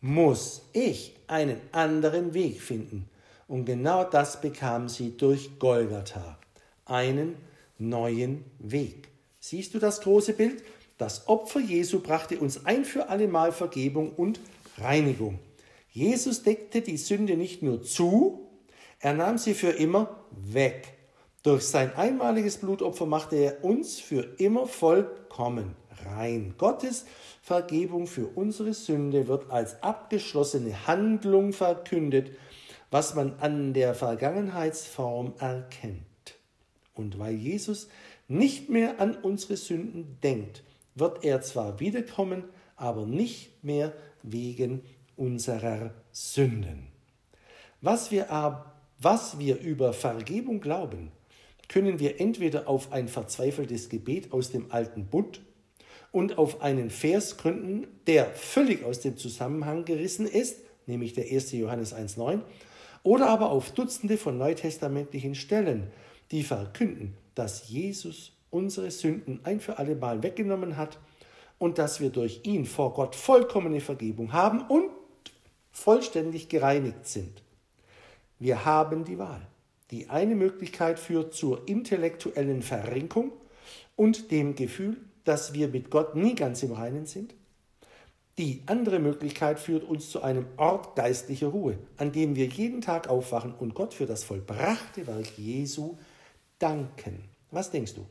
muss 0.00 0.62
ich 0.72 1.16
einen 1.26 1.60
anderen 1.72 2.34
Weg 2.34 2.60
finden. 2.60 3.08
Und 3.48 3.64
genau 3.64 4.04
das 4.04 4.40
bekam 4.40 4.88
sie 4.88 5.16
durch 5.16 5.58
Golgatha, 5.58 6.38
einen 6.84 7.36
neuen 7.78 8.44
Weg. 8.58 9.08
Siehst 9.40 9.74
du 9.74 9.78
das 9.78 10.02
große 10.02 10.34
Bild? 10.34 10.62
Das 10.98 11.28
Opfer 11.28 11.60
Jesu 11.60 12.00
brachte 12.00 12.38
uns 12.38 12.66
ein 12.66 12.84
für 12.84 13.08
allemal 13.08 13.52
Vergebung 13.52 14.12
und 14.12 14.38
Reinigung. 14.76 15.38
Jesus 15.90 16.42
deckte 16.42 16.82
die 16.82 16.98
Sünde 16.98 17.36
nicht 17.36 17.62
nur 17.62 17.82
zu, 17.82 18.46
er 19.00 19.14
nahm 19.14 19.38
sie 19.38 19.54
für 19.54 19.70
immer 19.70 20.24
weg. 20.30 20.99
Durch 21.42 21.62
sein 21.62 21.94
einmaliges 21.94 22.58
Blutopfer 22.58 23.06
machte 23.06 23.36
er 23.36 23.64
uns 23.64 23.98
für 23.98 24.34
immer 24.38 24.66
vollkommen 24.66 25.74
rein. 26.04 26.54
Gottes 26.58 27.06
Vergebung 27.40 28.06
für 28.06 28.26
unsere 28.26 28.74
Sünde 28.74 29.26
wird 29.26 29.50
als 29.50 29.82
abgeschlossene 29.82 30.86
Handlung 30.86 31.54
verkündet, 31.54 32.32
was 32.90 33.14
man 33.14 33.38
an 33.40 33.72
der 33.72 33.94
Vergangenheitsform 33.94 35.32
erkennt. 35.38 36.04
Und 36.92 37.18
weil 37.18 37.34
Jesus 37.34 37.88
nicht 38.28 38.68
mehr 38.68 39.00
an 39.00 39.16
unsere 39.16 39.56
Sünden 39.56 40.18
denkt, 40.22 40.62
wird 40.94 41.24
er 41.24 41.40
zwar 41.40 41.80
wiederkommen, 41.80 42.44
aber 42.76 43.06
nicht 43.06 43.64
mehr 43.64 43.94
wegen 44.22 44.82
unserer 45.16 45.94
Sünden. 46.12 46.88
Was 47.80 48.10
wir, 48.10 48.26
was 48.98 49.38
wir 49.38 49.58
über 49.60 49.94
Vergebung 49.94 50.60
glauben, 50.60 51.12
können 51.70 52.00
wir 52.00 52.20
entweder 52.20 52.68
auf 52.68 52.92
ein 52.92 53.06
verzweifeltes 53.06 53.88
Gebet 53.88 54.32
aus 54.32 54.50
dem 54.50 54.72
alten 54.72 55.06
Bund 55.06 55.40
und 56.10 56.36
auf 56.36 56.62
einen 56.62 56.90
Vers 56.90 57.36
gründen, 57.36 57.86
der 58.08 58.26
völlig 58.26 58.84
aus 58.84 58.98
dem 58.98 59.16
Zusammenhang 59.16 59.84
gerissen 59.84 60.26
ist, 60.26 60.58
nämlich 60.86 61.12
der 61.12 61.30
1. 61.30 61.52
Johannes 61.52 61.94
1.9, 61.94 62.40
oder 63.04 63.28
aber 63.28 63.52
auf 63.52 63.70
Dutzende 63.70 64.18
von 64.18 64.36
neutestamentlichen 64.36 65.36
Stellen, 65.36 65.92
die 66.32 66.42
verkünden, 66.42 67.16
dass 67.36 67.68
Jesus 67.68 68.32
unsere 68.50 68.90
Sünden 68.90 69.38
ein 69.44 69.60
für 69.60 69.78
alle 69.78 69.94
Mal 69.94 70.24
weggenommen 70.24 70.76
hat 70.76 70.98
und 71.58 71.78
dass 71.78 72.00
wir 72.00 72.10
durch 72.10 72.40
ihn 72.42 72.66
vor 72.66 72.94
Gott 72.94 73.14
vollkommene 73.14 73.80
Vergebung 73.80 74.32
haben 74.32 74.62
und 74.62 74.90
vollständig 75.70 76.48
gereinigt 76.48 77.06
sind. 77.06 77.44
Wir 78.40 78.64
haben 78.64 79.04
die 79.04 79.18
Wahl. 79.18 79.46
Die 79.90 80.08
eine 80.08 80.36
Möglichkeit 80.36 80.98
führt 80.98 81.34
zur 81.34 81.68
intellektuellen 81.68 82.62
Verrenkung 82.62 83.32
und 83.96 84.30
dem 84.30 84.54
Gefühl, 84.54 84.96
dass 85.24 85.52
wir 85.52 85.68
mit 85.68 85.90
Gott 85.90 86.14
nie 86.14 86.34
ganz 86.34 86.62
im 86.62 86.72
Reinen 86.72 87.06
sind. 87.06 87.34
Die 88.38 88.62
andere 88.66 89.00
Möglichkeit 89.00 89.58
führt 89.58 89.84
uns 89.84 90.10
zu 90.10 90.22
einem 90.22 90.46
Ort 90.56 90.96
geistlicher 90.96 91.48
Ruhe, 91.48 91.78
an 91.96 92.12
dem 92.12 92.36
wir 92.36 92.46
jeden 92.46 92.80
Tag 92.80 93.08
aufwachen 93.08 93.52
und 93.54 93.74
Gott 93.74 93.92
für 93.92 94.06
das 94.06 94.24
vollbrachte 94.24 95.06
Werk 95.06 95.36
Jesu 95.36 95.98
danken. 96.58 97.24
Was 97.50 97.70
denkst 97.70 97.94
du? 97.94 98.06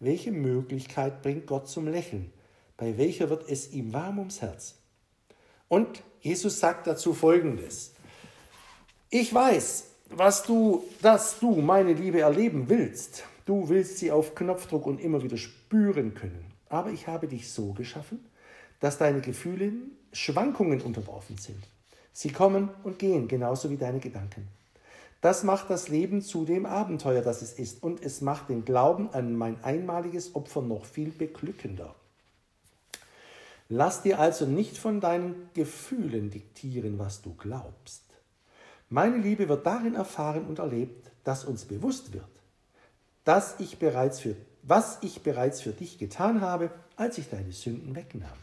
Welche 0.00 0.32
Möglichkeit 0.32 1.22
bringt 1.22 1.46
Gott 1.46 1.68
zum 1.68 1.88
Lächeln? 1.88 2.32
Bei 2.76 2.96
welcher 2.96 3.28
wird 3.28 3.48
es 3.48 3.72
ihm 3.72 3.92
warm 3.92 4.18
ums 4.18 4.40
Herz? 4.40 4.76
Und 5.68 6.02
Jesus 6.20 6.60
sagt 6.60 6.86
dazu 6.86 7.12
Folgendes. 7.12 7.94
Ich 9.10 9.34
weiß, 9.34 9.93
was 10.10 10.42
du, 10.42 10.84
dass 11.02 11.38
du 11.38 11.56
meine 11.56 11.92
Liebe 11.92 12.20
erleben 12.20 12.68
willst. 12.68 13.24
Du 13.46 13.68
willst 13.68 13.98
sie 13.98 14.10
auf 14.10 14.34
Knopfdruck 14.34 14.86
und 14.86 15.00
immer 15.00 15.22
wieder 15.22 15.36
spüren 15.36 16.14
können. 16.14 16.44
Aber 16.68 16.90
ich 16.90 17.06
habe 17.06 17.28
dich 17.28 17.50
so 17.50 17.72
geschaffen, 17.72 18.24
dass 18.80 18.98
deine 18.98 19.20
Gefühle 19.20 19.72
Schwankungen 20.12 20.80
unterworfen 20.80 21.36
sind. 21.38 21.62
Sie 22.12 22.30
kommen 22.30 22.70
und 22.84 22.98
gehen, 22.98 23.28
genauso 23.28 23.70
wie 23.70 23.76
deine 23.76 23.98
Gedanken. 23.98 24.48
Das 25.20 25.42
macht 25.42 25.70
das 25.70 25.88
Leben 25.88 26.20
zu 26.20 26.44
dem 26.44 26.66
Abenteuer, 26.66 27.22
das 27.22 27.42
es 27.42 27.54
ist, 27.54 27.82
und 27.82 28.02
es 28.02 28.20
macht 28.20 28.50
den 28.50 28.64
Glauben 28.64 29.08
an 29.12 29.34
mein 29.36 29.62
einmaliges 29.64 30.34
Opfer 30.34 30.62
noch 30.62 30.84
viel 30.84 31.10
beglückender. 31.10 31.94
Lass 33.70 34.02
dir 34.02 34.20
also 34.20 34.44
nicht 34.44 34.76
von 34.76 35.00
deinen 35.00 35.48
Gefühlen 35.54 36.30
diktieren, 36.30 36.98
was 36.98 37.22
du 37.22 37.34
glaubst. 37.34 38.03
Meine 38.90 39.18
Liebe 39.18 39.48
wird 39.48 39.66
darin 39.66 39.94
erfahren 39.94 40.46
und 40.46 40.58
erlebt, 40.58 41.10
dass 41.24 41.44
uns 41.44 41.64
bewusst 41.64 42.12
wird, 42.12 42.28
dass 43.24 43.58
ich 43.58 43.78
bereits 43.78 44.20
für, 44.20 44.36
was 44.62 44.98
ich 45.02 45.22
bereits 45.22 45.60
für 45.62 45.72
dich 45.72 45.98
getan 45.98 46.40
habe, 46.40 46.70
als 46.96 47.18
ich 47.18 47.28
deine 47.28 47.52
Sünden 47.52 47.96
wegnahm. 47.96 48.38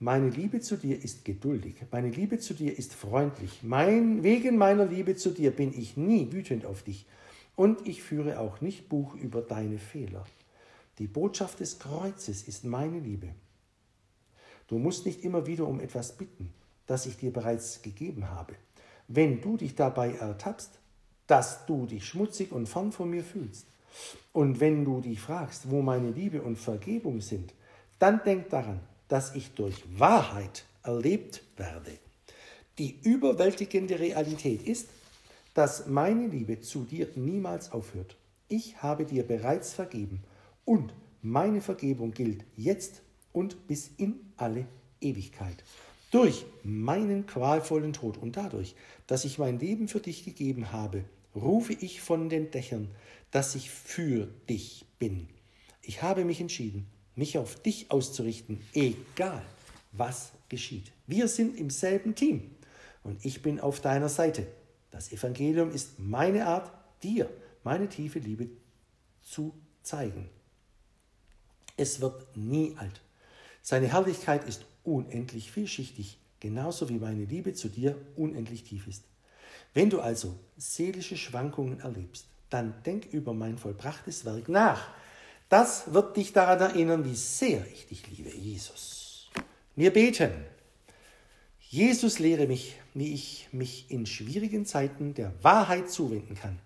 Meine 0.00 0.28
Liebe 0.28 0.60
zu 0.60 0.76
dir 0.76 1.02
ist 1.02 1.24
geduldig, 1.24 1.76
meine 1.90 2.10
Liebe 2.10 2.38
zu 2.38 2.52
dir 2.52 2.76
ist 2.76 2.94
freundlich, 2.94 3.60
mein, 3.62 4.22
wegen 4.22 4.58
meiner 4.58 4.84
Liebe 4.84 5.16
zu 5.16 5.30
dir 5.30 5.50
bin 5.50 5.72
ich 5.72 5.96
nie 5.96 6.30
wütend 6.32 6.66
auf 6.66 6.82
dich 6.82 7.06
und 7.56 7.86
ich 7.86 8.02
führe 8.02 8.38
auch 8.40 8.60
nicht 8.60 8.88
Buch 8.88 9.14
über 9.14 9.40
deine 9.40 9.78
Fehler. 9.78 10.24
Die 10.98 11.06
Botschaft 11.06 11.60
des 11.60 11.78
Kreuzes 11.78 12.46
ist 12.46 12.64
meine 12.64 12.98
Liebe. 12.98 13.28
Du 14.68 14.78
musst 14.78 15.06
nicht 15.06 15.24
immer 15.24 15.46
wieder 15.46 15.66
um 15.66 15.80
etwas 15.80 16.16
bitten, 16.16 16.52
das 16.86 17.06
ich 17.06 17.16
dir 17.16 17.32
bereits 17.32 17.82
gegeben 17.82 18.30
habe. 18.30 18.54
Wenn 19.08 19.40
du 19.40 19.56
dich 19.56 19.74
dabei 19.74 20.12
ertappst, 20.14 20.78
dass 21.26 21.66
du 21.66 21.86
dich 21.86 22.06
schmutzig 22.06 22.52
und 22.52 22.68
fern 22.68 22.92
von 22.92 23.10
mir 23.10 23.24
fühlst, 23.24 23.66
und 24.32 24.60
wenn 24.60 24.84
du 24.84 25.00
dich 25.00 25.20
fragst, 25.20 25.70
wo 25.70 25.82
meine 25.82 26.10
Liebe 26.10 26.42
und 26.42 26.56
Vergebung 26.56 27.20
sind, 27.20 27.54
dann 27.98 28.20
denk 28.24 28.50
daran, 28.50 28.80
dass 29.08 29.34
ich 29.34 29.52
durch 29.52 29.84
Wahrheit 29.98 30.64
erlebt 30.82 31.42
werde. 31.56 31.92
Die 32.78 32.98
überwältigende 33.02 33.98
Realität 33.98 34.62
ist, 34.62 34.88
dass 35.54 35.86
meine 35.86 36.26
Liebe 36.26 36.60
zu 36.60 36.84
dir 36.84 37.08
niemals 37.14 37.70
aufhört. 37.70 38.16
Ich 38.48 38.82
habe 38.82 39.04
dir 39.04 39.22
bereits 39.22 39.72
vergeben 39.72 40.24
und 40.64 40.92
meine 41.22 41.60
Vergebung 41.60 42.10
gilt 42.10 42.44
jetzt 42.56 43.02
und 43.32 43.66
bis 43.68 43.90
in 43.96 44.32
alle 44.36 44.66
Ewigkeit. 45.00 45.62
Durch 46.14 46.46
meinen 46.62 47.26
qualvollen 47.26 47.92
Tod 47.92 48.18
und 48.18 48.36
dadurch, 48.36 48.76
dass 49.08 49.24
ich 49.24 49.38
mein 49.38 49.58
Leben 49.58 49.88
für 49.88 49.98
dich 49.98 50.24
gegeben 50.24 50.70
habe, 50.70 51.02
rufe 51.34 51.72
ich 51.72 52.00
von 52.00 52.28
den 52.28 52.52
Dächern, 52.52 52.88
dass 53.32 53.56
ich 53.56 53.68
für 53.68 54.28
dich 54.48 54.86
bin. 55.00 55.28
Ich 55.82 56.02
habe 56.02 56.24
mich 56.24 56.40
entschieden, 56.40 56.86
mich 57.16 57.36
auf 57.36 57.60
dich 57.60 57.90
auszurichten, 57.90 58.60
egal 58.74 59.42
was 59.90 60.30
geschieht. 60.48 60.92
Wir 61.08 61.26
sind 61.26 61.58
im 61.58 61.68
selben 61.68 62.14
Team 62.14 62.48
und 63.02 63.24
ich 63.24 63.42
bin 63.42 63.58
auf 63.58 63.80
deiner 63.80 64.08
Seite. 64.08 64.46
Das 64.92 65.10
Evangelium 65.10 65.72
ist 65.72 65.98
meine 65.98 66.46
Art, 66.46 66.70
dir 67.02 67.28
meine 67.64 67.88
tiefe 67.88 68.20
Liebe 68.20 68.50
zu 69.20 69.52
zeigen. 69.82 70.30
Es 71.76 72.00
wird 72.00 72.36
nie 72.36 72.76
alt. 72.76 73.00
Seine 73.62 73.88
Herrlichkeit 73.88 74.46
ist 74.46 74.64
unendlich 74.84 75.50
vielschichtig, 75.50 76.18
genauso 76.40 76.88
wie 76.88 76.98
meine 76.98 77.24
Liebe 77.24 77.54
zu 77.54 77.68
dir 77.68 77.96
unendlich 78.16 78.64
tief 78.64 78.86
ist. 78.86 79.04
Wenn 79.72 79.90
du 79.90 80.00
also 80.00 80.38
seelische 80.56 81.16
Schwankungen 81.16 81.80
erlebst, 81.80 82.26
dann 82.50 82.74
denk 82.84 83.06
über 83.12 83.34
mein 83.34 83.58
vollbrachtes 83.58 84.24
Werk 84.24 84.48
nach. 84.48 84.92
Das 85.48 85.92
wird 85.92 86.16
dich 86.16 86.32
daran 86.32 86.60
erinnern, 86.60 87.04
wie 87.04 87.16
sehr 87.16 87.66
ich 87.72 87.86
dich 87.86 88.08
liebe, 88.08 88.30
Jesus. 88.30 89.30
Wir 89.74 89.92
beten. 89.92 90.30
Jesus 91.58 92.20
lehre 92.20 92.46
mich, 92.46 92.76
wie 92.94 93.12
ich 93.12 93.48
mich 93.50 93.90
in 93.90 94.06
schwierigen 94.06 94.64
Zeiten 94.64 95.14
der 95.14 95.32
Wahrheit 95.42 95.90
zuwenden 95.90 96.36
kann. 96.36 96.60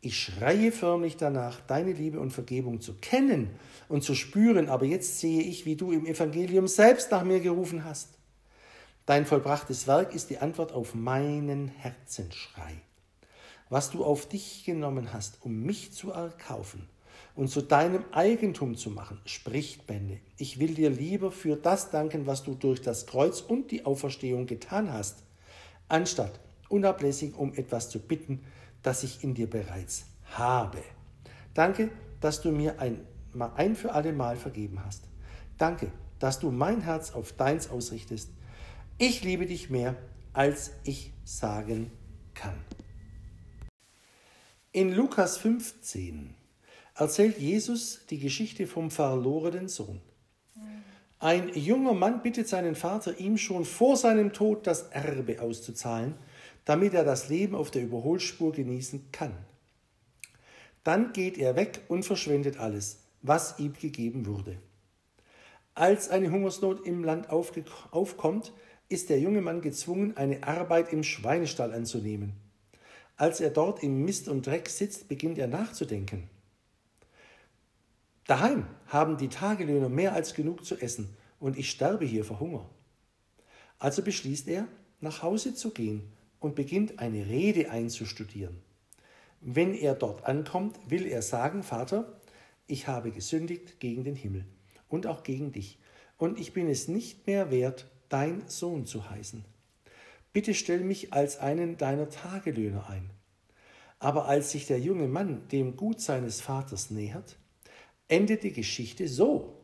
Ich 0.00 0.18
schreie 0.18 0.72
förmlich 0.72 1.16
danach, 1.16 1.60
deine 1.60 1.92
Liebe 1.92 2.20
und 2.20 2.30
Vergebung 2.30 2.80
zu 2.80 2.94
kennen 2.94 3.50
und 3.88 4.04
zu 4.04 4.14
spüren, 4.14 4.68
aber 4.68 4.84
jetzt 4.84 5.20
sehe 5.20 5.42
ich, 5.42 5.64
wie 5.66 5.76
du 5.76 5.90
im 5.90 6.06
Evangelium 6.06 6.68
selbst 6.68 7.10
nach 7.10 7.24
mir 7.24 7.40
gerufen 7.40 7.84
hast. 7.84 8.10
Dein 9.06 9.24
vollbrachtes 9.24 9.86
Werk 9.86 10.14
ist 10.14 10.30
die 10.30 10.38
Antwort 10.38 10.72
auf 10.72 10.94
meinen 10.94 11.68
Herzensschrei. 11.68 12.74
Was 13.68 13.90
du 13.90 14.04
auf 14.04 14.28
dich 14.28 14.64
genommen 14.64 15.12
hast, 15.12 15.38
um 15.42 15.62
mich 15.62 15.92
zu 15.92 16.10
erkaufen 16.10 16.88
und 17.34 17.48
zu 17.48 17.62
deinem 17.62 18.04
Eigentum 18.12 18.76
zu 18.76 18.90
machen, 18.90 19.20
spricht 19.24 19.86
Bände. 19.86 20.18
Ich 20.38 20.58
will 20.58 20.74
dir 20.74 20.90
lieber 20.90 21.32
für 21.32 21.56
das 21.56 21.90
danken, 21.90 22.26
was 22.26 22.42
du 22.42 22.54
durch 22.54 22.80
das 22.80 23.06
Kreuz 23.06 23.40
und 23.40 23.70
die 23.70 23.84
Auferstehung 23.84 24.46
getan 24.46 24.92
hast, 24.92 25.24
anstatt 25.88 26.40
unablässig 26.68 27.36
um 27.36 27.54
etwas 27.54 27.90
zu 27.90 28.00
bitten, 28.00 28.44
das 28.82 29.02
ich 29.02 29.22
in 29.24 29.34
dir 29.34 29.48
bereits 29.48 30.06
habe. 30.32 30.82
Danke, 31.54 31.90
dass 32.20 32.40
du 32.40 32.50
mir 32.50 32.80
ein, 32.80 33.06
ein 33.56 33.76
für 33.76 33.92
alle 33.92 34.12
Mal 34.12 34.36
vergeben 34.36 34.84
hast. 34.84 35.04
Danke, 35.58 35.90
dass 36.18 36.38
du 36.38 36.50
mein 36.50 36.80
Herz 36.82 37.12
auf 37.12 37.32
deins 37.32 37.70
ausrichtest. 37.70 38.30
Ich 38.98 39.22
liebe 39.24 39.46
dich 39.46 39.70
mehr, 39.70 39.96
als 40.32 40.72
ich 40.84 41.12
sagen 41.24 41.90
kann. 42.34 42.56
In 44.72 44.92
Lukas 44.92 45.38
15 45.38 46.34
erzählt 46.94 47.38
Jesus 47.38 48.00
die 48.10 48.18
Geschichte 48.18 48.66
vom 48.66 48.90
verlorenen 48.90 49.68
Sohn. 49.68 50.00
Ein 51.18 51.48
junger 51.54 51.94
Mann 51.94 52.22
bittet 52.22 52.46
seinen 52.46 52.74
Vater, 52.74 53.18
ihm 53.18 53.38
schon 53.38 53.64
vor 53.64 53.96
seinem 53.96 54.34
Tod 54.34 54.66
das 54.66 54.82
Erbe 54.88 55.40
auszuzahlen, 55.40 56.14
damit 56.66 56.94
er 56.94 57.04
das 57.04 57.30
Leben 57.30 57.54
auf 57.54 57.70
der 57.70 57.82
Überholspur 57.82 58.52
genießen 58.52 59.10
kann. 59.12 59.32
Dann 60.84 61.12
geht 61.12 61.38
er 61.38 61.56
weg 61.56 61.80
und 61.88 62.04
verschwendet 62.04 62.58
alles, 62.58 62.98
was 63.22 63.58
ihm 63.58 63.72
gegeben 63.72 64.26
wurde. 64.26 64.58
Als 65.74 66.10
eine 66.10 66.30
Hungersnot 66.30 66.86
im 66.86 67.02
Land 67.02 67.30
aufkommt, 67.30 68.52
ist 68.88 69.10
der 69.10 69.20
junge 69.20 69.42
Mann 69.42 69.62
gezwungen, 69.62 70.16
eine 70.16 70.42
Arbeit 70.42 70.92
im 70.92 71.02
Schweinestall 71.02 71.72
anzunehmen. 71.72 72.34
Als 73.16 73.40
er 73.40 73.50
dort 73.50 73.82
im 73.82 74.04
Mist 74.04 74.28
und 74.28 74.46
Dreck 74.46 74.68
sitzt, 74.68 75.08
beginnt 75.08 75.38
er 75.38 75.48
nachzudenken. 75.48 76.28
Daheim 78.26 78.66
haben 78.88 79.16
die 79.18 79.28
Tagelöhner 79.28 79.88
mehr 79.88 80.14
als 80.14 80.34
genug 80.34 80.64
zu 80.64 80.76
essen 80.76 81.16
und 81.38 81.56
ich 81.56 81.70
sterbe 81.70 82.04
hier 82.04 82.24
vor 82.24 82.40
Hunger. 82.40 82.68
Also 83.78 84.02
beschließt 84.02 84.48
er, 84.48 84.66
nach 85.00 85.22
Hause 85.22 85.54
zu 85.54 85.70
gehen 85.70 86.15
und 86.40 86.54
beginnt 86.54 86.98
eine 86.98 87.26
Rede 87.26 87.70
einzustudieren. 87.70 88.56
Wenn 89.40 89.74
er 89.74 89.94
dort 89.94 90.24
ankommt, 90.24 90.78
will 90.88 91.06
er 91.06 91.22
sagen, 91.22 91.62
Vater, 91.62 92.20
ich 92.66 92.88
habe 92.88 93.10
gesündigt 93.10 93.80
gegen 93.80 94.04
den 94.04 94.16
Himmel 94.16 94.44
und 94.88 95.06
auch 95.06 95.22
gegen 95.22 95.52
dich, 95.52 95.78
und 96.18 96.38
ich 96.40 96.52
bin 96.52 96.68
es 96.68 96.88
nicht 96.88 97.26
mehr 97.26 97.50
wert, 97.50 97.86
dein 98.08 98.48
Sohn 98.48 98.86
zu 98.86 99.10
heißen. 99.10 99.44
Bitte 100.32 100.54
stell 100.54 100.80
mich 100.80 101.12
als 101.12 101.38
einen 101.38 101.76
deiner 101.76 102.08
Tagelöhner 102.08 102.88
ein. 102.88 103.10
Aber 103.98 104.26
als 104.26 104.50
sich 104.50 104.66
der 104.66 104.78
junge 104.78 105.08
Mann 105.08 105.48
dem 105.48 105.76
Gut 105.76 106.00
seines 106.00 106.40
Vaters 106.40 106.90
nähert, 106.90 107.36
endet 108.08 108.42
die 108.42 108.52
Geschichte 108.52 109.08
so. 109.08 109.56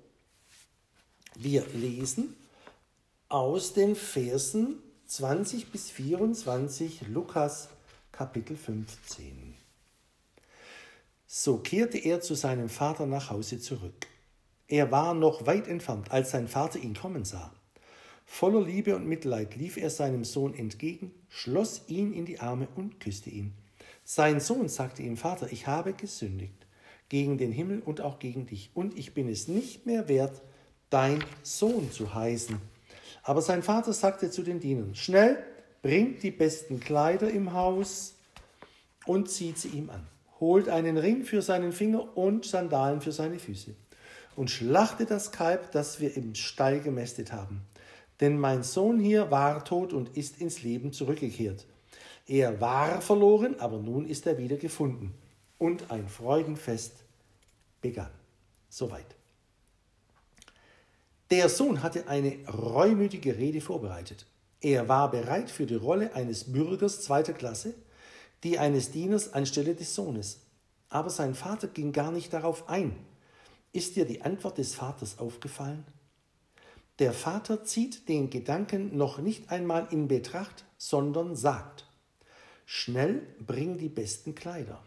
Wir 1.35 1.67
lesen 1.75 2.35
aus 3.29 3.73
den 3.73 3.95
Versen 3.95 4.79
20 5.15 5.71
bis 5.71 5.91
24 5.91 7.09
Lukas 7.09 7.69
Kapitel 8.13 8.57
15. 8.57 9.55
So 11.27 11.59
kehrte 11.59 11.99
er 11.99 12.23
zu 12.23 12.35
seinem 12.35 12.71
Vater 12.71 13.05
nach 13.05 13.29
Hause 13.29 13.61
zurück. 13.61 14.07
Er 14.69 14.91
war 14.91 15.13
noch 15.13 15.45
weit 15.45 15.69
entfernt, 15.69 16.11
als 16.11 16.31
sein 16.31 16.49
Vater 16.49 16.79
ihn 16.79 16.95
kommen 16.95 17.27
sah. 17.27 17.53
Voller 18.25 18.63
Liebe 18.63 18.97
und 18.97 19.07
Mitleid 19.07 19.55
lief 19.55 19.77
er 19.77 19.91
seinem 19.91 20.25
Sohn 20.25 20.55
entgegen, 20.55 21.11
schloss 21.29 21.83
ihn 21.89 22.15
in 22.15 22.25
die 22.25 22.41
Arme 22.41 22.67
und 22.75 22.99
küsste 22.99 23.29
ihn. 23.29 23.53
Sein 24.05 24.41
Sohn 24.41 24.71
sagte 24.71 25.03
ihm, 25.03 25.19
Vater, 25.19 25.53
ich 25.53 25.67
habe 25.67 25.93
gesündigt 25.93 26.67
gegen 27.11 27.37
den 27.37 27.53
Himmel 27.53 27.83
und 27.83 28.01
auch 28.01 28.19
gegen 28.19 28.47
dich, 28.47 28.71
und 28.73 28.99
ich 28.99 29.13
bin 29.13 29.29
es 29.29 29.47
nicht 29.47 29.85
mehr 29.85 30.09
wert, 30.09 30.41
dein 30.89 31.23
Sohn 31.43 31.93
zu 31.93 32.15
heißen. 32.15 32.72
Aber 33.23 33.41
sein 33.41 33.63
Vater 33.63 33.93
sagte 33.93 34.31
zu 34.31 34.43
den 34.43 34.61
Dienern, 34.61 34.95
schnell, 34.95 35.43
bringt 35.83 36.23
die 36.23 36.31
besten 36.31 36.81
Kleider 36.81 37.31
im 37.31 37.53
Haus 37.53 38.15
und 39.07 39.31
zieht 39.31 39.59
sie 39.59 39.69
ihm 39.69 39.91
an. 39.91 40.07
Holt 40.41 40.69
einen 40.69 40.97
Ring 40.97 41.25
für 41.25 41.43
seinen 41.43 41.73
Finger 41.73 42.17
und 42.17 42.45
Sandalen 42.45 43.01
für 43.01 43.13
seine 43.13 43.39
Füße. 43.39 43.75
Und 44.35 44.51
schlachtet 44.51 45.11
das 45.11 45.31
Kalb, 45.31 45.73
das 45.73 46.01
wir 46.01 46.17
im 46.17 46.35
Stall 46.35 46.81
gemästet 46.81 47.33
haben. 47.33 47.63
Denn 48.21 48.39
mein 48.39 48.63
Sohn 48.63 48.99
hier 48.99 49.31
war 49.31 49.65
tot 49.65 49.93
und 49.93 50.17
ist 50.17 50.41
ins 50.41 50.63
Leben 50.63 50.93
zurückgekehrt. 50.93 51.67
Er 52.27 52.61
war 52.61 53.01
verloren, 53.01 53.57
aber 53.59 53.79
nun 53.79 54.07
ist 54.07 54.27
er 54.27 54.39
wieder 54.39 54.57
gefunden. 54.57 55.15
Und 55.59 55.91
ein 55.91 56.09
Freudenfest 56.09 56.95
begann. 57.81 58.11
Soweit. 58.69 59.22
Der 61.33 61.49
Sohn 61.49 61.83
hatte 61.83 62.09
eine 62.09 62.47
reumütige 62.47 63.39
Rede 63.39 63.63
vorbereitet. 63.63 64.27
Er 64.61 64.91
war 64.91 65.11
bereit 65.11 65.51
für 65.51 65.65
die 65.65 65.77
Rolle 65.77 66.15
eines 66.15 66.53
Bürgers 66.53 67.01
zweiter 67.01 67.33
Klasse, 67.33 67.73
die 68.45 68.59
eines 68.59 68.91
Dieners 68.91 69.33
anstelle 69.33 69.75
des 69.75 69.95
Sohnes. 69.95 70.43
Aber 70.91 71.09
sein 71.09 71.35
Vater 71.35 71.69
ging 71.69 71.93
gar 71.93 72.13
nicht 72.13 72.35
darauf 72.35 72.69
ein. 72.69 72.95
Ist 73.73 73.97
dir 73.97 74.05
die 74.05 74.21
Antwort 74.21 74.59
des 74.59 74.75
Vaters 74.75 75.19
aufgefallen? 75.21 75.87
Der 76.99 77.15
Vater 77.15 77.65
zieht 77.65 78.11
den 78.11 78.29
Gedanken 78.29 78.95
noch 78.95 79.17
nicht 79.17 79.51
einmal 79.51 79.89
in 79.91 80.09
Betracht, 80.09 80.67
sondern 80.77 81.35
sagt, 81.35 81.87
schnell 82.67 83.23
bring 83.41 83.79
die 83.79 83.89
besten 83.89 84.35
Kleider. 84.35 84.83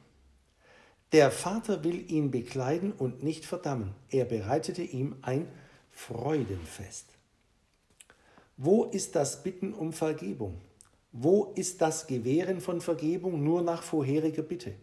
Der 1.12 1.32
Vater 1.32 1.84
will 1.84 2.12
ihn 2.12 2.30
bekleiden 2.30 2.91
und 2.91 3.24
nicht 3.24 3.46
verdammen. 3.46 3.96
Er 4.12 4.26
bereitete 4.26 4.84
ihm 4.84 5.16
ein 5.24 5.48
Freudenfest. 5.96 7.08
Wo 8.58 8.84
ist 8.84 9.16
das 9.16 9.41
Bitten 9.41 9.74
um 9.74 9.91
Vergebung? 9.91 10.62
Wo 11.12 11.54
ist 11.56 11.82
das 11.82 12.06
Gewähren 12.06 12.62
von 12.62 12.82
Vergebung 12.82 13.43
nur 13.43 13.64
nach 13.64 13.82
vorheriger 13.82 14.43
Bitte? 14.43 14.76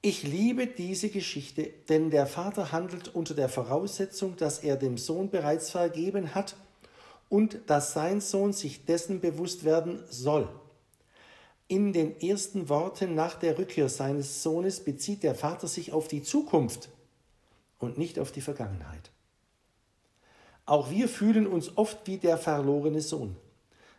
Ich 0.00 0.22
liebe 0.22 0.66
diese 0.66 1.10
Geschichte, 1.10 1.68
denn 1.88 2.10
der 2.10 2.26
Vater 2.26 2.72
handelt 2.72 3.14
unter 3.14 3.34
der 3.34 3.50
Voraussetzung, 3.50 4.36
dass 4.36 4.60
er 4.60 4.76
dem 4.76 4.96
Sohn 4.96 5.28
bereits 5.28 5.70
vergeben 5.70 6.34
hat 6.34 6.56
und 7.28 7.58
dass 7.66 7.92
sein 7.92 8.20
Sohn 8.20 8.54
sich 8.54 8.86
dessen 8.86 9.20
bewusst 9.20 9.64
werden 9.64 10.02
soll. 10.08 10.48
In 11.68 11.92
den 11.92 12.18
ersten 12.20 12.68
Worten 12.68 13.14
nach 13.14 13.34
der 13.34 13.58
Rückkehr 13.58 13.88
seines 13.88 14.42
Sohnes 14.42 14.80
bezieht 14.80 15.22
der 15.22 15.34
Vater 15.34 15.68
sich 15.68 15.92
auf 15.92 16.08
die 16.08 16.22
Zukunft 16.22 16.88
und 17.78 17.98
nicht 17.98 18.18
auf 18.18 18.32
die 18.32 18.40
Vergangenheit. 18.40 19.10
Auch 20.70 20.88
wir 20.88 21.08
fühlen 21.08 21.48
uns 21.48 21.76
oft 21.76 22.06
wie 22.06 22.18
der 22.18 22.38
verlorene 22.38 23.00
Sohn. 23.00 23.34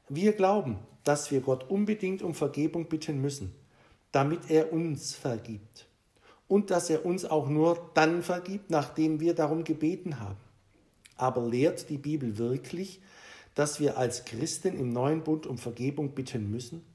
Wir 0.07 0.31
glauben, 0.31 0.79
dass 1.03 1.29
wir 1.29 1.41
Gott 1.41 1.69
unbedingt 1.69 2.21
um 2.21 2.33
Vergebung 2.33 2.85
bitten 2.87 3.19
müssen, 3.19 3.53
damit 4.13 4.49
er 4.49 4.71
uns 4.71 5.13
vergibt. 5.13 5.89
Und 6.47 6.71
dass 6.71 6.89
er 6.89 7.05
uns 7.05 7.25
auch 7.25 7.49
nur 7.49 7.91
dann 7.93 8.23
vergibt, 8.23 8.69
nachdem 8.69 9.19
wir 9.19 9.35
darum 9.35 9.65
gebeten 9.65 10.21
haben. 10.21 10.37
Aber 11.17 11.45
lehrt 11.45 11.89
die 11.89 11.97
Bibel 11.97 12.37
wirklich, 12.37 13.01
dass 13.53 13.81
wir 13.81 13.97
als 13.97 14.23
Christen 14.23 14.79
im 14.79 14.93
neuen 14.93 15.25
Bund 15.25 15.47
um 15.47 15.57
Vergebung 15.57 16.11
bitten 16.11 16.49
müssen? 16.49 16.85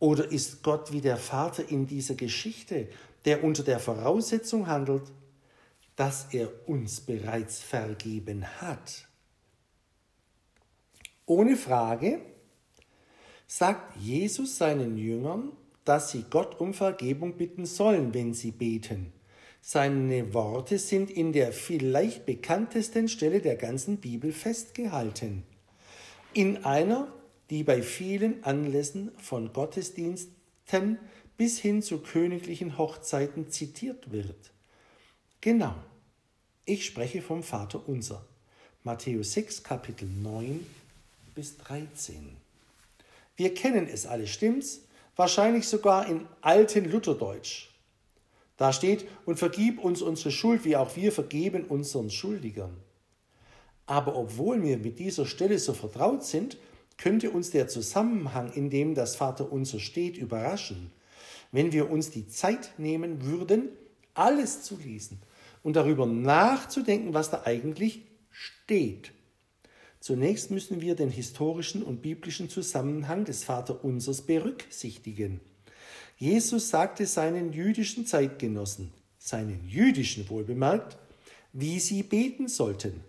Oder 0.00 0.32
ist 0.32 0.64
Gott 0.64 0.90
wie 0.90 1.02
der 1.02 1.18
Vater 1.18 1.68
in 1.68 1.86
dieser 1.86 2.16
Geschichte, 2.16 2.88
der 3.26 3.44
unter 3.44 3.62
der 3.62 3.78
Voraussetzung 3.78 4.66
handelt, 4.66 5.04
dass 5.98 6.28
er 6.30 6.48
uns 6.68 7.00
bereits 7.00 7.60
vergeben 7.60 8.46
hat. 8.60 9.08
Ohne 11.26 11.56
Frage 11.56 12.20
sagt 13.48 13.96
Jesus 13.96 14.58
seinen 14.58 14.96
Jüngern, 14.96 15.50
dass 15.84 16.12
sie 16.12 16.24
Gott 16.30 16.60
um 16.60 16.72
Vergebung 16.72 17.36
bitten 17.36 17.66
sollen, 17.66 18.14
wenn 18.14 18.32
sie 18.32 18.52
beten. 18.52 19.12
Seine 19.60 20.32
Worte 20.34 20.78
sind 20.78 21.10
in 21.10 21.32
der 21.32 21.50
vielleicht 21.50 22.26
bekanntesten 22.26 23.08
Stelle 23.08 23.40
der 23.40 23.56
ganzen 23.56 23.96
Bibel 23.96 24.30
festgehalten. 24.30 25.42
In 26.32 26.64
einer, 26.64 27.12
die 27.50 27.64
bei 27.64 27.82
vielen 27.82 28.44
Anlässen 28.44 29.10
von 29.18 29.52
Gottesdiensten 29.52 31.00
bis 31.36 31.58
hin 31.58 31.82
zu 31.82 31.98
königlichen 31.98 32.78
Hochzeiten 32.78 33.50
zitiert 33.50 34.12
wird. 34.12 34.52
Genau, 35.40 35.76
ich 36.64 36.84
spreche 36.84 37.22
vom 37.22 37.44
Vater 37.44 37.88
unser. 37.88 38.26
Matthäus 38.82 39.34
6, 39.34 39.62
Kapitel 39.62 40.08
9 40.08 40.66
bis 41.36 41.56
13. 41.58 42.36
Wir 43.36 43.54
kennen 43.54 43.86
es 43.86 44.04
alle, 44.04 44.26
stimmt's? 44.26 44.80
Wahrscheinlich 45.14 45.68
sogar 45.68 46.08
in 46.08 46.26
alten 46.40 46.90
Lutherdeutsch. 46.90 47.68
Da 48.56 48.72
steht, 48.72 49.06
und 49.26 49.38
vergib 49.38 49.78
uns 49.78 50.02
unsere 50.02 50.32
Schuld, 50.32 50.64
wie 50.64 50.74
auch 50.74 50.96
wir 50.96 51.12
vergeben 51.12 51.66
unseren 51.66 52.10
Schuldigern. 52.10 52.76
Aber 53.86 54.16
obwohl 54.16 54.60
wir 54.64 54.76
mit 54.76 54.98
dieser 54.98 55.24
Stelle 55.24 55.60
so 55.60 55.72
vertraut 55.72 56.24
sind, 56.24 56.56
könnte 56.96 57.30
uns 57.30 57.52
der 57.52 57.68
Zusammenhang, 57.68 58.52
in 58.54 58.70
dem 58.70 58.96
das 58.96 59.14
Vaterunser 59.14 59.78
steht, 59.78 60.16
überraschen, 60.16 60.90
wenn 61.52 61.70
wir 61.70 61.88
uns 61.90 62.10
die 62.10 62.26
Zeit 62.26 62.72
nehmen 62.76 63.24
würden, 63.24 63.68
alles 64.14 64.62
zu 64.62 64.76
lesen 64.76 65.22
und 65.62 65.76
darüber 65.76 66.06
nachzudenken, 66.06 67.14
was 67.14 67.30
da 67.30 67.42
eigentlich 67.44 68.02
steht. 68.30 69.12
Zunächst 70.00 70.50
müssen 70.50 70.80
wir 70.80 70.94
den 70.94 71.10
historischen 71.10 71.82
und 71.82 72.02
biblischen 72.02 72.48
Zusammenhang 72.48 73.24
des 73.24 73.44
Vaterunsers 73.44 74.22
berücksichtigen. 74.22 75.40
Jesus 76.16 76.70
sagte 76.70 77.06
seinen 77.06 77.52
jüdischen 77.52 78.06
Zeitgenossen, 78.06 78.92
seinen 79.18 79.68
jüdischen 79.68 80.28
wohlbemerkt, 80.28 80.96
wie 81.52 81.80
sie 81.80 82.02
beten 82.02 82.48
sollten, 82.48 83.00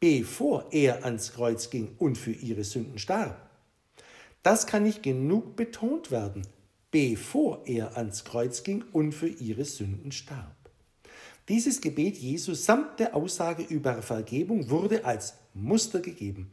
bevor 0.00 0.66
er 0.72 1.04
ans 1.04 1.32
Kreuz 1.32 1.70
ging 1.70 1.94
und 1.98 2.18
für 2.18 2.32
ihre 2.32 2.64
Sünden 2.64 2.98
starb. 2.98 3.50
Das 4.42 4.66
kann 4.66 4.82
nicht 4.82 5.02
genug 5.02 5.56
betont 5.56 6.10
werden, 6.10 6.46
bevor 6.90 7.66
er 7.66 7.96
ans 7.96 8.24
Kreuz 8.24 8.62
ging 8.62 8.84
und 8.92 9.12
für 9.12 9.28
ihre 9.28 9.64
Sünden 9.64 10.12
starb. 10.12 10.63
Dieses 11.48 11.80
Gebet 11.80 12.16
Jesus 12.16 12.64
samt 12.64 12.98
der 13.00 13.14
Aussage 13.14 13.62
über 13.64 14.00
Vergebung 14.00 14.70
wurde 14.70 15.04
als 15.04 15.34
Muster 15.52 16.00
gegeben, 16.00 16.50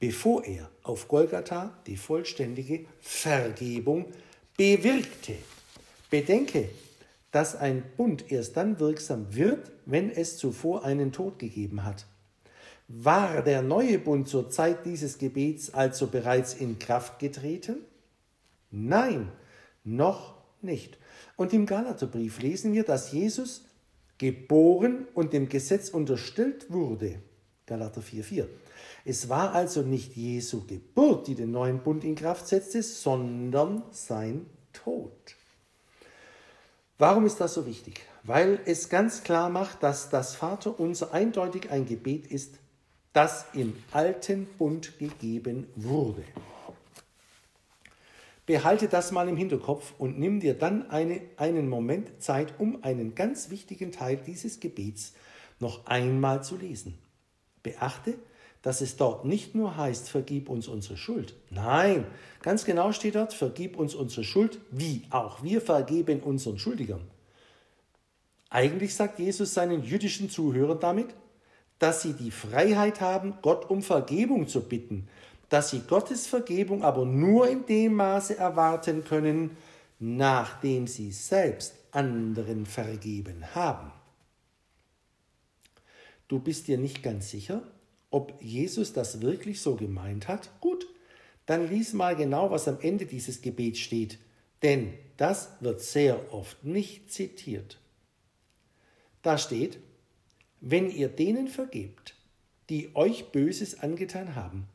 bevor 0.00 0.44
er 0.44 0.68
auf 0.82 1.06
Golgatha 1.06 1.78
die 1.86 1.96
vollständige 1.96 2.86
Vergebung 3.00 4.06
bewirkte. 4.56 5.34
Bedenke, 6.10 6.68
dass 7.30 7.56
ein 7.56 7.84
Bund 7.96 8.30
erst 8.30 8.56
dann 8.56 8.80
wirksam 8.80 9.34
wird, 9.34 9.70
wenn 9.86 10.10
es 10.10 10.36
zuvor 10.36 10.84
einen 10.84 11.12
Tod 11.12 11.38
gegeben 11.38 11.84
hat. 11.84 12.06
War 12.88 13.42
der 13.42 13.62
neue 13.62 13.98
Bund 13.98 14.28
zur 14.28 14.50
Zeit 14.50 14.84
dieses 14.84 15.18
Gebets 15.18 15.72
also 15.72 16.08
bereits 16.08 16.52
in 16.52 16.78
Kraft 16.78 17.18
getreten? 17.18 17.78
Nein, 18.70 19.30
noch 19.84 20.34
nicht. 20.60 20.98
Und 21.36 21.52
im 21.52 21.64
Galaterbrief 21.64 22.40
lesen 22.40 22.72
wir, 22.74 22.84
dass 22.84 23.12
Jesus 23.12 23.64
geboren 24.18 25.06
und 25.14 25.32
dem 25.32 25.48
Gesetz 25.48 25.88
unterstellt 25.90 26.70
wurde. 26.70 27.20
Galater 27.66 28.00
4,4. 28.00 28.46
Es 29.04 29.28
war 29.28 29.52
also 29.52 29.82
nicht 29.82 30.16
Jesu 30.16 30.64
Geburt, 30.66 31.26
die 31.26 31.34
den 31.34 31.50
neuen 31.50 31.80
Bund 31.80 32.04
in 32.04 32.14
Kraft 32.14 32.46
setzte, 32.46 32.82
sondern 32.82 33.82
sein 33.90 34.46
Tod. 34.72 35.12
Warum 36.98 37.26
ist 37.26 37.40
das 37.40 37.54
so 37.54 37.66
wichtig? 37.66 38.00
Weil 38.22 38.60
es 38.64 38.88
ganz 38.88 39.24
klar 39.24 39.50
macht, 39.50 39.82
dass 39.82 40.08
das 40.08 40.36
Vaterunser 40.36 41.12
eindeutig 41.12 41.70
ein 41.70 41.86
Gebet 41.86 42.28
ist, 42.28 42.54
das 43.12 43.46
im 43.54 43.74
alten 43.90 44.46
Bund 44.58 44.98
gegeben 44.98 45.66
wurde. 45.74 46.22
Behalte 48.44 48.88
das 48.88 49.12
mal 49.12 49.28
im 49.28 49.36
Hinterkopf 49.36 49.94
und 49.98 50.18
nimm 50.18 50.40
dir 50.40 50.54
dann 50.54 50.90
eine, 50.90 51.20
einen 51.36 51.68
Moment 51.68 52.10
Zeit, 52.20 52.54
um 52.58 52.82
einen 52.82 53.14
ganz 53.14 53.50
wichtigen 53.50 53.92
Teil 53.92 54.16
dieses 54.16 54.58
Gebets 54.58 55.12
noch 55.60 55.86
einmal 55.86 56.42
zu 56.42 56.56
lesen. 56.56 56.98
Beachte, 57.62 58.14
dass 58.62 58.80
es 58.80 58.96
dort 58.96 59.24
nicht 59.24 59.54
nur 59.54 59.76
heißt, 59.76 60.08
vergib 60.08 60.48
uns 60.48 60.68
unsere 60.68 60.96
Schuld. 60.96 61.34
Nein, 61.50 62.06
ganz 62.42 62.64
genau 62.64 62.92
steht 62.92 63.16
dort, 63.16 63.32
vergib 63.32 63.76
uns 63.76 63.94
unsere 63.94 64.24
Schuld, 64.24 64.58
wie 64.70 65.02
auch 65.10 65.42
wir 65.42 65.60
vergeben 65.60 66.20
unseren 66.20 66.58
Schuldigern. 66.58 67.02
Eigentlich 68.50 68.94
sagt 68.94 69.18
Jesus 69.18 69.54
seinen 69.54 69.82
jüdischen 69.82 70.30
Zuhörern 70.30 70.78
damit, 70.78 71.08
dass 71.78 72.02
sie 72.02 72.12
die 72.12 72.30
Freiheit 72.30 73.00
haben, 73.00 73.34
Gott 73.42 73.68
um 73.68 73.82
Vergebung 73.82 74.46
zu 74.46 74.68
bitten, 74.68 75.08
dass 75.52 75.68
sie 75.68 75.80
Gottes 75.80 76.26
Vergebung 76.26 76.82
aber 76.82 77.04
nur 77.04 77.46
in 77.46 77.66
dem 77.66 77.92
Maße 77.92 78.38
erwarten 78.38 79.04
können, 79.04 79.54
nachdem 79.98 80.86
sie 80.86 81.12
selbst 81.12 81.74
anderen 81.90 82.64
vergeben 82.64 83.54
haben. 83.54 83.92
Du 86.26 86.38
bist 86.38 86.68
dir 86.68 86.78
nicht 86.78 87.02
ganz 87.02 87.28
sicher, 87.28 87.62
ob 88.10 88.32
Jesus 88.40 88.94
das 88.94 89.20
wirklich 89.20 89.60
so 89.60 89.76
gemeint 89.76 90.26
hat? 90.26 90.48
Gut, 90.62 90.86
dann 91.44 91.68
lies 91.68 91.92
mal 91.92 92.16
genau, 92.16 92.50
was 92.50 92.66
am 92.66 92.80
Ende 92.80 93.04
dieses 93.04 93.42
Gebets 93.42 93.80
steht, 93.80 94.18
denn 94.62 94.94
das 95.18 95.50
wird 95.60 95.82
sehr 95.82 96.32
oft 96.32 96.64
nicht 96.64 97.12
zitiert. 97.12 97.78
Da 99.20 99.36
steht, 99.36 99.80
wenn 100.62 100.90
ihr 100.90 101.08
denen 101.08 101.48
vergebt, 101.48 102.14
die 102.70 102.96
euch 102.96 103.32
Böses 103.32 103.80
angetan 103.80 104.34
haben, 104.34 104.66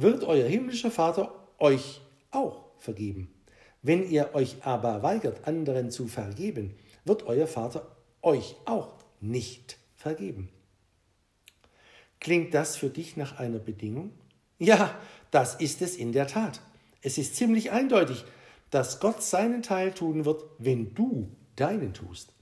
wird 0.00 0.24
euer 0.24 0.48
himmlischer 0.48 0.90
Vater 0.90 1.32
euch 1.58 2.00
auch 2.30 2.64
vergeben. 2.78 3.34
Wenn 3.82 4.08
ihr 4.08 4.34
euch 4.34 4.56
aber 4.64 5.02
weigert, 5.02 5.46
anderen 5.46 5.90
zu 5.90 6.08
vergeben, 6.08 6.74
wird 7.04 7.24
euer 7.24 7.46
Vater 7.46 7.96
euch 8.22 8.56
auch 8.64 8.94
nicht 9.20 9.78
vergeben. 9.96 10.50
Klingt 12.20 12.54
das 12.54 12.76
für 12.76 12.90
dich 12.90 13.16
nach 13.16 13.38
einer 13.38 13.58
Bedingung? 13.58 14.12
Ja, 14.58 14.94
das 15.30 15.54
ist 15.56 15.82
es 15.82 15.96
in 15.96 16.12
der 16.12 16.26
Tat. 16.26 16.60
Es 17.00 17.18
ist 17.18 17.36
ziemlich 17.36 17.70
eindeutig, 17.70 18.24
dass 18.70 19.00
Gott 19.00 19.22
seinen 19.22 19.62
Teil 19.62 19.92
tun 19.92 20.24
wird, 20.24 20.44
wenn 20.58 20.94
du 20.94 21.30
deinen 21.56 21.94
tust. 21.94 22.32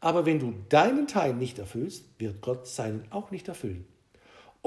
Aber 0.00 0.26
wenn 0.26 0.38
du 0.38 0.54
deinen 0.68 1.06
Teil 1.06 1.34
nicht 1.34 1.58
erfüllst, 1.58 2.04
wird 2.18 2.40
Gott 2.40 2.66
seinen 2.66 3.10
auch 3.10 3.30
nicht 3.30 3.48
erfüllen. 3.48 3.86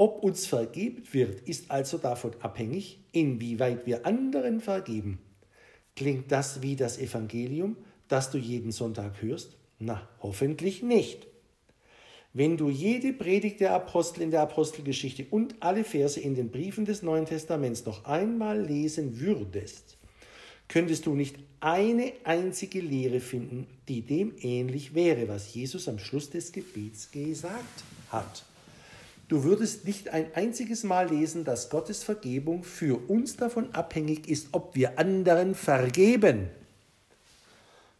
Ob 0.02 0.24
uns 0.24 0.46
vergeben 0.46 1.04
wird, 1.12 1.42
ist 1.42 1.70
also 1.70 1.96
davon 1.96 2.32
abhängig, 2.40 2.98
inwieweit 3.12 3.86
wir 3.86 4.04
anderen 4.04 4.60
vergeben. 4.60 5.20
Klingt 5.94 6.32
das 6.32 6.60
wie 6.60 6.74
das 6.74 6.98
Evangelium, 6.98 7.76
das 8.08 8.32
du 8.32 8.36
jeden 8.36 8.72
Sonntag 8.72 9.22
hörst? 9.22 9.56
Na, 9.78 10.08
hoffentlich 10.20 10.82
nicht. 10.82 11.28
Wenn 12.32 12.56
du 12.56 12.68
jede 12.68 13.12
Predigt 13.12 13.60
der 13.60 13.74
Apostel 13.74 14.22
in 14.22 14.32
der 14.32 14.40
Apostelgeschichte 14.40 15.24
und 15.30 15.54
alle 15.60 15.84
Verse 15.84 16.18
in 16.18 16.34
den 16.34 16.50
Briefen 16.50 16.84
des 16.84 17.04
Neuen 17.04 17.26
Testaments 17.26 17.86
noch 17.86 18.04
einmal 18.04 18.60
lesen 18.60 19.20
würdest, 19.20 19.98
könntest 20.66 21.06
du 21.06 21.14
nicht 21.14 21.36
eine 21.60 22.12
einzige 22.24 22.80
Lehre 22.80 23.20
finden, 23.20 23.68
die 23.86 24.02
dem 24.02 24.34
ähnlich 24.40 24.96
wäre, 24.96 25.28
was 25.28 25.54
Jesus 25.54 25.86
am 25.86 26.00
Schluss 26.00 26.28
des 26.28 26.50
Gebets 26.50 27.12
gesagt 27.12 27.84
hat. 28.10 28.46
Du 29.32 29.44
würdest 29.44 29.86
nicht 29.86 30.10
ein 30.10 30.26
einziges 30.34 30.84
Mal 30.84 31.08
lesen, 31.08 31.46
dass 31.46 31.70
Gottes 31.70 32.04
Vergebung 32.04 32.64
für 32.64 33.08
uns 33.08 33.34
davon 33.34 33.74
abhängig 33.74 34.28
ist, 34.28 34.48
ob 34.52 34.74
wir 34.74 34.98
anderen 34.98 35.54
vergeben. 35.54 36.50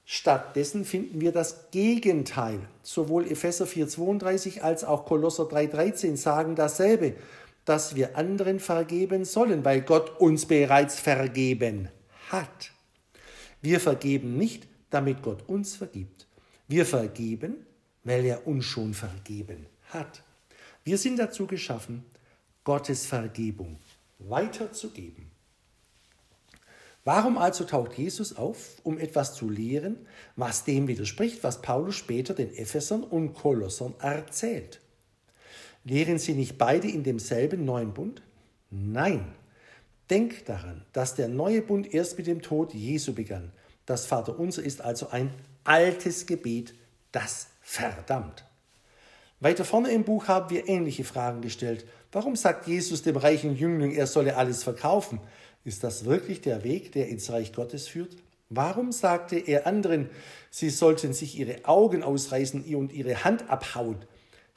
Stattdessen 0.05 0.85
finden 0.85 1.23
wir 1.23 1.33
das 1.33 1.71
Gegenteil. 1.71 2.59
Sowohl 2.83 3.27
Epheser 3.27 3.65
4,32 3.65 4.61
als 4.61 4.85
auch 4.85 5.07
Kolosser 5.07 5.45
3,13 5.45 6.19
sagen 6.19 6.55
dasselbe, 6.55 7.15
dass 7.65 7.97
wir 7.97 8.19
anderen 8.19 8.61
vergeben 8.61 9.25
sollen, 9.25 9.65
weil 9.65 9.81
Gott 9.81 10.21
uns 10.21 10.45
bereits 10.45 11.01
vergeben 11.01 11.89
hat. 12.29 12.73
Wir 13.63 13.81
vergeben 13.81 14.37
nicht, 14.37 14.69
damit 14.91 15.23
Gott 15.23 15.49
uns 15.49 15.77
vergibt. 15.77 16.27
Wir 16.69 16.85
vergeben, 16.85 17.65
weil 18.05 18.23
er 18.27 18.47
uns 18.47 18.67
schon 18.67 18.93
vergeben 18.93 19.65
hat. 19.95 20.23
Wir 20.85 20.99
sind 20.99 21.19
dazu 21.19 21.47
geschaffen, 21.47 22.05
Gottes 22.65 23.07
Vergebung 23.07 23.79
weiterzugeben. 24.19 25.31
Warum 27.05 27.37
also 27.37 27.65
taucht 27.65 27.95
Jesus 27.95 28.37
auf, 28.37 28.81
um 28.85 28.99
etwas 28.99 29.35
zu 29.35 29.49
lehren, 29.51 30.07
was 30.37 30.65
dem 30.65 30.87
widerspricht, 30.87 31.43
was 31.43 31.61
Paulus 31.61 31.97
später 31.97 32.33
den 32.33 32.55
Ephesern 32.55 33.03
und 33.03 33.35
Kolossern 33.35 33.95
erzählt? 33.99 34.81
Lehren 35.85 36.19
sie 36.19 36.35
nicht 36.35 36.59
beide 36.59 36.89
in 36.89 37.03
demselben 37.03 37.65
neuen 37.65 37.93
Bund? 37.93 38.23
Nein. 38.71 39.35
Denk 40.11 40.45
daran, 40.47 40.85
dass 40.93 41.15
der 41.15 41.29
neue 41.29 41.63
Bund 41.63 41.93
erst 41.93 42.19
mit 42.19 42.27
dem 42.27 42.43
Tod 42.43 42.75
Jesu 42.75 43.15
begann. 43.15 43.53
Das 43.87 44.07
Vaterunser 44.07 44.63
ist 44.63 44.81
also 44.81 45.09
ein 45.09 45.33
altes 45.65 46.27
Gebet, 46.27 46.75
das 47.11 47.49
verdammt. 47.61 48.45
Weiter 49.43 49.65
vorne 49.65 49.91
im 49.91 50.05
Buch 50.05 50.29
haben 50.29 50.51
wir 50.51 50.69
ähnliche 50.69 51.03
Fragen 51.03 51.41
gestellt. 51.41 51.85
Warum 52.13 52.37
sagt 52.37 52.69
Jesus 52.69 53.03
dem 53.03 53.17
reichen 53.17 53.57
Jüngling, 53.57 53.91
er 53.91 54.07
solle 54.07 54.37
alles 54.37 54.63
verkaufen? 54.63 55.19
Ist 55.65 55.83
das 55.83 56.05
wirklich 56.05 56.43
der 56.43 56.63
Weg, 56.63 56.93
der 56.93 57.09
ins 57.09 57.29
Reich 57.29 57.53
Gottes 57.53 57.89
führt? 57.89 58.17
Warum 58.51 58.93
sagte 58.93 59.37
er 59.37 59.67
anderen, 59.67 60.11
sie 60.53 60.71
sollten 60.71 61.13
sich 61.13 61.37
ihre 61.37 61.65
Augen 61.65 62.05
ausreißen 62.05 62.63
und 62.77 62.93
ihre 62.93 63.25
Hand 63.25 63.51
abhauen? 63.51 63.97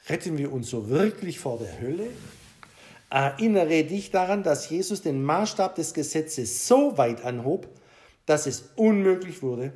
Retten 0.08 0.38
wir 0.38 0.52
uns 0.52 0.70
so 0.70 0.88
wirklich 0.88 1.40
vor 1.40 1.58
der 1.58 1.80
Hölle? 1.80 2.06
Erinnere 3.10 3.82
dich 3.82 4.12
daran, 4.12 4.44
dass 4.44 4.70
Jesus 4.70 5.02
den 5.02 5.20
Maßstab 5.24 5.74
des 5.74 5.94
Gesetzes 5.94 6.68
so 6.68 6.96
weit 6.96 7.24
anhob, 7.24 7.66
dass 8.24 8.46
es 8.46 8.70
unmöglich 8.76 9.42
wurde, 9.42 9.72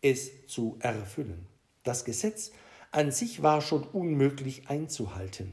es 0.00 0.46
zu 0.46 0.78
erfüllen. 0.80 1.44
Das 1.82 2.06
Gesetz 2.06 2.50
an 2.90 3.10
sich 3.10 3.42
war 3.42 3.60
schon 3.60 3.84
unmöglich 3.84 4.68
einzuhalten. 4.68 5.52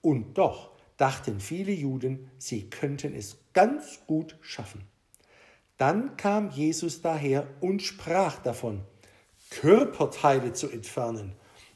Und 0.00 0.38
doch 0.38 0.70
dachten 0.96 1.40
viele 1.40 1.72
Juden, 1.72 2.30
sie 2.38 2.68
könnten 2.70 3.14
es 3.14 3.38
ganz 3.52 4.00
gut 4.06 4.36
schaffen. 4.40 4.82
Dann 5.76 6.16
kam 6.16 6.50
Jesus 6.50 7.00
daher 7.00 7.46
und 7.60 7.82
sprach 7.82 8.38
davon, 8.42 8.82
Körperteile 9.50 10.52
zu 10.52 10.68
entfernen 10.68 11.32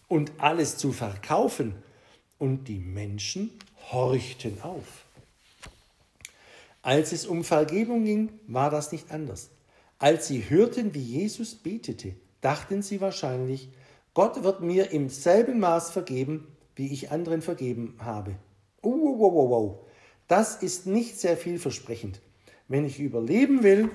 und 0.09 0.33
alles 0.39 0.77
zu 0.77 0.93
verkaufen, 0.93 1.75
und 2.39 2.69
die 2.69 2.79
Menschen 2.79 3.51
horchten 3.91 4.61
auf. 4.61 5.07
Als 6.83 7.13
es 7.13 7.27
um 7.27 7.45
Vergebung 7.45 8.05
ging, 8.05 8.31
war 8.47 8.71
das 8.71 8.93
nicht 8.93 9.11
anders. 9.11 9.51
Als 9.99 10.27
sie 10.29 10.51
hörten, 10.51 10.93
wie 10.93 11.01
Jesus 11.01 11.55
betete, 11.55 12.15
dachten 12.43 12.83
sie 12.83 13.01
wahrscheinlich, 13.01 13.71
Gott 14.15 14.45
wird 14.45 14.61
mir 14.61 14.93
im 14.93 15.09
selben 15.09 15.59
Maß 15.59 15.91
vergeben, 15.91 16.47
wie 16.77 16.93
ich 16.93 17.11
anderen 17.11 17.43
vergeben 17.43 17.97
habe. 17.99 18.37
Oh, 18.81 19.19
wow, 19.19 19.33
wow, 19.33 19.51
wow. 19.51 19.79
Das 20.29 20.63
ist 20.63 20.87
nicht 20.87 21.19
sehr 21.19 21.37
vielversprechend. 21.37 22.21
Wenn 22.69 22.85
ich 22.85 23.01
überleben 23.01 23.63
will, 23.65 23.91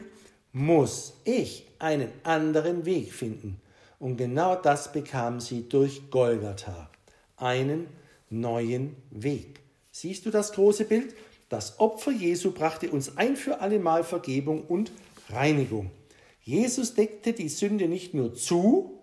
muss 0.51 1.13
ich 1.23 1.67
einen 1.79 2.09
anderen 2.23 2.85
Weg 2.85 3.13
finden. 3.13 3.61
Und 3.97 4.17
genau 4.17 4.55
das 4.55 4.91
bekamen 4.91 5.39
sie 5.39 5.67
durch 5.67 6.09
Golgatha, 6.11 6.89
einen 7.37 7.87
neuen 8.29 8.95
Weg. 9.11 9.61
Siehst 9.91 10.25
du 10.25 10.31
das 10.31 10.51
große 10.51 10.85
Bild? 10.85 11.15
Das 11.49 11.79
Opfer 11.79 12.11
Jesu 12.11 12.51
brachte 12.51 12.91
uns 12.91 13.17
ein 13.17 13.35
für 13.35 13.59
allemal 13.61 14.03
Vergebung 14.03 14.63
und 14.63 14.91
Reinigung. 15.29 15.91
Jesus 16.41 16.93
deckte 16.93 17.33
die 17.33 17.49
Sünde 17.49 17.87
nicht 17.87 18.13
nur 18.13 18.33
zu, 18.33 18.98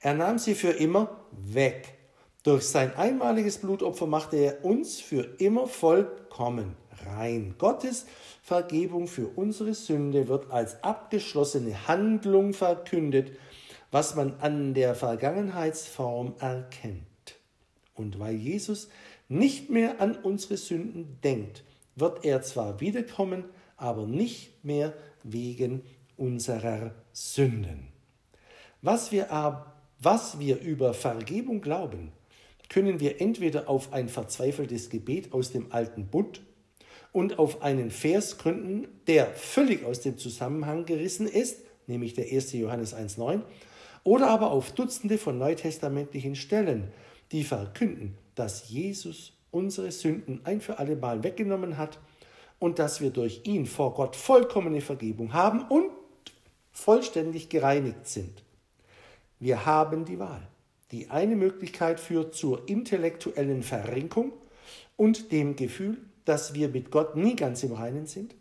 er 0.00 0.14
nahm 0.14 0.38
sie 0.38 0.54
für 0.54 0.70
immer 0.70 1.24
weg. 1.32 1.98
Durch 2.44 2.64
sein 2.64 2.94
einmaliges 2.96 3.58
Blutopfer 3.58 4.06
machte 4.06 4.36
er 4.36 4.64
uns 4.64 5.00
für 5.00 5.22
immer 5.38 5.66
vollkommen 5.66 6.76
rein. 7.04 7.56
Gottes 7.58 8.06
Vergebung 8.42 9.08
für 9.08 9.26
unsere 9.26 9.74
Sünde 9.74 10.28
wird 10.28 10.50
als 10.50 10.82
abgeschlossene 10.82 11.88
Handlung 11.88 12.52
verkündet, 12.54 13.32
was 13.90 14.14
man 14.14 14.34
an 14.40 14.74
der 14.74 14.94
Vergangenheitsform 14.94 16.34
erkennt. 16.38 17.04
Und 17.94 18.18
weil 18.18 18.36
Jesus 18.36 18.88
nicht 19.28 19.68
mehr 19.68 20.00
an 20.00 20.16
unsere 20.16 20.56
Sünden 20.56 21.18
denkt, 21.22 21.64
wird 21.96 22.24
er 22.24 22.42
zwar 22.42 22.80
wiederkommen, 22.80 23.44
aber 23.76 24.06
nicht 24.06 24.64
mehr 24.64 24.94
wegen 25.24 25.82
unserer 26.16 26.94
Sünden. 27.12 27.88
Was 28.80 29.10
wir, 29.10 29.32
was 30.00 30.38
wir 30.38 30.60
über 30.60 30.94
Vergebung 30.94 31.60
glauben, 31.60 32.12
können 32.68 33.00
wir 33.00 33.20
entweder 33.20 33.68
auf 33.68 33.92
ein 33.92 34.08
verzweifeltes 34.08 34.90
Gebet 34.90 35.32
aus 35.32 35.52
dem 35.52 35.72
alten 35.72 36.06
Bund 36.06 36.42
und 37.12 37.38
auf 37.38 37.62
einen 37.62 37.90
Vers 37.90 38.38
gründen, 38.38 38.86
der 39.06 39.26
völlig 39.26 39.84
aus 39.84 40.00
dem 40.00 40.18
Zusammenhang 40.18 40.84
gerissen 40.84 41.26
ist, 41.26 41.62
nämlich 41.86 42.14
der 42.14 42.26
1. 42.30 42.52
Johannes 42.52 42.94
1.9, 42.94 43.42
oder 44.04 44.28
aber 44.28 44.50
auf 44.50 44.72
Dutzende 44.72 45.18
von 45.18 45.38
neutestamentlichen 45.38 46.36
Stellen, 46.36 46.92
die 47.32 47.44
verkünden, 47.44 48.16
dass 48.34 48.68
Jesus 48.68 49.32
unsere 49.50 49.90
Sünden 49.90 50.40
ein 50.44 50.60
für 50.60 50.78
alle 50.78 50.96
Mal 50.96 51.22
weggenommen 51.24 51.76
hat 51.78 51.98
und 52.58 52.78
dass 52.78 53.00
wir 53.00 53.10
durch 53.10 53.42
ihn 53.44 53.66
vor 53.66 53.94
Gott 53.94 54.14
vollkommene 54.14 54.80
Vergebung 54.80 55.32
haben 55.32 55.62
und 55.62 55.90
vollständig 56.70 57.48
gereinigt 57.48 58.06
sind. 58.06 58.44
Wir 59.40 59.66
haben 59.66 60.04
die 60.04 60.18
Wahl. 60.18 60.46
Die 60.90 61.10
eine 61.10 61.36
Möglichkeit 61.36 62.00
führt 62.00 62.34
zur 62.34 62.68
intellektuellen 62.68 63.62
Verrenkung 63.62 64.32
und 64.96 65.32
dem 65.32 65.54
Gefühl, 65.54 65.98
dass 66.24 66.54
wir 66.54 66.68
mit 66.68 66.90
Gott 66.90 67.16
nie 67.16 67.36
ganz 67.36 67.62
im 67.62 67.72
Reinen 67.72 68.06
sind. 68.06 68.34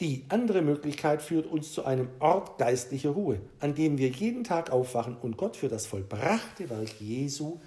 Die 0.00 0.24
andere 0.30 0.62
Möglichkeit 0.62 1.20
führt 1.20 1.46
uns 1.46 1.72
zu 1.72 1.84
einem 1.84 2.08
Ort 2.20 2.56
geistlicher 2.58 3.10
Ruhe, 3.10 3.40
an 3.58 3.74
dem 3.74 3.98
wir 3.98 4.08
jeden 4.08 4.44
Tag 4.44 4.70
aufwachen 4.70 5.16
und 5.16 5.36
Gott 5.36 5.56
für 5.56 5.68
das 5.68 5.84
vollbrachte 5.86 6.70
Werk 6.70 7.00
Jesu 7.00 7.60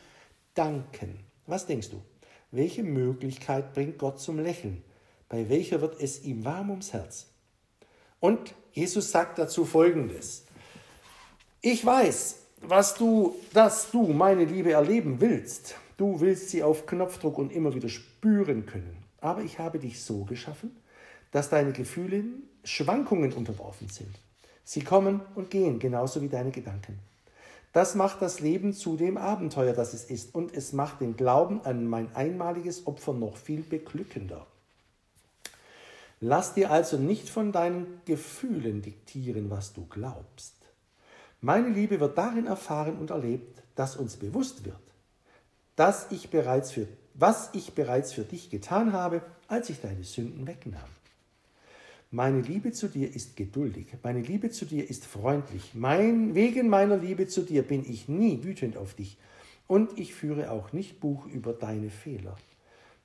danken. 0.55 1.19
Was 1.45 1.67
denkst 1.67 1.91
du? 1.91 2.01
Welche 2.49 2.83
Möglichkeit 2.83 3.73
bringt 3.73 3.99
Gott 3.99 4.19
zum 4.19 4.39
Lächeln? 4.39 4.81
Bei 5.29 5.49
welcher 5.49 5.81
wird 5.81 6.01
es 6.01 6.23
ihm 6.23 6.43
warm 6.43 6.71
ums 6.71 6.93
Herz? 6.93 7.27
Und 8.19 8.55
Jesus 8.71 9.11
sagt 9.11 9.37
dazu 9.37 9.65
Folgendes. 9.65 10.42
Ich 11.65 11.85
weiß, 11.85 12.39
was 12.63 12.93
du, 12.95 13.35
dass 13.53 13.89
du 13.89 14.07
meine 14.07 14.43
Liebe 14.43 14.73
erleben 14.73 15.21
willst. 15.21 15.75
Du 15.95 16.19
willst 16.19 16.49
sie 16.49 16.61
auf 16.61 16.85
Knopfdruck 16.85 17.37
und 17.37 17.53
immer 17.53 17.73
wieder 17.73 17.87
spüren 17.87 18.65
können. 18.65 18.97
Aber 19.21 19.43
ich 19.43 19.59
habe 19.59 19.79
dich 19.79 20.03
so 20.03 20.25
geschaffen, 20.25 20.75
dass 21.31 21.49
deine 21.49 21.71
Gefühle 21.71 22.25
Schwankungen 22.65 23.31
unterworfen 23.31 23.87
sind. 23.87 24.13
Sie 24.65 24.81
kommen 24.81 25.21
und 25.35 25.51
gehen, 25.51 25.79
genauso 25.79 26.21
wie 26.21 26.27
deine 26.27 26.51
Gedanken. 26.51 26.99
Das 27.71 27.95
macht 27.95 28.21
das 28.21 28.41
Leben 28.41 28.73
zu 28.73 28.97
dem 28.97 29.15
Abenteuer, 29.15 29.71
das 29.71 29.93
es 29.93 30.03
ist, 30.03 30.35
und 30.35 30.53
es 30.53 30.73
macht 30.73 30.99
den 30.99 31.15
Glauben 31.15 31.61
an 31.63 31.87
mein 31.87 32.13
einmaliges 32.13 32.87
Opfer 32.87 33.13
noch 33.13 33.37
viel 33.37 33.61
beglückender. 33.61 34.45
Lass 36.19 36.55
dir 36.55 36.71
also 36.71 36.97
nicht 36.97 37.29
von 37.29 37.53
deinen 37.53 38.01
Gefühlen 38.03 38.81
diktieren, 38.81 39.49
was 39.49 39.71
du 39.71 39.85
glaubst. 39.85 40.55
Meine 41.43 41.67
Liebe 41.67 41.99
wird 41.99 42.17
darin 42.17 42.47
erfahren 42.47 42.95
und 42.95 43.09
erlebt, 43.09 43.61
dass 43.75 43.97
uns 43.97 44.15
bewusst 44.15 44.63
wird, 44.63 44.79
dass 45.75 46.09
ich 46.09 46.29
bereits 46.29 46.71
für, 46.71 46.87
was 47.15 47.49
ich 47.51 47.73
bereits 47.73 48.13
für 48.13 48.21
dich 48.23 48.49
getan 48.49 48.93
habe, 48.93 49.21
als 49.49 49.69
ich 49.69 49.81
deine 49.81 50.05
Sünden 50.05 50.47
wegnahm. 50.47 50.87
Meine 52.11 52.39
Liebe 52.39 52.71
zu 52.71 52.87
dir 52.87 53.13
ist 53.13 53.35
geduldig, 53.35 53.87
meine 54.03 54.21
Liebe 54.21 54.51
zu 54.51 54.63
dir 54.63 54.89
ist 54.89 55.03
freundlich. 55.05 55.71
Mein, 55.73 56.33
wegen 56.33 56.69
meiner 56.69 56.95
Liebe 56.95 57.27
zu 57.27 57.41
dir 57.41 57.63
bin 57.63 57.83
ich 57.91 58.07
nie 58.07 58.41
wütend 58.45 58.77
auf 58.77 58.93
dich 58.93 59.17
und 59.67 59.99
ich 59.99 60.13
führe 60.13 60.49
auch 60.49 60.71
nicht 60.71 61.01
Buch 61.01 61.25
über 61.25 61.51
deine 61.51 61.89
Fehler. 61.89 62.37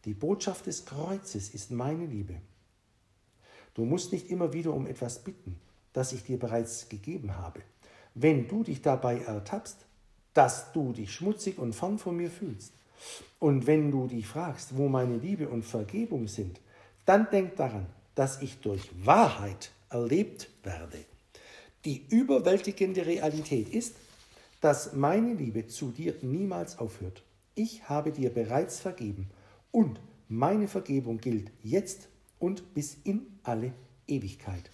Die 0.05 0.15
Botschaft 0.15 0.67
des 0.67 0.87
Kreuzes 0.87 1.53
ist 1.53 1.73
meine 1.73 2.07
Liebe. 2.07 2.37
Du 3.75 3.85
musst 3.85 4.13
nicht 4.13 4.31
immer 4.31 4.53
wieder 4.53 4.73
um 4.73 4.87
etwas 4.87 5.25
bitten, 5.25 5.57
das 5.93 6.13
ich 6.13 6.23
dir 6.23 6.39
bereits 6.39 6.89
gegeben 6.89 7.37
habe. 7.37 7.63
Wenn 8.15 8.49
du 8.49 8.65
dich 8.65 8.83
dabei 8.83 9.21
ertappst, 9.21 9.87
dass 10.35 10.73
du 10.73 10.93
dich 10.93 11.13
schmutzig 11.13 11.59
und 11.59 11.75
fern 11.75 11.99
von 11.99 12.17
mir 12.17 12.31
fühlst, 12.31 12.73
und 13.39 13.67
wenn 13.67 13.91
du 13.91 14.07
dich 14.07 14.27
fragst, 14.27 14.77
wo 14.77 14.89
meine 14.89 15.17
Liebe 15.17 15.49
und 15.49 15.65
Vergebung 15.65 16.29
sind, 16.29 16.61
dann 17.07 17.29
denk 17.31 17.57
daran, 17.57 17.87
dass 18.15 18.43
ich 18.43 18.59
durch 18.59 18.91
Wahrheit 19.05 19.71
erlebt 19.91 20.49
werde. 20.65 20.99
Die 21.85 22.05
überwältigende 22.09 23.07
Realität 23.07 23.69
ist, 23.69 23.95
dass 24.61 24.93
meine 24.93 25.35
Liebe 25.35 25.69
zu 25.69 25.91
dir 25.91 26.15
niemals 26.23 26.79
aufhört. 26.79 27.23
Ich 27.55 27.89
habe 27.89 28.11
dir 28.11 28.31
bereits 28.31 28.81
vergeben 28.81 29.31
und 29.71 30.01
meine 30.29 30.69
Vergebung 30.69 31.19
gilt 31.19 31.51
jetzt 31.63 32.09
und 32.39 32.75
bis 32.75 32.97
in 33.05 33.39
alle 33.45 33.73
Ewigkeit. 34.07 34.69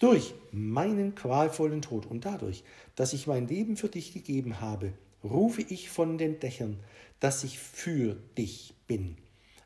Durch 0.00 0.32
meinen 0.50 1.14
qualvollen 1.14 1.82
Tod 1.82 2.06
und 2.06 2.24
dadurch, 2.24 2.64
dass 2.96 3.12
ich 3.12 3.26
mein 3.26 3.46
Leben 3.46 3.76
für 3.76 3.90
dich 3.90 4.14
gegeben 4.14 4.60
habe, 4.60 4.94
rufe 5.22 5.60
ich 5.60 5.90
von 5.90 6.16
den 6.16 6.40
Dächern, 6.40 6.80
dass 7.20 7.44
ich 7.44 7.58
für 7.58 8.16
dich 8.36 8.72
bin. 8.86 9.18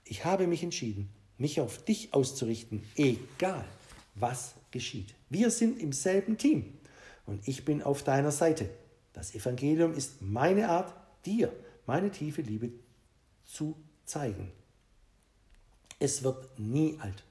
Ich 0.05 0.25
habe 0.25 0.49
mich 0.49 0.65
entschieden, 0.65 1.09
mich 1.39 1.61
auf 1.61 1.85
dich 1.85 2.13
auszurichten, 2.13 2.83
egal 2.97 3.65
was 4.17 4.55
geschieht. 4.73 5.15
Wir 5.31 5.51
sind 5.51 5.81
im 5.81 5.93
selben 5.93 6.37
Team 6.37 6.75
und 7.27 7.47
ich 7.47 7.65
bin 7.65 7.81
auf 7.81 8.03
deiner 8.03 8.33
Seite. 8.33 8.69
Das 9.13 9.37
Evangelium 9.37 9.95
ist 9.95 10.21
meine 10.21 10.69
Art, 10.69 10.93
dir 11.25 11.53
meine 11.87 12.11
tiefe 12.11 12.43
Liebe 12.43 12.71
zu 13.45 13.77
zeigen. 14.05 14.51
Es 16.01 16.25
wird 16.25 16.59
nie 16.59 16.99
alt. 17.01 17.23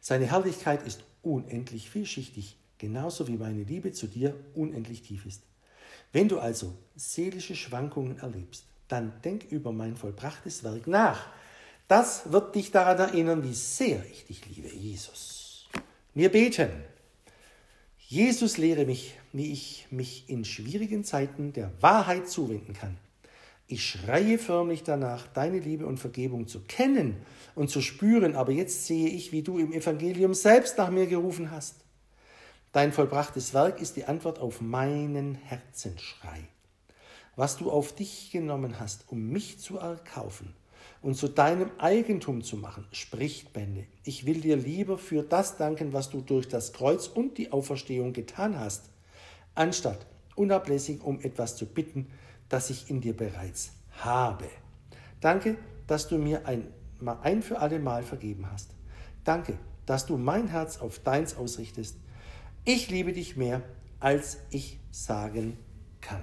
Seine 0.00 0.26
Herrlichkeit 0.26 0.84
ist 0.84 1.04
unendlich 1.22 1.90
vielschichtig, 1.90 2.56
genauso 2.78 3.28
wie 3.28 3.36
meine 3.36 3.62
Liebe 3.62 3.92
zu 3.92 4.06
dir 4.06 4.34
unendlich 4.54 5.02
tief 5.02 5.26
ist. 5.26 5.42
Wenn 6.12 6.28
du 6.28 6.38
also 6.38 6.74
seelische 6.96 7.54
Schwankungen 7.54 8.18
erlebst, 8.18 8.64
dann 8.88 9.12
denk 9.22 9.44
über 9.50 9.72
mein 9.72 9.96
vollbrachtes 9.96 10.64
Werk 10.64 10.86
nach. 10.86 11.28
Das 11.86 12.32
wird 12.32 12.54
dich 12.54 12.70
daran 12.70 12.98
erinnern, 12.98 13.42
wie 13.44 13.54
sehr 13.54 14.04
ich 14.10 14.26
dich 14.26 14.46
liebe, 14.48 14.68
Jesus. 14.68 15.68
Wir 16.14 16.30
beten. 16.30 16.70
Jesus 17.98 18.58
lehre 18.58 18.86
mich, 18.86 19.14
wie 19.32 19.52
ich 19.52 19.86
mich 19.90 20.28
in 20.28 20.44
schwierigen 20.44 21.04
Zeiten 21.04 21.52
der 21.52 21.70
Wahrheit 21.80 22.28
zuwenden 22.28 22.74
kann. 22.74 22.96
Ich 23.72 23.86
schreie 23.86 24.36
förmlich 24.36 24.82
danach, 24.82 25.28
deine 25.28 25.60
Liebe 25.60 25.86
und 25.86 25.98
Vergebung 25.98 26.48
zu 26.48 26.58
kennen 26.58 27.18
und 27.54 27.70
zu 27.70 27.80
spüren, 27.80 28.34
aber 28.34 28.50
jetzt 28.50 28.86
sehe 28.86 29.08
ich, 29.08 29.30
wie 29.30 29.42
du 29.42 29.58
im 29.58 29.72
Evangelium 29.72 30.34
selbst 30.34 30.76
nach 30.76 30.90
mir 30.90 31.06
gerufen 31.06 31.52
hast. 31.52 31.76
Dein 32.72 32.92
vollbrachtes 32.92 33.54
Werk 33.54 33.80
ist 33.80 33.94
die 33.94 34.06
Antwort 34.06 34.40
auf 34.40 34.60
meinen 34.60 35.36
Herzensschrei. 35.36 36.40
Was 37.36 37.58
du 37.58 37.70
auf 37.70 37.94
dich 37.94 38.32
genommen 38.32 38.80
hast, 38.80 39.04
um 39.06 39.28
mich 39.28 39.60
zu 39.60 39.78
erkaufen 39.78 40.52
und 41.00 41.14
zu 41.14 41.28
deinem 41.28 41.70
Eigentum 41.78 42.42
zu 42.42 42.56
machen, 42.56 42.88
spricht 42.90 43.52
Bände. 43.52 43.86
Ich 44.02 44.26
will 44.26 44.40
dir 44.40 44.56
lieber 44.56 44.98
für 44.98 45.22
das 45.22 45.58
danken, 45.58 45.92
was 45.92 46.10
du 46.10 46.22
durch 46.22 46.48
das 46.48 46.72
Kreuz 46.72 47.06
und 47.06 47.38
die 47.38 47.52
Auferstehung 47.52 48.14
getan 48.14 48.58
hast, 48.58 48.90
anstatt 49.54 50.06
unablässig 50.34 51.04
um 51.04 51.20
etwas 51.20 51.54
zu 51.54 51.66
bitten, 51.66 52.08
das 52.50 52.68
ich 52.68 52.90
in 52.90 53.00
dir 53.00 53.16
bereits 53.16 53.70
habe. 53.92 54.48
Danke, 55.20 55.56
dass 55.86 56.08
du 56.08 56.18
mir 56.18 56.46
ein, 56.46 56.66
ein 57.22 57.42
für 57.42 57.58
alle 57.60 57.78
Mal 57.78 58.02
vergeben 58.02 58.50
hast. 58.50 58.70
Danke, 59.24 59.58
dass 59.86 60.04
du 60.04 60.18
mein 60.18 60.48
Herz 60.48 60.78
auf 60.78 60.98
deins 60.98 61.36
ausrichtest. 61.36 61.96
Ich 62.64 62.90
liebe 62.90 63.14
dich 63.14 63.36
mehr, 63.36 63.62
als 63.98 64.38
ich 64.50 64.78
sagen 64.90 65.56
kann. 66.00 66.20